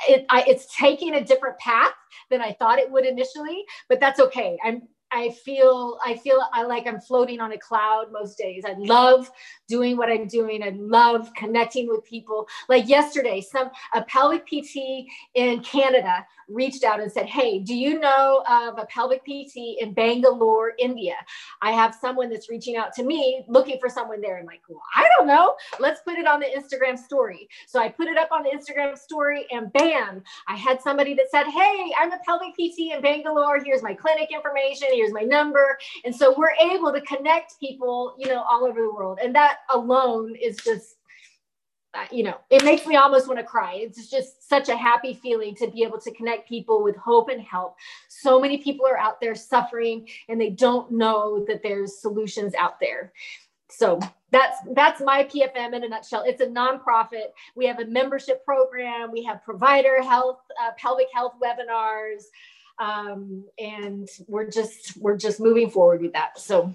it, 0.07 0.25
I, 0.29 0.43
it's 0.47 0.75
taking 0.75 1.15
a 1.15 1.23
different 1.23 1.57
path 1.59 1.93
than 2.29 2.41
I 2.41 2.53
thought 2.53 2.79
it 2.79 2.91
would 2.91 3.05
initially, 3.05 3.63
but 3.89 3.99
that's 3.99 4.19
okay. 4.19 4.57
I'm 4.63 4.83
I 5.11 5.31
feel 5.43 5.99
I 6.05 6.15
feel 6.15 6.41
I 6.53 6.63
like 6.63 6.87
I'm 6.87 7.01
floating 7.01 7.41
on 7.41 7.51
a 7.51 7.57
cloud 7.57 8.11
most 8.11 8.37
days. 8.37 8.63
I 8.65 8.73
love 8.77 9.29
doing 9.71 9.95
what 9.95 10.09
I'm 10.09 10.27
doing. 10.27 10.61
I 10.61 10.73
love 10.75 11.33
connecting 11.33 11.87
with 11.87 12.03
people. 12.03 12.45
Like 12.67 12.89
yesterday, 12.89 13.39
some 13.39 13.69
a 13.93 14.03
pelvic 14.03 14.45
PT 14.45 15.07
in 15.33 15.61
Canada 15.63 16.25
reached 16.49 16.83
out 16.83 16.99
and 16.99 17.09
said, 17.09 17.27
Hey, 17.27 17.59
do 17.59 17.73
you 17.73 17.97
know 17.99 18.43
of 18.49 18.77
a 18.77 18.85
pelvic 18.87 19.23
PT 19.23 19.79
in 19.79 19.93
Bangalore, 19.93 20.73
India? 20.77 21.15
I 21.61 21.71
have 21.71 21.95
someone 21.95 22.29
that's 22.29 22.49
reaching 22.49 22.75
out 22.75 22.91
to 22.95 23.03
me 23.03 23.45
looking 23.47 23.79
for 23.79 23.87
someone 23.87 24.19
there. 24.19 24.37
I'm 24.37 24.45
like, 24.45 24.61
Well, 24.67 24.81
I 24.93 25.07
don't 25.17 25.27
know. 25.27 25.55
Let's 25.79 26.01
put 26.01 26.15
it 26.17 26.27
on 26.27 26.41
the 26.41 26.47
Instagram 26.47 26.97
story. 26.97 27.47
So 27.67 27.79
I 27.79 27.87
put 27.87 28.07
it 28.07 28.17
up 28.17 28.29
on 28.33 28.43
the 28.43 28.49
Instagram 28.49 28.97
story 28.97 29.45
and 29.51 29.71
bam, 29.71 30.21
I 30.49 30.57
had 30.57 30.81
somebody 30.81 31.13
that 31.13 31.31
said, 31.31 31.45
Hey, 31.45 31.91
I'm 31.97 32.11
a 32.11 32.19
pelvic 32.25 32.53
PT 32.55 32.93
in 32.93 33.01
Bangalore. 33.01 33.63
Here's 33.63 33.81
my 33.81 33.93
clinic 33.93 34.29
information. 34.33 34.89
Here's 34.91 35.13
my 35.13 35.21
number. 35.21 35.77
And 36.03 36.13
so 36.13 36.35
we're 36.37 36.55
able 36.73 36.91
to 36.91 37.01
connect 37.01 37.59
people, 37.61 38.15
you 38.19 38.27
know, 38.27 38.43
all 38.49 38.65
over 38.65 38.81
the 38.81 38.93
world. 38.93 39.19
And 39.23 39.33
that 39.35 39.59
alone 39.69 40.35
is 40.35 40.57
just 40.57 40.95
you 42.09 42.23
know, 42.23 42.37
it 42.49 42.63
makes 42.63 42.85
me 42.87 42.95
almost 42.95 43.27
want 43.27 43.39
to 43.39 43.43
cry. 43.45 43.75
It's 43.75 44.09
just 44.09 44.47
such 44.47 44.69
a 44.69 44.77
happy 44.77 45.13
feeling 45.13 45.55
to 45.55 45.69
be 45.69 45.83
able 45.83 45.99
to 45.99 46.11
connect 46.11 46.47
people 46.47 46.83
with 46.83 46.95
hope 46.95 47.29
and 47.29 47.41
help. 47.41 47.75
So 48.07 48.39
many 48.39 48.57
people 48.59 48.85
are 48.85 48.97
out 48.97 49.19
there 49.19 49.35
suffering 49.35 50.07
and 50.29 50.39
they 50.39 50.51
don't 50.51 50.91
know 50.91 51.43
that 51.47 51.61
there's 51.63 51.99
solutions 51.99 52.53
out 52.55 52.79
there. 52.79 53.11
So 53.69 53.99
that's 54.31 54.57
that's 54.73 55.01
my 55.01 55.23
PFM 55.23 55.73
in 55.73 55.83
a 55.83 55.89
nutshell. 55.89 56.23
It's 56.25 56.41
a 56.41 56.47
nonprofit. 56.47 57.27
We 57.55 57.65
have 57.67 57.79
a 57.79 57.85
membership 57.85 58.43
program. 58.43 59.11
We 59.11 59.23
have 59.23 59.43
provider 59.43 60.01
health, 60.01 60.39
uh, 60.61 60.71
pelvic 60.77 61.07
health 61.13 61.35
webinars, 61.41 62.23
um, 62.79 63.45
and 63.59 64.09
we're 64.27 64.49
just 64.49 64.97
we're 64.97 65.17
just 65.17 65.39
moving 65.39 65.69
forward 65.69 66.01
with 66.01 66.13
that. 66.13 66.37
So 66.37 66.73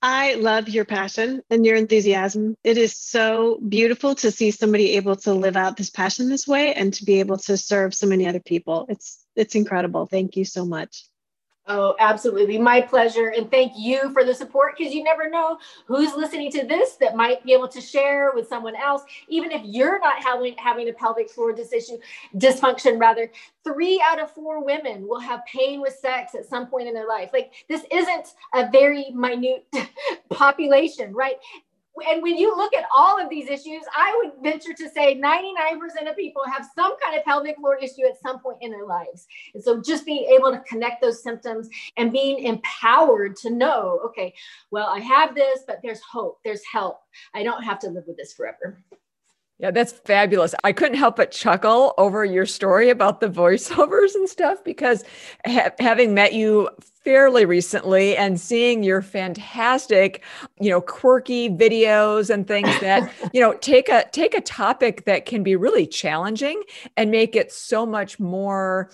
I 0.00 0.34
love 0.34 0.68
your 0.68 0.84
passion 0.84 1.42
and 1.50 1.66
your 1.66 1.74
enthusiasm. 1.74 2.56
It 2.62 2.78
is 2.78 2.96
so 2.96 3.58
beautiful 3.68 4.14
to 4.16 4.30
see 4.30 4.52
somebody 4.52 4.92
able 4.92 5.16
to 5.16 5.34
live 5.34 5.56
out 5.56 5.76
this 5.76 5.90
passion 5.90 6.28
this 6.28 6.46
way 6.46 6.72
and 6.72 6.94
to 6.94 7.04
be 7.04 7.18
able 7.18 7.38
to 7.38 7.56
serve 7.56 7.94
so 7.94 8.06
many 8.06 8.26
other 8.26 8.40
people. 8.40 8.86
It's 8.88 9.24
it's 9.34 9.56
incredible. 9.56 10.06
Thank 10.06 10.36
you 10.36 10.44
so 10.44 10.64
much. 10.64 11.04
Oh, 11.70 11.94
absolutely. 11.98 12.56
My 12.56 12.80
pleasure. 12.80 13.28
And 13.36 13.50
thank 13.50 13.72
you 13.76 14.10
for 14.14 14.24
the 14.24 14.32
support 14.32 14.74
because 14.76 14.94
you 14.94 15.04
never 15.04 15.28
know 15.28 15.58
who's 15.84 16.14
listening 16.14 16.50
to 16.52 16.66
this 16.66 16.96
that 16.96 17.14
might 17.14 17.44
be 17.44 17.52
able 17.52 17.68
to 17.68 17.80
share 17.80 18.32
with 18.34 18.48
someone 18.48 18.74
else. 18.74 19.02
Even 19.28 19.52
if 19.52 19.60
you're 19.66 20.00
not 20.00 20.22
having, 20.22 20.54
having 20.56 20.88
a 20.88 20.94
pelvic 20.94 21.28
floor 21.28 21.52
dysfunction, 21.52 21.98
dysfunction, 22.36 22.98
rather, 22.98 23.30
three 23.64 24.02
out 24.02 24.18
of 24.18 24.30
four 24.30 24.64
women 24.64 25.06
will 25.06 25.20
have 25.20 25.40
pain 25.44 25.82
with 25.82 25.92
sex 25.94 26.34
at 26.34 26.46
some 26.46 26.68
point 26.68 26.88
in 26.88 26.94
their 26.94 27.06
life. 27.06 27.30
Like 27.34 27.52
this 27.68 27.84
isn't 27.92 28.34
a 28.54 28.70
very 28.70 29.10
minute 29.10 29.66
population, 30.30 31.12
right? 31.12 31.36
And 32.00 32.22
when 32.22 32.36
you 32.36 32.56
look 32.56 32.74
at 32.74 32.84
all 32.94 33.20
of 33.20 33.28
these 33.28 33.48
issues, 33.48 33.82
I 33.96 34.14
would 34.16 34.42
venture 34.42 34.72
to 34.74 34.88
say 34.90 35.20
99% 35.20 36.08
of 36.08 36.16
people 36.16 36.42
have 36.52 36.66
some 36.74 36.94
kind 37.04 37.16
of 37.16 37.24
pelvic 37.24 37.56
floor 37.56 37.76
issue 37.76 38.06
at 38.08 38.20
some 38.20 38.40
point 38.40 38.58
in 38.60 38.70
their 38.70 38.86
lives. 38.86 39.26
And 39.54 39.62
so 39.62 39.80
just 39.80 40.04
being 40.04 40.24
able 40.24 40.50
to 40.52 40.60
connect 40.60 41.00
those 41.02 41.22
symptoms 41.22 41.68
and 41.96 42.12
being 42.12 42.44
empowered 42.44 43.36
to 43.36 43.50
know, 43.50 44.00
okay, 44.06 44.34
well, 44.70 44.88
I 44.88 45.00
have 45.00 45.34
this, 45.34 45.60
but 45.66 45.80
there's 45.82 46.00
hope, 46.00 46.40
there's 46.44 46.64
help. 46.64 47.00
I 47.34 47.42
don't 47.42 47.62
have 47.62 47.78
to 47.80 47.90
live 47.90 48.04
with 48.06 48.16
this 48.16 48.32
forever. 48.32 48.82
Yeah, 49.60 49.72
that's 49.72 49.90
fabulous. 49.90 50.54
I 50.62 50.72
couldn't 50.72 50.98
help 50.98 51.16
but 51.16 51.32
chuckle 51.32 51.92
over 51.98 52.24
your 52.24 52.46
story 52.46 52.90
about 52.90 53.20
the 53.20 53.28
voiceovers 53.28 54.14
and 54.14 54.28
stuff 54.28 54.62
because 54.62 55.04
ha- 55.44 55.70
having 55.80 56.14
met 56.14 56.32
you 56.32 56.68
fairly 57.02 57.44
recently 57.44 58.16
and 58.16 58.40
seeing 58.40 58.84
your 58.84 59.02
fantastic, 59.02 60.22
you 60.60 60.70
know, 60.70 60.80
quirky 60.80 61.50
videos 61.50 62.30
and 62.30 62.46
things 62.46 62.68
that, 62.78 63.12
you 63.32 63.40
know, 63.40 63.52
take 63.54 63.88
a 63.88 64.04
take 64.12 64.32
a 64.32 64.40
topic 64.40 65.04
that 65.06 65.26
can 65.26 65.42
be 65.42 65.56
really 65.56 65.88
challenging 65.88 66.62
and 66.96 67.10
make 67.10 67.34
it 67.34 67.50
so 67.50 67.84
much 67.84 68.20
more 68.20 68.90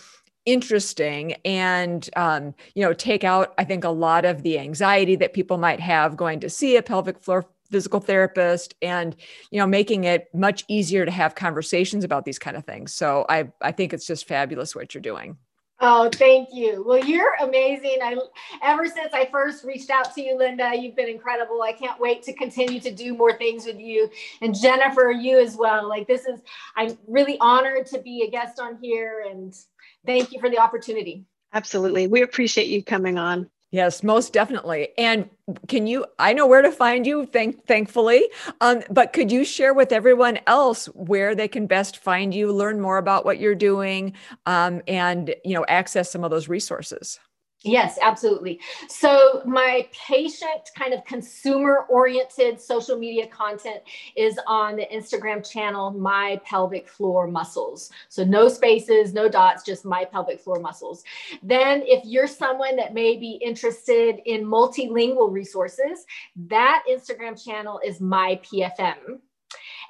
interesting 0.47 1.33
and 1.45 2.11
um, 2.17 2.55
you 2.75 2.83
know 2.85 2.93
take 2.93 3.25
out 3.25 3.55
i 3.57 3.65
think 3.65 3.83
a 3.83 3.89
lot 3.89 4.27
of 4.27 4.43
the 4.43 4.59
anxiety 4.59 5.17
that 5.17 5.33
people 5.33 5.57
might 5.57 5.81
have 5.81 6.19
going 6.19 6.39
to 6.39 6.51
see 6.51 6.77
a 6.77 6.83
pelvic 6.83 7.19
floor 7.19 7.47
physical 7.71 8.01
therapist 8.01 8.75
and 8.83 9.17
you 9.51 9.59
know 9.59 9.67
making 9.67 10.05
it 10.05 10.29
much 10.35 10.65
easier 10.69 11.05
to 11.05 11.11
have 11.11 11.35
conversations 11.35 12.05
about 12.05 12.25
these 12.25 12.39
kind 12.39 12.57
of 12.57 12.65
things 12.65 12.95
so 12.95 13.25
i 13.29 13.49
i 13.63 13.73
think 13.73 13.93
it's 13.93 14.07
just 14.07 14.29
fabulous 14.29 14.75
what 14.75 14.95
you're 14.95 15.03
doing 15.03 15.37
Oh, 15.81 16.09
thank 16.09 16.51
you. 16.53 16.85
Well, 16.87 17.05
you're 17.05 17.35
amazing. 17.43 17.99
I 18.03 18.17
ever 18.63 18.87
since 18.87 19.13
I 19.13 19.29
first 19.31 19.65
reached 19.65 19.91
out 19.91 20.15
to 20.15 20.23
you, 20.23 20.39
Linda, 20.39 20.73
you've 20.75 20.95
been 20.95 21.09
incredible. 21.09 21.61
I 21.63 21.73
can't 21.73 22.01
wait 22.01 22.23
to 22.23 22.33
continue 22.33 22.79
to 22.81 22.93
do 22.93 23.15
more 23.15 23.37
things 23.37 23.67
with 23.67 23.79
you 23.81 24.09
and 24.41 24.59
Jennifer, 24.59 25.11
you 25.11 25.41
as 25.41 25.57
well. 25.57 25.89
Like 25.89 26.07
this 26.07 26.27
is 26.27 26.41
I'm 26.77 26.97
really 27.09 27.39
honored 27.41 27.87
to 27.87 28.01
be 28.01 28.23
a 28.23 28.31
guest 28.31 28.61
on 28.61 28.79
here 28.81 29.27
and 29.29 29.53
thank 30.07 30.33
you 30.33 30.41
for 30.41 30.49
the 30.49 30.59
opportunity. 30.59 31.25
Absolutely. 31.53 32.07
We 32.07 32.23
appreciate 32.23 32.69
you 32.69 32.83
coming 32.83 33.19
on. 33.19 33.51
Yes, 33.75 34.05
most 34.05 34.33
definitely. 34.33 34.91
And 34.97 35.29
can 35.67 35.89
you, 35.89 36.07
I 36.21 36.33
know 36.33 36.47
where 36.47 36.63
to 36.63 36.71
find 36.71 37.05
you, 37.05 37.27
thank, 37.27 37.67
thankfully, 37.67 38.31
um, 38.61 38.83
but 38.89 39.13
could 39.13 39.33
you 39.33 39.45
share 39.45 39.75
with 39.75 39.91
everyone 39.91 40.39
else 40.47 40.87
where 40.95 41.35
they 41.35 41.49
can 41.49 41.67
best 41.67 41.97
find 41.97 42.33
you, 42.33 42.53
learn 42.53 42.81
more 42.81 42.99
about 42.99 43.25
what 43.25 43.41
you're 43.41 43.57
doing, 43.57 44.13
um, 44.47 44.81
and, 44.87 45.35
you 45.45 45.55
know, 45.55 45.65
access 45.69 46.09
some 46.09 46.23
of 46.23 46.31
those 46.31 46.49
resources? 46.49 47.19
Yes, 47.65 47.99
absolutely. 48.03 48.61
So, 48.89 49.41
my 49.47 49.89
patient 49.91 50.71
kind 50.77 50.93
of 50.93 51.03
consumer 51.07 51.87
oriented 51.89 52.61
social 52.61 52.99
media 52.99 53.27
content 53.27 53.81
is 54.17 54.39
on 54.47 54.77
the 54.77 54.87
Instagram 54.93 55.49
channel, 55.51 55.91
My 55.91 56.39
Pelvic 56.45 56.87
Floor 56.87 57.27
Muscles. 57.27 57.91
So, 58.11 58.23
no 58.23 58.49
spaces, 58.51 59.15
no 59.15 59.31
dots, 59.31 59.65
just 59.65 59.87
My 59.87 60.05
Pelvic 60.05 60.41
Floor 60.41 60.61
Muscles. 60.61 61.05
Then, 61.43 61.83
if 61.87 62.05
you're 62.05 62.27
someone 62.27 62.77
that 62.77 62.93
may 62.93 63.17
be 63.17 63.41
interested 63.43 64.21
in 64.27 64.45
multilingual 64.45 65.33
resources, 65.33 66.05
that 66.37 66.85
Instagram 66.87 67.43
channel 67.43 67.81
is 67.83 67.99
My 67.99 68.39
PFM. 68.45 69.21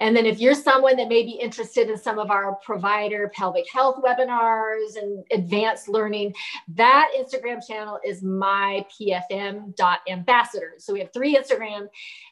And 0.00 0.16
then 0.16 0.26
if 0.26 0.40
you're 0.40 0.54
someone 0.54 0.96
that 0.96 1.08
may 1.08 1.22
be 1.22 1.32
interested 1.32 1.90
in 1.90 1.98
some 1.98 2.18
of 2.18 2.30
our 2.30 2.54
provider 2.56 3.30
pelvic 3.34 3.66
health 3.72 4.02
webinars 4.02 4.96
and 4.96 5.24
advanced 5.32 5.88
learning, 5.88 6.34
that 6.68 7.10
Instagram 7.18 7.66
channel 7.66 7.98
is 8.04 8.22
mypfm.ambassadors. 8.22 10.84
So 10.84 10.92
we 10.92 11.00
have 11.00 11.12
three 11.12 11.36
Instagram. 11.36 11.88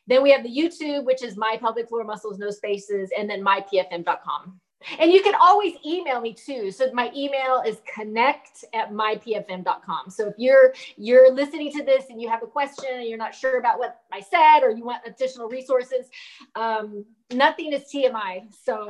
Then 0.07 0.23
we 0.23 0.31
have 0.31 0.43
the 0.43 0.49
YouTube, 0.49 1.05
which 1.05 1.23
is 1.23 1.37
my 1.37 1.59
pelvic 1.61 1.89
floor 1.89 2.05
muscles, 2.05 2.39
no 2.39 2.51
spaces, 2.51 3.11
and 3.17 3.29
then 3.29 3.45
mypfm.com. 3.45 4.61
And 4.99 5.13
you 5.13 5.23
can 5.23 5.35
always 5.41 5.75
email 5.85 6.21
me 6.21 6.33
too. 6.33 6.71
So 6.71 6.93
my 6.93 7.11
email 7.17 7.63
is 7.67 7.81
connect 7.93 8.65
at 8.75 8.93
mypfm.com. 8.93 10.11
So 10.11 10.29
if 10.29 10.35
you're 10.39 10.75
you're 10.97 11.33
listening 11.33 11.73
to 11.73 11.85
this 11.85 12.05
and 12.11 12.21
you 12.21 12.29
have 12.29 12.43
a 12.43 12.47
question 12.47 12.91
and 12.93 13.07
you're 13.07 13.19
not 13.19 13.35
sure 13.35 13.59
about 13.59 13.79
what 13.79 14.01
I 14.13 14.21
said 14.21 14.61
or 14.63 14.71
you 14.71 14.85
want 14.85 15.03
additional 15.07 15.49
resources, 15.49 16.07
um, 16.55 17.05
nothing 17.33 17.73
is 17.73 17.83
TMI. 17.85 18.53
So 18.65 18.89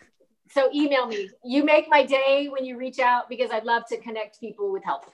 so 0.50 0.70
email 0.74 1.06
me. 1.06 1.30
You 1.44 1.64
make 1.64 1.88
my 1.88 2.04
day 2.04 2.48
when 2.50 2.64
you 2.64 2.76
reach 2.76 2.98
out 2.98 3.28
because 3.28 3.50
I'd 3.50 3.64
love 3.64 3.84
to 3.88 3.98
connect 3.98 4.40
people 4.40 4.72
with 4.72 4.84
help. 4.84 5.10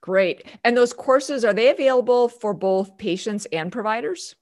Great. 0.00 0.44
And 0.64 0.76
those 0.76 0.92
courses 0.92 1.44
are 1.44 1.54
they 1.54 1.70
available 1.70 2.28
for 2.28 2.52
both 2.52 2.98
patients 2.98 3.46
and 3.52 3.70
providers? 3.70 4.34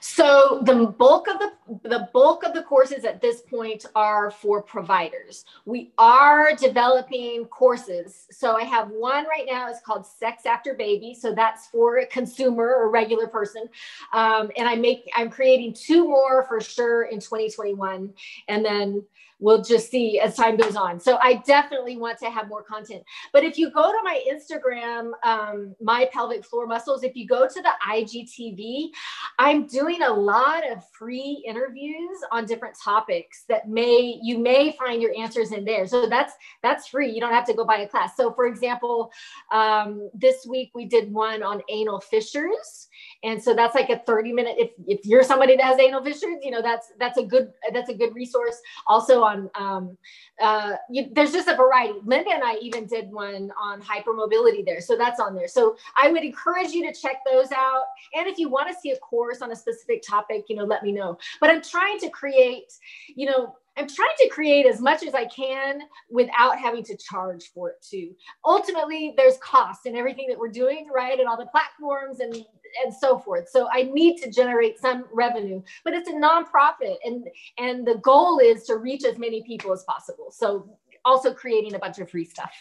So 0.00 0.62
the 0.64 0.86
bulk 0.86 1.28
of 1.28 1.38
the 1.38 1.52
the 1.82 2.08
bulk 2.12 2.44
of 2.44 2.54
the 2.54 2.62
courses 2.62 3.04
at 3.04 3.20
this 3.20 3.40
point 3.42 3.86
are 3.94 4.30
for 4.30 4.62
providers. 4.62 5.44
We 5.64 5.92
are 5.98 6.54
developing 6.54 7.46
courses. 7.46 8.26
So 8.30 8.56
I 8.56 8.62
have 8.62 8.88
one 8.90 9.26
right 9.26 9.46
now. 9.50 9.68
It's 9.68 9.80
called 9.80 10.06
Sex 10.06 10.46
After 10.46 10.74
Baby. 10.74 11.14
So 11.14 11.34
that's 11.34 11.66
for 11.66 11.98
a 11.98 12.06
consumer 12.06 12.74
or 12.74 12.90
regular 12.90 13.26
person. 13.26 13.68
Um, 14.12 14.50
and 14.56 14.68
I 14.68 14.76
make 14.76 15.10
I'm 15.16 15.30
creating 15.30 15.74
two 15.74 16.04
more 16.04 16.44
for 16.44 16.60
sure 16.60 17.04
in 17.04 17.20
2021, 17.20 18.12
and 18.48 18.64
then 18.64 19.02
we'll 19.38 19.62
just 19.62 19.90
see 19.90 20.18
as 20.18 20.34
time 20.36 20.56
goes 20.56 20.76
on. 20.76 20.98
So 20.98 21.18
I 21.22 21.42
definitely 21.46 21.96
want 21.96 22.18
to 22.20 22.30
have 22.30 22.48
more 22.48 22.62
content. 22.62 23.02
But 23.32 23.44
if 23.44 23.58
you 23.58 23.70
go 23.70 23.92
to 23.92 23.98
my 24.02 24.22
Instagram, 24.30 25.12
um, 25.24 25.74
my 25.80 26.08
pelvic 26.12 26.44
floor 26.44 26.66
muscles, 26.66 27.02
if 27.02 27.14
you 27.16 27.26
go 27.26 27.46
to 27.46 27.62
the 27.62 27.72
IGTV, 27.86 28.90
I'm 29.38 29.66
doing 29.66 29.85
a 29.94 30.12
lot 30.12 30.68
of 30.70 30.82
free 30.90 31.42
interviews 31.46 32.18
on 32.32 32.44
different 32.44 32.76
topics 32.82 33.44
that 33.48 33.68
may 33.68 34.18
you 34.22 34.38
may 34.38 34.76
find 34.76 35.00
your 35.00 35.14
answers 35.16 35.52
in 35.52 35.64
there. 35.64 35.86
So 35.86 36.08
that's 36.08 36.32
that's 36.62 36.88
free. 36.88 37.10
You 37.10 37.20
don't 37.20 37.32
have 37.32 37.46
to 37.46 37.54
go 37.54 37.64
buy 37.64 37.78
a 37.78 37.88
class. 37.88 38.16
So 38.16 38.32
for 38.32 38.46
example, 38.46 39.12
um, 39.52 40.10
this 40.12 40.46
week 40.46 40.72
we 40.74 40.84
did 40.84 41.12
one 41.12 41.42
on 41.42 41.62
anal 41.68 42.00
fissures 42.00 42.88
and 43.22 43.42
so 43.42 43.54
that's 43.54 43.74
like 43.74 43.90
a 43.90 43.98
30 44.00 44.32
minute 44.32 44.56
if, 44.58 44.70
if 44.86 45.04
you're 45.04 45.22
somebody 45.22 45.56
that 45.56 45.64
has 45.64 45.78
anal 45.78 46.02
fissures 46.02 46.36
you 46.42 46.50
know 46.50 46.62
that's 46.62 46.92
that's 46.98 47.18
a 47.18 47.24
good 47.24 47.52
that's 47.72 47.90
a 47.90 47.94
good 47.94 48.14
resource. 48.14 48.56
Also 48.86 49.22
on 49.22 49.50
um, 49.54 49.96
uh, 50.40 50.74
you, 50.90 51.08
there's 51.12 51.32
just 51.32 51.48
a 51.48 51.56
variety. 51.56 51.98
Linda 52.04 52.30
and 52.30 52.42
i 52.42 52.56
even 52.56 52.86
did 52.86 53.10
one 53.10 53.50
on 53.60 53.80
hypermobility 53.80 54.64
there. 54.64 54.80
So 54.80 54.96
that's 54.96 55.20
on 55.20 55.34
there. 55.34 55.48
So 55.48 55.76
i 55.96 56.10
would 56.10 56.24
encourage 56.24 56.72
you 56.72 56.90
to 56.90 56.98
check 56.98 57.16
those 57.30 57.52
out. 57.52 57.84
And 58.14 58.26
if 58.26 58.38
you 58.38 58.48
want 58.48 58.68
to 58.68 58.74
see 58.74 58.90
a 58.90 58.98
course 58.98 59.42
on 59.42 59.52
a 59.52 59.56
specific 59.56 60.02
topic 60.06 60.44
you 60.48 60.56
know 60.56 60.64
let 60.64 60.82
me 60.82 60.92
know. 60.92 61.18
But 61.40 61.50
i'm 61.50 61.62
trying 61.62 61.98
to 62.00 62.10
create 62.10 62.72
you 63.14 63.26
know 63.26 63.56
I'm 63.76 63.88
trying 63.88 64.08
to 64.20 64.28
create 64.28 64.64
as 64.64 64.80
much 64.80 65.02
as 65.02 65.14
I 65.14 65.26
can 65.26 65.80
without 66.10 66.58
having 66.58 66.82
to 66.84 66.96
charge 66.96 67.50
for 67.52 67.70
it 67.70 67.76
too. 67.82 68.14
Ultimately, 68.44 69.12
there's 69.16 69.36
cost 69.38 69.84
in 69.84 69.96
everything 69.96 70.26
that 70.28 70.38
we're 70.38 70.48
doing, 70.48 70.88
right? 70.94 71.18
And 71.18 71.28
all 71.28 71.36
the 71.36 71.46
platforms 71.46 72.20
and 72.20 72.42
and 72.84 72.92
so 72.92 73.18
forth. 73.18 73.48
So 73.48 73.68
I 73.72 73.84
need 73.84 74.18
to 74.22 74.30
generate 74.30 74.78
some 74.78 75.04
revenue, 75.12 75.62
but 75.84 75.94
it's 75.94 76.08
a 76.08 76.12
nonprofit 76.12 76.96
and 77.04 77.26
and 77.58 77.86
the 77.86 77.96
goal 77.96 78.38
is 78.38 78.64
to 78.64 78.76
reach 78.76 79.04
as 79.04 79.18
many 79.18 79.42
people 79.42 79.72
as 79.72 79.84
possible. 79.84 80.30
So 80.30 80.78
also 81.04 81.32
creating 81.32 81.74
a 81.74 81.78
bunch 81.78 81.98
of 81.98 82.10
free 82.10 82.24
stuff. 82.24 82.52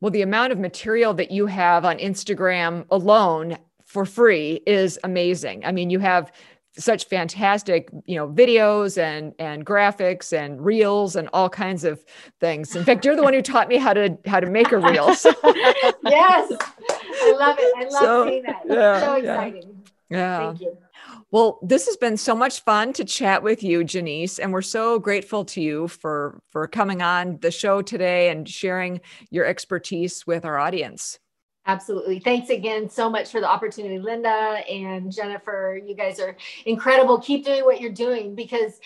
Well, 0.00 0.10
the 0.10 0.22
amount 0.22 0.52
of 0.52 0.58
material 0.58 1.14
that 1.14 1.30
you 1.30 1.46
have 1.46 1.84
on 1.84 1.98
Instagram 1.98 2.84
alone 2.90 3.56
for 3.86 4.04
free 4.04 4.60
is 4.66 4.98
amazing. 5.04 5.64
I 5.64 5.72
mean, 5.72 5.90
you 5.90 6.00
have 6.00 6.32
such 6.78 7.06
fantastic 7.06 7.88
you 8.04 8.16
know 8.16 8.28
videos 8.28 8.98
and 8.98 9.34
and 9.38 9.64
graphics 9.64 10.32
and 10.32 10.64
reels 10.64 11.16
and 11.16 11.28
all 11.32 11.48
kinds 11.48 11.84
of 11.84 12.04
things. 12.40 12.74
In 12.76 12.84
fact 12.84 13.04
you're 13.04 13.16
the 13.16 13.22
one 13.22 13.34
who 13.34 13.42
taught 13.42 13.68
me 13.68 13.76
how 13.76 13.92
to 13.92 14.16
how 14.26 14.40
to 14.40 14.50
make 14.50 14.72
a 14.72 14.78
reel. 14.78 15.14
So. 15.14 15.32
yes. 16.04 16.52
I 17.18 17.36
love 17.38 17.56
it. 17.58 17.74
I 17.76 17.82
love 17.84 18.02
so, 18.02 18.26
seeing 18.26 18.42
that. 18.42 18.62
yeah, 18.68 19.00
so 19.00 19.14
exciting. 19.14 19.84
Yeah. 20.10 20.18
yeah. 20.18 20.46
Thank 20.46 20.60
you. 20.60 20.78
Well 21.30 21.58
this 21.62 21.86
has 21.86 21.96
been 21.96 22.16
so 22.16 22.34
much 22.34 22.60
fun 22.60 22.92
to 22.94 23.04
chat 23.04 23.42
with 23.42 23.62
you 23.62 23.80
Jeanice 23.80 24.38
and 24.38 24.52
we're 24.52 24.62
so 24.62 24.98
grateful 24.98 25.44
to 25.46 25.60
you 25.60 25.88
for 25.88 26.40
for 26.50 26.66
coming 26.66 27.02
on 27.02 27.38
the 27.40 27.50
show 27.50 27.82
today 27.82 28.30
and 28.30 28.48
sharing 28.48 29.00
your 29.30 29.44
expertise 29.44 30.26
with 30.26 30.44
our 30.44 30.58
audience 30.58 31.18
Absolutely. 31.66 32.20
Thanks 32.20 32.50
again 32.50 32.88
so 32.88 33.10
much 33.10 33.30
for 33.30 33.40
the 33.40 33.48
opportunity, 33.48 33.98
Linda 33.98 34.60
and 34.70 35.10
Jennifer. 35.12 35.80
You 35.84 35.96
guys 35.96 36.20
are 36.20 36.36
incredible. 36.64 37.18
Keep 37.18 37.44
doing 37.44 37.64
what 37.64 37.80
you're 37.80 37.92
doing 37.92 38.36
because, 38.36 38.80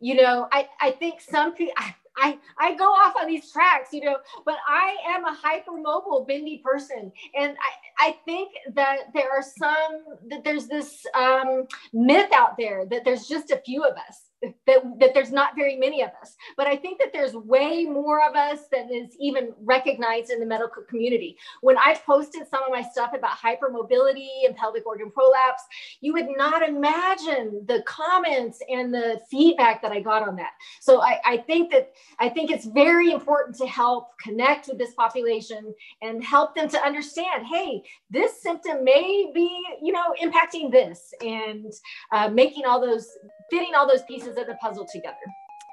you 0.00 0.14
know, 0.16 0.46
I, 0.52 0.68
I 0.80 0.90
think 0.90 1.22
some 1.22 1.54
people, 1.54 1.74
I, 2.16 2.38
I 2.58 2.74
go 2.74 2.84
off 2.84 3.14
on 3.18 3.26
these 3.26 3.50
tracks, 3.50 3.90
you 3.92 4.04
know, 4.04 4.16
but 4.44 4.56
I 4.68 4.96
am 5.08 5.24
a 5.24 5.34
hypermobile, 5.34 6.28
bendy 6.28 6.58
person. 6.58 7.10
And 7.34 7.56
I, 7.58 8.08
I 8.08 8.16
think 8.26 8.52
that 8.74 9.12
there 9.14 9.30
are 9.30 9.42
some, 9.42 10.04
that 10.28 10.44
there's 10.44 10.66
this 10.66 11.06
um, 11.14 11.66
myth 11.94 12.30
out 12.34 12.58
there 12.58 12.84
that 12.86 13.04
there's 13.04 13.26
just 13.26 13.50
a 13.50 13.62
few 13.64 13.82
of 13.82 13.96
us 13.96 14.29
that, 14.42 14.82
that 14.98 15.14
there's 15.14 15.32
not 15.32 15.54
very 15.56 15.76
many 15.76 16.02
of 16.02 16.10
us. 16.20 16.36
But 16.56 16.66
I 16.66 16.76
think 16.76 16.98
that 16.98 17.12
there's 17.12 17.34
way 17.34 17.84
more 17.84 18.26
of 18.26 18.34
us 18.34 18.60
than 18.72 18.90
is 18.90 19.16
even 19.18 19.52
recognized 19.62 20.30
in 20.30 20.40
the 20.40 20.46
medical 20.46 20.82
community. 20.82 21.36
When 21.60 21.76
I 21.78 21.94
posted 22.06 22.48
some 22.48 22.62
of 22.62 22.70
my 22.70 22.82
stuff 22.82 23.12
about 23.14 23.32
hypermobility 23.32 24.46
and 24.46 24.56
pelvic 24.56 24.86
organ 24.86 25.10
prolapse, 25.10 25.62
you 26.00 26.12
would 26.12 26.28
not 26.36 26.66
imagine 26.66 27.64
the 27.66 27.82
comments 27.86 28.60
and 28.68 28.92
the 28.92 29.20
feedback 29.30 29.82
that 29.82 29.92
I 29.92 30.00
got 30.00 30.26
on 30.26 30.36
that. 30.36 30.52
So 30.80 31.02
I, 31.02 31.20
I 31.24 31.36
think 31.38 31.70
that 31.72 31.92
I 32.18 32.28
think 32.28 32.50
it's 32.50 32.66
very 32.66 33.10
important 33.10 33.56
to 33.58 33.66
help 33.66 34.18
connect 34.18 34.68
with 34.68 34.78
this 34.78 34.94
population 34.94 35.74
and 36.02 36.22
help 36.24 36.54
them 36.54 36.68
to 36.68 36.80
understand, 36.80 37.46
hey, 37.46 37.82
this 38.10 38.42
symptom 38.42 38.84
may 38.84 39.30
be, 39.34 39.62
you 39.82 39.92
know, 39.92 40.14
impacting 40.22 40.70
this 40.70 41.12
and 41.20 41.72
uh, 42.12 42.28
making 42.28 42.64
all 42.64 42.80
those 42.80 43.08
fitting 43.50 43.74
all 43.74 43.86
those 43.86 44.02
pieces 44.04 44.29
pieces 44.30 44.40
of 44.40 44.46
the 44.46 44.54
puzzle 44.54 44.86
together. 44.86 45.16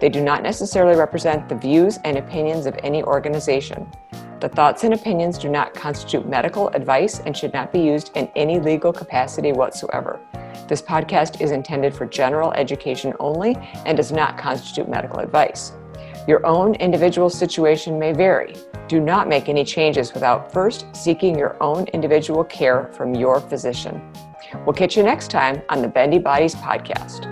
They 0.00 0.08
do 0.08 0.22
not 0.22 0.42
necessarily 0.42 0.96
represent 0.96 1.48
the 1.48 1.54
views 1.54 1.98
and 2.04 2.16
opinions 2.16 2.66
of 2.66 2.76
any 2.82 3.02
organization. 3.02 3.86
The 4.40 4.48
thoughts 4.48 4.82
and 4.82 4.94
opinions 4.94 5.38
do 5.38 5.48
not 5.48 5.74
constitute 5.74 6.26
medical 6.26 6.68
advice 6.70 7.20
and 7.20 7.36
should 7.36 7.52
not 7.52 7.72
be 7.72 7.80
used 7.80 8.16
in 8.16 8.28
any 8.34 8.58
legal 8.58 8.92
capacity 8.92 9.52
whatsoever. 9.52 10.18
This 10.68 10.82
podcast 10.82 11.40
is 11.40 11.52
intended 11.52 11.94
for 11.94 12.06
general 12.06 12.52
education 12.54 13.12
only 13.20 13.56
and 13.86 13.96
does 13.96 14.10
not 14.10 14.38
constitute 14.38 14.88
medical 14.88 15.20
advice. 15.20 15.72
Your 16.28 16.46
own 16.46 16.76
individual 16.76 17.28
situation 17.28 17.98
may 17.98 18.12
vary. 18.12 18.54
Do 18.86 19.00
not 19.00 19.26
make 19.26 19.48
any 19.48 19.64
changes 19.64 20.14
without 20.14 20.52
first 20.52 20.86
seeking 20.94 21.36
your 21.36 21.60
own 21.60 21.86
individual 21.88 22.44
care 22.44 22.86
from 22.92 23.14
your 23.16 23.40
physician. 23.40 24.00
We'll 24.64 24.74
catch 24.74 24.96
you 24.96 25.02
next 25.02 25.32
time 25.32 25.62
on 25.68 25.82
the 25.82 25.88
Bendy 25.88 26.20
Bodies 26.20 26.54
podcast. 26.54 27.26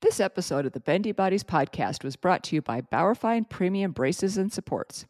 This 0.00 0.18
episode 0.18 0.64
of 0.64 0.72
the 0.72 0.80
Bendy 0.80 1.12
Bodies 1.12 1.44
podcast 1.44 2.02
was 2.02 2.16
brought 2.16 2.42
to 2.44 2.56
you 2.56 2.62
by 2.62 2.80
Bauerfeind 2.80 3.50
Premium 3.50 3.92
Braces 3.92 4.38
and 4.38 4.50
Supports, 4.50 5.04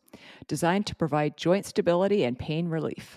designed 0.48 0.86
to 0.86 0.96
provide 0.96 1.36
joint 1.36 1.64
stability 1.64 2.24
and 2.24 2.36
pain 2.36 2.66
relief. 2.68 3.14